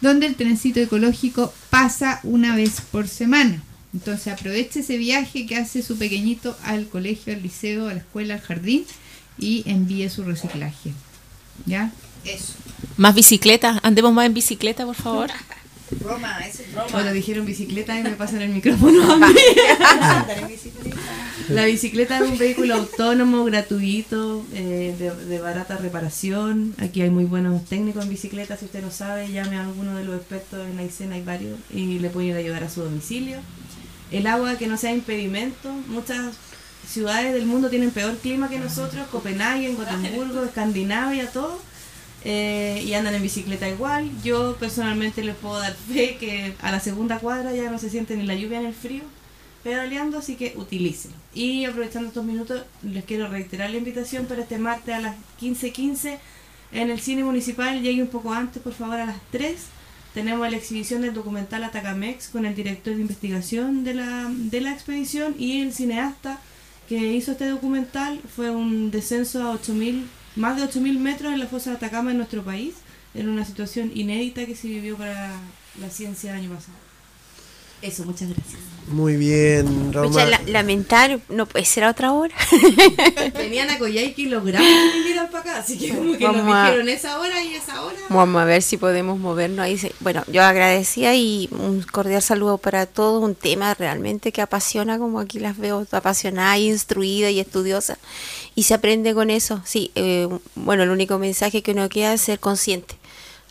donde 0.00 0.26
el 0.26 0.34
trencito 0.34 0.80
ecológico 0.80 1.52
pasa 1.70 2.20
una 2.22 2.56
vez 2.56 2.80
por 2.80 3.08
semana. 3.08 3.62
Entonces 3.94 4.32
aproveche 4.32 4.80
ese 4.80 4.98
viaje 4.98 5.46
que 5.46 5.56
hace 5.56 5.80
su 5.80 5.96
pequeñito 5.96 6.56
al 6.64 6.88
colegio, 6.88 7.32
al 7.32 7.42
liceo, 7.42 7.88
a 7.88 7.94
la 7.94 8.00
escuela, 8.00 8.34
al 8.34 8.40
jardín 8.40 8.84
y 9.38 9.62
envíe 9.66 10.10
su 10.10 10.24
reciclaje. 10.24 10.92
¿Ya? 11.64 11.92
Eso. 12.24 12.54
Más 12.96 13.14
bicicletas, 13.14 13.78
andemos 13.84 14.12
más 14.12 14.26
en 14.26 14.34
bicicleta, 14.34 14.84
por 14.84 14.96
favor. 14.96 15.30
Broma, 15.90 16.38
eso 16.40 16.62
es 16.62 16.72
broma. 16.72 16.88
Bueno, 16.90 17.12
dijeron 17.12 17.46
bicicleta 17.46 17.98
y 17.98 18.02
me 18.02 18.10
pasan 18.12 18.40
el 18.42 18.48
micrófono 18.50 19.12
a 19.12 19.16
mí. 19.16 19.34
La 21.50 21.66
bicicleta 21.66 22.16
es 22.16 22.22
un 22.22 22.38
vehículo 22.38 22.74
autónomo, 22.74 23.44
gratuito, 23.44 24.44
eh, 24.54 24.94
de, 24.98 25.14
de 25.26 25.40
barata 25.40 25.76
reparación. 25.76 26.74
Aquí 26.78 27.02
hay 27.02 27.10
muy 27.10 27.24
buenos 27.24 27.64
técnicos 27.66 28.02
en 28.02 28.08
bicicleta. 28.08 28.56
Si 28.56 28.64
usted 28.64 28.82
no 28.82 28.90
sabe, 28.90 29.30
llame 29.30 29.56
a 29.56 29.60
alguno 29.60 29.94
de 29.94 30.04
los 30.04 30.16
expertos 30.16 30.66
en 30.66 30.78
Aysén, 30.78 31.12
hay 31.12 31.22
varios, 31.22 31.58
y 31.72 31.98
le 31.98 32.08
pueden 32.08 32.30
ir 32.30 32.36
a 32.36 32.38
ayudar 32.38 32.64
a 32.64 32.70
su 32.70 32.82
domicilio. 32.82 33.38
El 34.10 34.26
agua 34.26 34.56
que 34.58 34.66
no 34.66 34.76
sea 34.76 34.92
impedimento. 34.92 35.70
Muchas 35.88 36.34
ciudades 36.86 37.32
del 37.34 37.46
mundo 37.46 37.70
tienen 37.70 37.90
peor 37.90 38.16
clima 38.18 38.48
que 38.48 38.58
nosotros. 38.58 39.06
Copenhague, 39.08 39.74
Gotemburgo, 39.74 40.44
Escandinavia, 40.44 41.30
todo. 41.30 41.60
eh, 42.24 42.82
y 42.86 42.94
andan 42.94 43.14
en 43.14 43.22
bicicleta 43.22 43.68
igual. 43.68 44.10
Yo 44.22 44.56
personalmente 44.56 45.22
les 45.22 45.36
puedo 45.36 45.58
dar 45.58 45.74
fe 45.74 46.16
que 46.18 46.54
a 46.62 46.70
la 46.72 46.80
segunda 46.80 47.18
cuadra 47.18 47.52
ya 47.54 47.70
no 47.70 47.78
se 47.78 47.90
siente 47.90 48.16
ni 48.16 48.24
la 48.24 48.34
lluvia 48.34 48.60
ni 48.60 48.66
el 48.66 48.74
frío 48.74 49.02
pedaleando, 49.62 50.18
así 50.18 50.36
que 50.36 50.54
utilícelo. 50.56 51.14
Y 51.34 51.64
aprovechando 51.64 52.08
estos 52.08 52.24
minutos, 52.24 52.62
les 52.82 53.04
quiero 53.04 53.28
reiterar 53.28 53.70
la 53.70 53.78
invitación 53.78 54.26
para 54.26 54.42
este 54.42 54.58
martes 54.58 54.94
a 54.94 55.00
las 55.00 55.16
15.15 55.40 56.18
en 56.72 56.90
el 56.90 57.00
cine 57.00 57.24
municipal. 57.24 57.80
Llegue 57.82 58.02
un 58.02 58.08
poco 58.08 58.32
antes, 58.32 58.62
por 58.62 58.74
favor, 58.74 58.96
a 59.00 59.06
las 59.06 59.16
3. 59.32 59.56
Tenemos 60.14 60.48
la 60.48 60.56
exhibición 60.56 61.02
del 61.02 61.12
documental 61.12 61.64
Atacamex 61.64 62.28
con 62.28 62.46
el 62.46 62.54
director 62.54 62.94
de 62.94 63.00
investigación 63.00 63.82
de 63.82 63.94
la, 63.94 64.30
de 64.32 64.60
la 64.60 64.72
expedición 64.72 65.34
y 65.38 65.60
el 65.60 65.74
cineasta 65.74 66.40
que 66.88 67.14
hizo 67.14 67.32
este 67.32 67.48
documental. 67.48 68.20
Fue 68.34 68.50
un 68.50 68.92
descenso 68.92 69.42
a 69.42 69.50
8000, 69.50 70.06
más 70.36 70.56
de 70.56 70.62
8.000 70.62 70.98
metros 71.00 71.32
en 71.32 71.40
la 71.40 71.46
fosa 71.46 71.70
de 71.70 71.76
Atacama 71.76 72.12
en 72.12 72.18
nuestro 72.18 72.44
país, 72.44 72.74
en 73.12 73.28
una 73.28 73.44
situación 73.44 73.90
inédita 73.92 74.46
que 74.46 74.54
se 74.54 74.68
vivió 74.68 74.96
para 74.96 75.32
la 75.80 75.90
ciencia 75.90 76.30
el 76.30 76.38
año 76.44 76.50
pasado. 76.54 76.83
Eso, 77.84 78.04
muchas 78.04 78.28
gracias. 78.30 78.60
muy 78.88 79.16
bien, 79.16 79.92
Roma. 79.92 80.08
Pucha, 80.08 80.24
la- 80.26 80.40
lamentar, 80.46 81.20
no 81.28 81.44
puede 81.46 81.64
ser 81.66 81.84
a 81.84 81.90
otra 81.90 82.12
hora. 82.12 82.34
Venían 83.34 83.68
a 83.70 83.78
Coyhaique 83.78 84.22
y 84.22 84.26
lograron 84.26 84.66
que 84.66 84.98
vinieran 84.98 85.28
para 85.30 85.40
acá, 85.40 85.58
así 85.58 85.78
que 85.78 85.88
como 85.94 86.16
que 86.16 86.24
Vamos 86.24 86.44
nos 86.44 86.54
a- 86.54 86.64
dijeron 86.64 86.88
esa 86.88 87.18
hora 87.20 87.42
y 87.42 87.54
esa 87.54 87.82
hora. 87.82 87.96
Vamos 88.08 88.40
a 88.40 88.44
ver 88.46 88.62
si 88.62 88.76
podemos 88.78 89.18
movernos 89.18 89.60
ahí. 89.60 89.78
Bueno, 90.00 90.24
yo 90.32 90.42
agradecía 90.42 91.14
y 91.14 91.48
un 91.52 91.82
cordial 91.82 92.22
saludo 92.22 92.56
para 92.58 92.86
todos. 92.86 93.22
Un 93.22 93.34
tema 93.34 93.74
realmente 93.74 94.32
que 94.32 94.40
apasiona, 94.42 94.98
como 94.98 95.20
aquí 95.20 95.38
las 95.40 95.58
veo 95.58 95.86
apasionadas, 95.90 96.58
y 96.58 96.68
instruidas 96.68 97.32
y 97.32 97.40
estudiosas. 97.40 97.98
Y 98.54 98.62
se 98.64 98.74
aprende 98.74 99.12
con 99.14 99.28
eso. 99.30 99.60
Sí, 99.66 99.90
eh, 99.94 100.28
bueno, 100.54 100.84
el 100.84 100.90
único 100.90 101.18
mensaje 101.18 101.62
que 101.62 101.72
uno 101.72 101.88
queda 101.90 102.14
es 102.14 102.20
ser 102.22 102.38
consciente. 102.40 102.96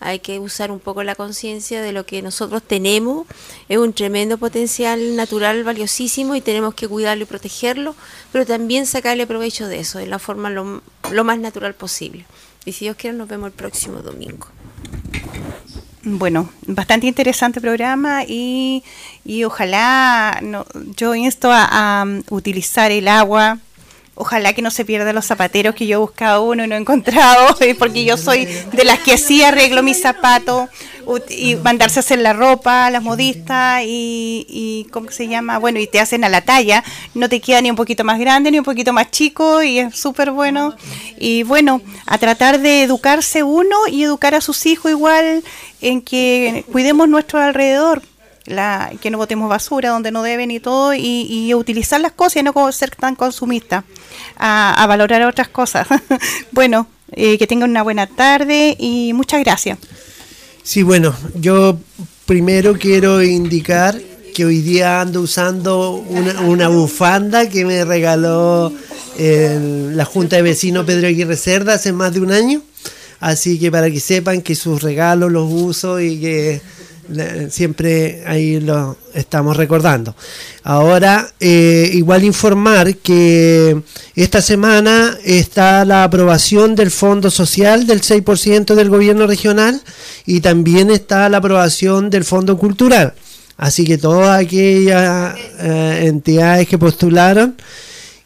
Hay 0.03 0.19
que 0.19 0.39
usar 0.39 0.71
un 0.71 0.79
poco 0.79 1.03
la 1.03 1.15
conciencia 1.15 1.81
de 1.81 1.91
lo 1.91 2.05
que 2.05 2.21
nosotros 2.21 2.61
tenemos. 2.61 3.25
Es 3.69 3.77
un 3.77 3.93
tremendo 3.93 4.37
potencial 4.37 5.15
natural 5.15 5.63
valiosísimo 5.63 6.35
y 6.35 6.41
tenemos 6.41 6.73
que 6.75 6.87
cuidarlo 6.87 7.23
y 7.23 7.27
protegerlo, 7.27 7.95
pero 8.31 8.45
también 8.45 8.85
sacarle 8.85 9.25
provecho 9.25 9.67
de 9.67 9.79
eso, 9.79 9.99
de 9.99 10.07
la 10.07 10.19
forma 10.19 10.49
lo, 10.49 10.81
lo 11.11 11.23
más 11.23 11.39
natural 11.39 11.73
posible. 11.73 12.25
Y 12.65 12.73
si 12.73 12.85
Dios 12.85 12.95
quiere, 12.95 13.17
nos 13.17 13.27
vemos 13.27 13.47
el 13.47 13.53
próximo 13.53 14.01
domingo. 14.01 14.47
Bueno, 16.05 16.49
bastante 16.67 17.07
interesante 17.07 17.61
programa 17.61 18.25
y, 18.27 18.83
y 19.23 19.45
ojalá 19.45 20.39
no, 20.41 20.65
yo 20.97 21.15
insto 21.15 21.49
a, 21.49 22.03
um, 22.05 22.21
utilizar 22.29 22.91
el 22.91 23.07
agua. 23.07 23.59
Ojalá 24.15 24.53
que 24.53 24.61
no 24.61 24.69
se 24.69 24.85
pierdan 24.85 25.15
los 25.15 25.25
zapateros 25.25 25.73
que 25.73 25.87
yo 25.87 25.95
he 25.95 25.99
buscado 25.99 26.43
uno 26.43 26.63
y 26.63 26.67
no 26.67 26.75
he 26.75 26.77
encontrado, 26.77 27.57
porque 27.79 28.05
yo 28.05 28.15
soy 28.15 28.45
de 28.45 28.83
las 28.83 28.99
que 28.99 29.17
sí 29.17 29.43
arreglo 29.43 29.81
mis 29.81 30.01
zapatos 30.01 30.69
y 31.29 31.55
mandarse 31.55 31.99
a 31.99 32.01
hacer 32.01 32.19
la 32.19 32.33
ropa, 32.33 32.89
las 32.89 33.01
modistas 33.01 33.81
y, 33.85 34.45
y 34.47 34.87
¿cómo 34.91 35.11
se 35.11 35.27
llama? 35.27 35.57
Bueno, 35.57 35.79
y 35.79 35.87
te 35.87 35.99
hacen 35.99 36.23
a 36.23 36.29
la 36.29 36.41
talla, 36.41 36.83
no 37.15 37.27
te 37.27 37.41
queda 37.41 37.59
ni 37.61 37.69
un 37.69 37.75
poquito 37.75 38.03
más 38.03 38.19
grande 38.19 38.51
ni 38.51 38.59
un 38.59 38.65
poquito 38.65 38.93
más 38.93 39.09
chico 39.11 39.63
y 39.63 39.79
es 39.79 39.97
súper 39.97 40.31
bueno. 40.31 40.75
Y 41.17 41.43
bueno, 41.43 41.81
a 42.05 42.17
tratar 42.19 42.59
de 42.59 42.83
educarse 42.83 43.43
uno 43.43 43.75
y 43.87 44.03
educar 44.03 44.35
a 44.35 44.41
sus 44.41 44.65
hijos 44.65 44.91
igual 44.91 45.43
en 45.81 46.01
que 46.01 46.63
cuidemos 46.71 47.09
nuestro 47.09 47.39
alrededor 47.39 48.01
la, 48.45 48.91
que 49.01 49.09
no 49.09 49.17
botemos 49.17 49.49
basura 49.49 49.89
donde 49.89 50.11
no 50.11 50.23
deben 50.23 50.51
y 50.51 50.59
todo, 50.59 50.93
y, 50.93 51.27
y 51.29 51.53
utilizar 51.53 52.01
las 52.01 52.11
cosas 52.11 52.37
y 52.37 52.43
no 52.43 52.71
ser 52.71 52.91
tan 52.91 53.15
consumista, 53.15 53.83
a, 54.37 54.85
valorar 54.87 55.23
otras 55.23 55.47
cosas. 55.47 55.87
bueno, 56.51 56.87
eh, 57.11 57.37
que 57.37 57.47
tengan 57.47 57.69
una 57.69 57.83
buena 57.83 58.07
tarde 58.07 58.75
y 58.79 59.13
muchas 59.13 59.43
gracias. 59.43 59.77
Sí, 60.63 60.83
bueno, 60.83 61.13
yo 61.35 61.77
primero 62.25 62.73
quiero 62.73 63.21
indicar 63.21 63.99
que 64.33 64.45
hoy 64.45 64.61
día 64.61 65.01
ando 65.01 65.21
usando 65.21 65.91
una, 65.91 66.41
una 66.41 66.67
bufanda 66.67 67.47
que 67.49 67.65
me 67.65 67.85
regaló 67.85 68.73
la 69.17 70.05
Junta 70.05 70.37
de 70.37 70.41
Vecinos 70.41 70.85
Pedro 70.85 71.07
Aguirre 71.07 71.37
Cerda 71.37 71.75
hace 71.75 71.93
más 71.93 72.13
de 72.13 72.19
un 72.21 72.31
año. 72.31 72.61
Así 73.19 73.57
que 73.57 73.71
para 73.71 73.89
que 73.89 73.99
sepan 73.99 74.41
que 74.41 74.55
sus 74.55 74.81
regalos 74.81 75.31
los 75.31 75.49
uso 75.49 76.01
y 76.01 76.19
que 76.19 76.61
siempre 77.49 78.23
ahí 78.25 78.59
lo 78.59 78.97
estamos 79.13 79.57
recordando. 79.57 80.15
Ahora, 80.63 81.31
eh, 81.39 81.89
igual 81.93 82.23
informar 82.23 82.95
que 82.97 83.81
esta 84.15 84.41
semana 84.41 85.17
está 85.23 85.85
la 85.85 86.03
aprobación 86.03 86.75
del 86.75 86.91
Fondo 86.91 87.29
Social 87.29 87.85
del 87.85 88.01
6% 88.01 88.75
del 88.75 88.89
gobierno 88.89 89.27
regional 89.27 89.81
y 90.25 90.41
también 90.41 90.89
está 90.89 91.27
la 91.29 91.37
aprobación 91.37 92.09
del 92.09 92.23
Fondo 92.23 92.57
Cultural. 92.57 93.13
Así 93.57 93.85
que 93.85 93.97
todas 93.97 94.41
aquellas 94.41 95.35
eh, 95.59 96.05
entidades 96.07 96.67
que 96.67 96.77
postularon 96.77 97.55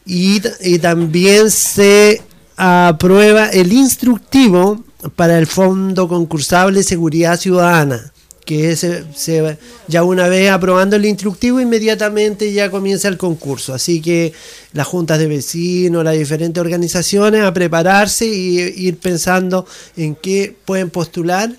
y, 0.06 0.42
y 0.62 0.80
también 0.80 1.52
se 1.52 2.22
aprueba 2.56 3.50
el 3.50 3.72
instructivo 3.74 4.84
para 5.16 5.38
el 5.38 5.48
Fondo 5.48 6.08
Concursable 6.08 6.82
Seguridad 6.84 7.40
Ciudadana, 7.40 8.12
que 8.48 8.76
se, 8.78 9.04
se- 9.14 9.58
ya 9.88 10.04
una 10.04 10.28
vez 10.30 10.50
aprobando 10.50 10.96
el 10.96 11.06
instructivo 11.06 11.60
inmediatamente 11.60 12.52
ya 12.54 12.72
comienza 12.72 13.10
el 13.10 13.18
concurso. 13.18 13.74
Así 13.76 14.02
que 14.02 14.34
las 14.74 14.88
juntas 14.88 15.20
de 15.20 15.28
vecinos, 15.28 16.04
las 16.04 16.18
diferentes 16.18 16.60
organizaciones 16.62 17.44
a 17.44 17.54
prepararse 17.54 18.26
y 18.26 18.58
ir 18.88 18.98
pensando 18.98 19.66
en 19.98 20.16
qué 20.16 20.56
pueden 20.66 20.90
postular 20.90 21.52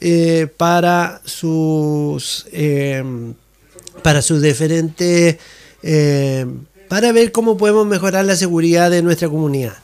eh, 0.00 0.46
para 0.56 1.20
sus 1.24 2.46
eh, 2.52 3.02
para 4.02 4.22
sus 4.22 4.40
diferentes 4.40 5.36
eh, 5.82 6.46
para 6.88 7.10
ver 7.12 7.32
cómo 7.32 7.56
podemos 7.56 7.84
mejorar 7.84 8.24
la 8.24 8.36
seguridad 8.36 8.90
de 8.92 9.02
nuestra 9.02 9.28
comunidad. 9.28 9.74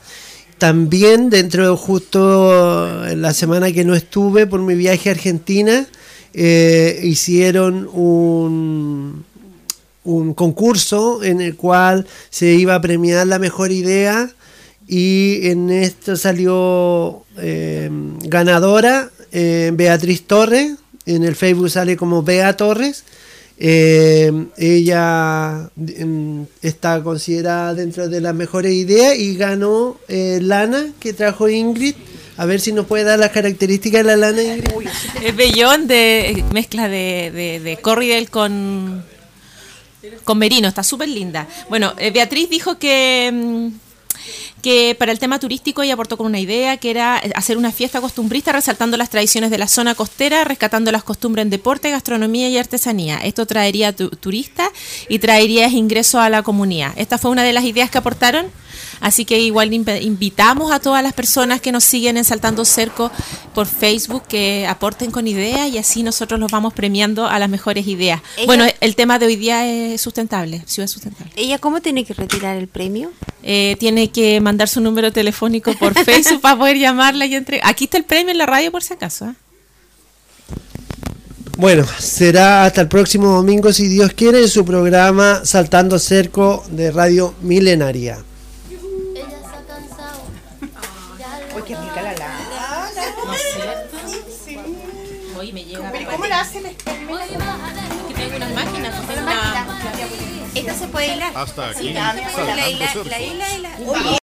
También 0.57 1.29
dentro 1.29 1.69
de 1.69 1.75
justo 1.77 3.03
la 3.13 3.33
semana 3.33 3.73
que 3.73 3.83
no 3.83 3.93
estuve 3.93 4.47
por 4.47 4.61
mi 4.61 4.73
viaje 4.73 5.09
a 5.09 5.11
Argentina, 5.11 5.85
eh, 6.37 6.99
hicieron 7.01 7.87
un, 7.93 9.23
un 10.03 10.33
concurso 10.33 11.23
en 11.23 11.39
el 11.39 11.55
cual 11.55 12.05
se 12.29 12.55
iba 12.55 12.75
a 12.75 12.81
premiar 12.81 13.25
la 13.25 13.39
mejor 13.39 13.71
idea 13.71 14.29
y 14.85 15.47
en 15.47 15.69
esto 15.69 16.17
salió 16.17 17.23
eh, 17.37 17.89
ganadora 18.23 19.09
eh, 19.31 19.71
Beatriz 19.73 20.23
Torres, 20.23 20.73
en 21.05 21.23
el 21.23 21.37
Facebook 21.37 21.69
sale 21.69 21.95
como 21.95 22.21
Bea 22.21 22.57
Torres. 22.57 23.05
Ella 23.57 24.49
mm, 25.73 26.41
está 26.61 27.01
considerada 27.01 27.73
dentro 27.75 28.09
de 28.09 28.19
las 28.19 28.35
mejores 28.35 28.73
ideas 28.73 29.17
y 29.17 29.37
ganó 29.37 29.97
lana 30.09 30.87
que 30.99 31.13
trajo 31.13 31.47
Ingrid. 31.47 31.95
A 32.37 32.45
ver 32.45 32.59
si 32.59 32.71
nos 32.73 32.85
puede 32.85 33.03
dar 33.05 33.17
las 33.19 33.31
características 33.31 34.03
de 34.05 34.15
la 34.15 34.31
lana. 34.31 34.41
Es 35.23 35.35
vellón 35.35 35.87
de 35.87 36.43
mezcla 36.51 36.87
de, 36.89 37.31
de, 37.33 37.59
de 37.61 37.77
corridel 37.77 38.29
con, 38.29 39.03
con 40.23 40.37
merino, 40.37 40.67
está 40.67 40.83
súper 40.83 41.07
linda. 41.09 41.47
Bueno, 41.69 41.93
eh, 41.97 42.11
Beatriz 42.11 42.49
dijo 42.49 42.77
que, 42.77 43.31
mm, 43.33 43.67
que 44.61 44.95
para 44.99 45.11
el 45.13 45.19
tema 45.19 45.39
turístico 45.39 45.81
ella 45.81 45.93
aportó 45.93 46.17
con 46.17 46.25
una 46.25 46.39
idea 46.39 46.75
que 46.77 46.89
era 46.89 47.15
hacer 47.35 47.57
una 47.57 47.71
fiesta 47.71 48.01
costumbrista 48.01 48.51
resaltando 48.51 48.97
las 48.97 49.09
tradiciones 49.09 49.49
de 49.49 49.57
la 49.57 49.67
zona 49.69 49.95
costera, 49.95 50.43
rescatando 50.43 50.91
las 50.91 51.03
costumbres 51.03 51.43
en 51.43 51.49
deporte, 51.51 51.89
gastronomía 51.91 52.49
y 52.49 52.57
artesanía. 52.57 53.17
Esto 53.19 53.45
traería 53.45 53.95
tu- 53.95 54.09
turistas 54.09 54.69
y 55.07 55.19
traería 55.19 55.67
ingresos 55.69 56.15
a 56.19 56.29
la 56.29 56.43
comunidad. 56.43 56.91
Esta 56.97 57.17
fue 57.17 57.31
una 57.31 57.43
de 57.43 57.53
las 57.53 57.63
ideas 57.63 57.89
que 57.89 57.97
aportaron. 57.97 58.47
Así 58.99 59.25
que 59.25 59.39
igual 59.39 59.71
inv- 59.71 60.01
invitamos 60.01 60.71
a 60.71 60.79
todas 60.79 61.03
las 61.03 61.13
personas 61.13 61.61
que 61.61 61.71
nos 61.71 61.83
siguen 61.83 62.17
en 62.17 62.23
Saltando 62.23 62.65
Cerco 62.65 63.11
por 63.53 63.67
Facebook 63.67 64.23
que 64.27 64.65
aporten 64.67 65.11
con 65.11 65.27
ideas 65.27 65.69
y 65.69 65.77
así 65.77 66.03
nosotros 66.03 66.39
los 66.39 66.51
vamos 66.51 66.73
premiando 66.73 67.27
a 67.27 67.39
las 67.39 67.49
mejores 67.49 67.87
ideas. 67.87 68.21
Ella- 68.37 68.45
Bueno, 68.45 68.65
el 68.79 68.95
tema 68.95 69.19
de 69.19 69.25
hoy 69.27 69.35
día 69.35 69.67
es 69.67 70.01
sustentable, 70.01 70.63
ciudad 70.65 70.87
sustentable. 70.87 71.31
¿Ella 71.35 71.57
cómo 71.59 71.81
tiene 71.81 72.03
que 72.05 72.13
retirar 72.13 72.57
el 72.57 72.67
premio? 72.67 73.11
Eh, 73.43 73.75
tiene 73.79 74.09
que 74.09 74.39
mandar 74.41 74.67
su 74.67 74.81
número 74.81 75.11
telefónico 75.11 75.73
por 75.75 75.93
Facebook 76.05 76.41
para 76.41 76.57
poder 76.57 76.77
llamarla 76.77 77.25
y 77.25 77.35
entregar. 77.35 77.69
Aquí 77.69 77.85
está 77.85 77.97
el 77.97 78.03
premio 78.03 78.31
en 78.31 78.37
la 78.37 78.45
radio 78.45 78.71
por 78.71 78.81
si 78.83 78.93
acaso. 78.93 79.25
¿eh? 79.25 79.33
Bueno, 81.57 81.85
será 81.99 82.65
hasta 82.65 82.81
el 82.81 82.89
próximo 82.89 83.27
domingo, 83.29 83.71
si 83.71 83.87
Dios 83.87 84.11
quiere, 84.13 84.41
en 84.41 84.49
su 84.49 84.65
programa 84.65 85.41
Saltando 85.45 85.99
Cerco 85.99 86.65
de 86.69 86.91
Radio 86.91 87.33
Milenaria. 87.41 88.17
Tengo 98.25 98.37
unas 98.37 98.53
máquinas, 98.53 98.95
Esta 100.55 100.73
se 100.73 100.87
puede 100.87 101.15
hilar. 101.15 101.31
Hasta 101.35 101.69
aquí. 101.69 101.93
La, 101.93 102.13
la 102.13 102.23
la... 103.59 104.05